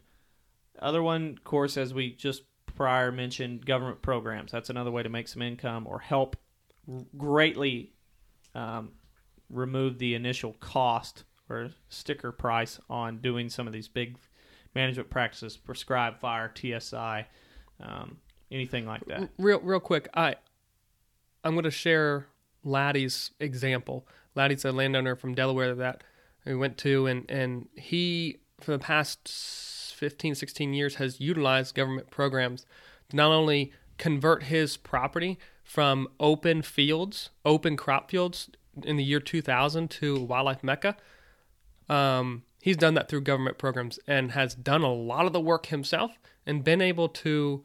Other 0.81 1.01
one, 1.01 1.35
of 1.37 1.45
course, 1.45 1.77
as 1.77 1.93
we 1.93 2.11
just 2.11 2.43
prior 2.75 3.09
mentioned, 3.09 3.65
government 3.65 4.01
programs. 4.01 4.51
That's 4.51 4.69
another 4.69 4.91
way 4.91 5.03
to 5.03 5.09
make 5.09 5.29
some 5.29 5.41
income 5.41 5.87
or 5.87 5.99
help 5.99 6.35
greatly 7.17 7.93
um, 8.59 8.91
remove 9.49 9.97
the 9.97 10.15
initial 10.15 10.53
cost 10.59 11.23
or 11.49 11.69
sticker 11.87 12.31
price 12.31 12.79
on 12.89 13.17
doing 13.19 13.49
some 13.49 13.65
of 13.67 13.73
these 13.73 13.87
big 13.87 14.17
management 14.75 15.09
practices, 15.09 15.57
prescribed 15.57 16.19
fire, 16.19 16.51
TSI, 16.53 17.25
um, 17.81 18.17
anything 18.51 18.85
like 18.85 19.03
that. 19.05 19.29
Real, 19.37 19.59
real 19.61 19.79
quick, 19.79 20.09
I, 20.13 20.35
I'm 21.43 21.53
going 21.53 21.63
to 21.63 21.71
share 21.71 22.27
Laddie's 22.63 23.31
example. 23.39 24.05
Laddie's 24.35 24.65
a 24.65 24.71
landowner 24.71 25.15
from 25.15 25.33
Delaware 25.33 25.73
that 25.75 26.03
we 26.45 26.55
went 26.55 26.77
to, 26.79 27.07
and 27.07 27.29
and 27.29 27.67
he 27.75 28.37
for 28.59 28.71
the 28.71 28.79
past 28.79 29.27
15, 29.95 30.35
16 30.35 30.73
years 30.73 30.95
has 30.95 31.19
utilized 31.19 31.75
government 31.75 32.09
programs 32.09 32.65
to 33.09 33.15
not 33.15 33.31
only 33.31 33.71
convert 33.97 34.43
his 34.43 34.77
property 34.77 35.37
from 35.69 36.07
open 36.19 36.63
fields, 36.63 37.29
open 37.45 37.77
crop 37.77 38.09
fields 38.09 38.49
in 38.83 38.97
the 38.97 39.03
year 39.03 39.19
2000 39.19 39.87
to 39.87 40.19
wildlife 40.19 40.63
mecca. 40.63 40.97
Um, 41.87 42.41
he's 42.59 42.75
done 42.75 42.95
that 42.95 43.07
through 43.07 43.21
government 43.21 43.59
programs 43.59 43.99
and 44.07 44.31
has 44.31 44.55
done 44.55 44.81
a 44.81 44.91
lot 44.91 45.27
of 45.27 45.31
the 45.31 45.39
work 45.39 45.67
himself 45.67 46.17
and 46.43 46.63
been 46.63 46.81
able 46.81 47.07
to 47.07 47.63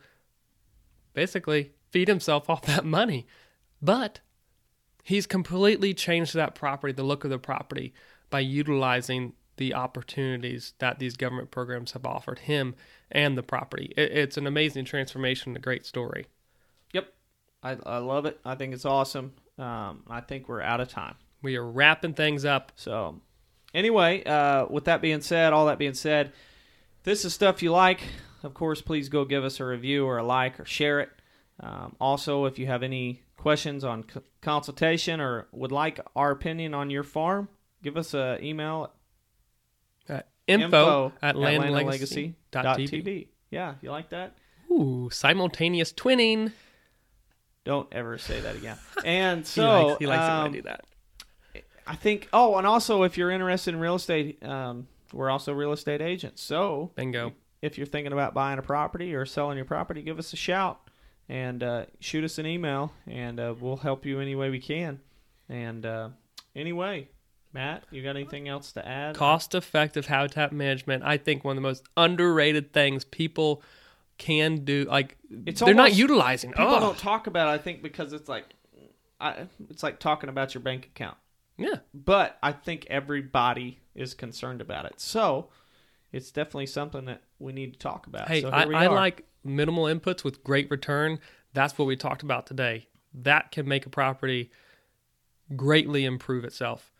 basically 1.14 1.72
feed 1.90 2.08
himself 2.08 2.50
off 2.50 2.66
that 2.66 2.84
money. 2.84 3.26
But 3.80 4.20
he's 5.02 5.26
completely 5.26 5.94
changed 5.94 6.34
that 6.34 6.54
property, 6.54 6.92
the 6.92 7.02
look 7.02 7.24
of 7.24 7.30
the 7.30 7.38
property, 7.38 7.94
by 8.28 8.40
utilizing 8.40 9.32
the 9.56 9.72
opportunities 9.72 10.74
that 10.78 10.98
these 10.98 11.16
government 11.16 11.50
programs 11.50 11.92
have 11.92 12.04
offered 12.04 12.40
him 12.40 12.74
and 13.10 13.38
the 13.38 13.42
property. 13.42 13.94
It, 13.96 14.12
it's 14.12 14.36
an 14.36 14.46
amazing 14.46 14.84
transformation, 14.84 15.56
a 15.56 15.58
great 15.58 15.86
story. 15.86 16.26
I, 17.64 17.76
I 17.86 17.98
love 17.98 18.26
it. 18.26 18.38
I 18.44 18.54
think 18.54 18.74
it's 18.74 18.84
awesome. 18.84 19.32
Um, 19.58 20.04
I 20.08 20.20
think 20.20 20.48
we're 20.48 20.60
out 20.62 20.80
of 20.80 20.88
time. 20.88 21.14
We 21.42 21.56
are 21.56 21.64
wrapping 21.64 22.14
things 22.14 22.44
up. 22.44 22.72
So, 22.76 23.20
anyway, 23.72 24.22
uh, 24.24 24.66
with 24.68 24.84
that 24.84 25.00
being 25.02 25.20
said, 25.22 25.52
all 25.52 25.66
that 25.66 25.78
being 25.78 25.94
said, 25.94 26.32
this 27.04 27.24
is 27.24 27.32
stuff 27.34 27.62
you 27.62 27.72
like. 27.72 28.00
Of 28.42 28.52
course, 28.54 28.80
please 28.82 29.08
go 29.08 29.24
give 29.24 29.44
us 29.44 29.58
a 29.60 29.64
review 29.64 30.04
or 30.06 30.18
a 30.18 30.22
like 30.22 30.60
or 30.60 30.64
share 30.66 31.00
it. 31.00 31.10
Um, 31.60 31.96
also, 32.00 32.44
if 32.44 32.58
you 32.58 32.66
have 32.66 32.82
any 32.82 33.22
questions 33.36 33.84
on 33.84 34.04
c- 34.12 34.20
consultation 34.42 35.20
or 35.20 35.46
would 35.52 35.72
like 35.72 36.00
our 36.14 36.30
opinion 36.30 36.74
on 36.74 36.90
your 36.90 37.02
farm, 37.04 37.48
give 37.82 37.96
us 37.96 38.12
an 38.14 38.42
email 38.44 38.92
Uh, 40.08 40.14
at 40.14 40.26
info, 40.46 41.12
at 41.22 41.36
landlegacy.tv. 41.36 42.34
landlegacy.tv. 42.52 43.28
Yeah, 43.50 43.74
you 43.80 43.90
like 43.90 44.10
that? 44.10 44.36
Ooh, 44.70 45.08
simultaneous 45.12 45.92
twinning. 45.92 46.52
Don't 47.64 47.88
ever 47.92 48.18
say 48.18 48.40
that 48.40 48.56
again. 48.56 48.76
And 49.04 49.40
He 49.40 49.46
so, 49.46 49.86
likes, 49.86 49.98
he 49.98 50.06
likes 50.06 50.18
it 50.18 50.22
when 50.22 50.30
I 50.30 50.46
um, 50.46 50.52
do 50.52 50.62
that. 50.62 50.84
I 51.86 51.96
think. 51.96 52.28
Oh, 52.32 52.56
and 52.56 52.66
also, 52.66 53.02
if 53.02 53.18
you're 53.18 53.30
interested 53.30 53.74
in 53.74 53.80
real 53.80 53.96
estate, 53.96 54.42
um, 54.42 54.86
we're 55.12 55.30
also 55.30 55.52
real 55.52 55.72
estate 55.72 56.00
agents. 56.00 56.42
So, 56.42 56.90
Bingo. 56.96 57.32
if 57.60 57.76
you're 57.76 57.86
thinking 57.86 58.12
about 58.12 58.32
buying 58.32 58.58
a 58.58 58.62
property 58.62 59.14
or 59.14 59.26
selling 59.26 59.56
your 59.56 59.66
property, 59.66 60.00
give 60.02 60.18
us 60.18 60.32
a 60.32 60.36
shout 60.36 60.80
and 61.28 61.62
uh, 61.62 61.86
shoot 62.00 62.24
us 62.24 62.38
an 62.38 62.46
email, 62.46 62.92
and 63.06 63.40
uh, 63.40 63.54
we'll 63.58 63.76
help 63.76 64.04
you 64.04 64.20
any 64.20 64.34
way 64.34 64.50
we 64.50 64.60
can. 64.60 65.00
And 65.48 65.84
uh, 65.84 66.10
anyway, 66.54 67.08
Matt, 67.52 67.84
you 67.90 68.02
got 68.02 68.16
anything 68.16 68.48
else 68.48 68.72
to 68.72 68.86
add? 68.86 69.14
Cost 69.14 69.54
effective 69.54 70.06
habitat 70.06 70.52
management, 70.52 71.02
I 71.04 71.16
think 71.16 71.44
one 71.44 71.56
of 71.56 71.62
the 71.62 71.68
most 71.68 71.84
underrated 71.96 72.72
things 72.72 73.04
people 73.04 73.62
can 74.18 74.64
do. 74.64 74.84
Like, 74.84 75.16
It's 75.46 75.60
they're 75.60 75.74
not 75.74 75.94
utilizing. 75.94 76.50
People 76.52 76.74
Oh, 76.74 76.80
don't 76.80 76.98
talk 76.98 77.26
about 77.26 77.48
it, 77.48 77.52
I 77.52 77.58
think, 77.58 77.82
because 77.82 78.12
it's 78.12 78.28
like, 78.28 78.44
I, 79.20 79.46
it's 79.68 79.82
like 79.82 79.98
talking 80.00 80.28
about 80.28 80.54
your 80.54 80.62
bank 80.62 80.86
account. 80.86 81.16
yeah. 81.56 81.76
But 81.92 82.38
I 82.42 82.52
think 82.52 82.86
everybody 82.90 83.80
is 83.94 84.14
concerned 84.14 84.60
about 84.60 84.84
it. 84.86 85.00
So 85.00 85.48
it's 86.12 86.30
definitely 86.30 86.66
something 86.66 87.04
that 87.06 87.22
we 87.38 87.52
need 87.52 87.72
to 87.74 87.78
talk 87.78 88.06
about. 88.06 88.28
Hey, 88.28 88.42
so 88.42 88.48
I, 88.50 88.62
I 88.64 88.86
like 88.88 89.26
minimal 89.44 89.84
inputs 89.84 90.24
with 90.24 90.42
great 90.44 90.70
return. 90.70 91.18
That's 91.52 91.76
what 91.78 91.86
we 91.86 91.96
talked 91.96 92.22
about 92.22 92.46
today. 92.46 92.88
That 93.14 93.50
can 93.52 93.66
make 93.68 93.86
a 93.86 93.90
property 93.90 94.50
greatly 95.56 96.04
improve 96.04 96.44
itself. 96.44 96.92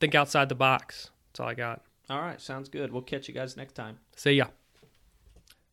Think 0.00 0.14
outside 0.14 0.48
the 0.48 0.54
box. 0.54 1.10
That's 1.28 1.40
all 1.40 1.48
I 1.48 1.54
got. 1.54 1.82
All 2.08 2.20
right, 2.20 2.40
sounds 2.40 2.68
good. 2.70 2.92
We'll 2.92 3.02
catch 3.02 3.28
you 3.28 3.34
guys 3.34 3.56
next 3.56 3.74
time. 3.74 3.98
See 4.16 4.32
ya. 4.32 4.46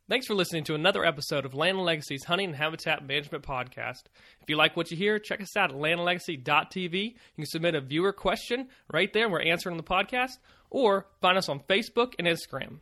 Thanks 0.07 0.27
for 0.27 0.35
listening 0.35 0.63
to 0.65 0.75
another 0.75 1.03
episode 1.03 1.45
of 1.45 1.55
Land 1.55 1.77
and 1.77 1.85
Legacy's 1.85 2.25
Hunting 2.25 2.49
and 2.49 2.55
Habitat 2.55 3.03
Management 3.07 3.43
Podcast. 3.43 4.03
If 4.39 4.47
you 4.47 4.55
like 4.55 4.77
what 4.77 4.91
you 4.91 4.97
hear, 4.97 5.17
check 5.17 5.41
us 5.41 5.57
out 5.57 5.71
at 5.71 5.77
landandlegacy.tv. 5.77 6.93
You 6.93 7.13
can 7.35 7.45
submit 7.47 7.73
a 7.73 7.81
viewer 7.81 8.13
question 8.13 8.67
right 8.93 9.11
there, 9.11 9.23
and 9.23 9.31
we're 9.31 9.41
answering 9.41 9.73
on 9.73 9.77
the 9.77 9.83
podcast, 9.83 10.37
or 10.69 11.07
find 11.21 11.39
us 11.39 11.49
on 11.49 11.59
Facebook 11.61 12.13
and 12.19 12.27
Instagram. 12.27 12.81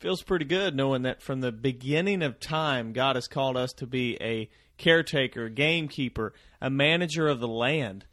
feels 0.00 0.24
pretty 0.24 0.46
good 0.46 0.74
knowing 0.74 1.02
that 1.02 1.22
from 1.22 1.40
the 1.40 1.52
beginning 1.52 2.22
of 2.22 2.40
time, 2.40 2.92
God 2.92 3.14
has 3.14 3.28
called 3.28 3.56
us 3.56 3.72
to 3.74 3.86
be 3.86 4.20
a 4.20 4.50
caretaker, 4.76 5.48
gamekeeper, 5.48 6.32
a 6.60 6.70
manager 6.70 7.28
of 7.28 7.38
the 7.38 7.46
land. 7.46 8.04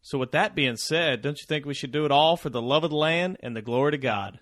So, 0.00 0.16
with 0.16 0.32
that 0.32 0.54
being 0.54 0.76
said, 0.76 1.20
don't 1.20 1.38
you 1.38 1.44
think 1.46 1.66
we 1.66 1.74
should 1.74 1.92
do 1.92 2.06
it 2.06 2.10
all 2.10 2.38
for 2.38 2.48
the 2.48 2.62
love 2.62 2.82
of 2.82 2.88
the 2.88 2.96
land 2.96 3.36
and 3.42 3.54
the 3.54 3.60
glory 3.60 3.90
to 3.90 3.98
God? 3.98 4.40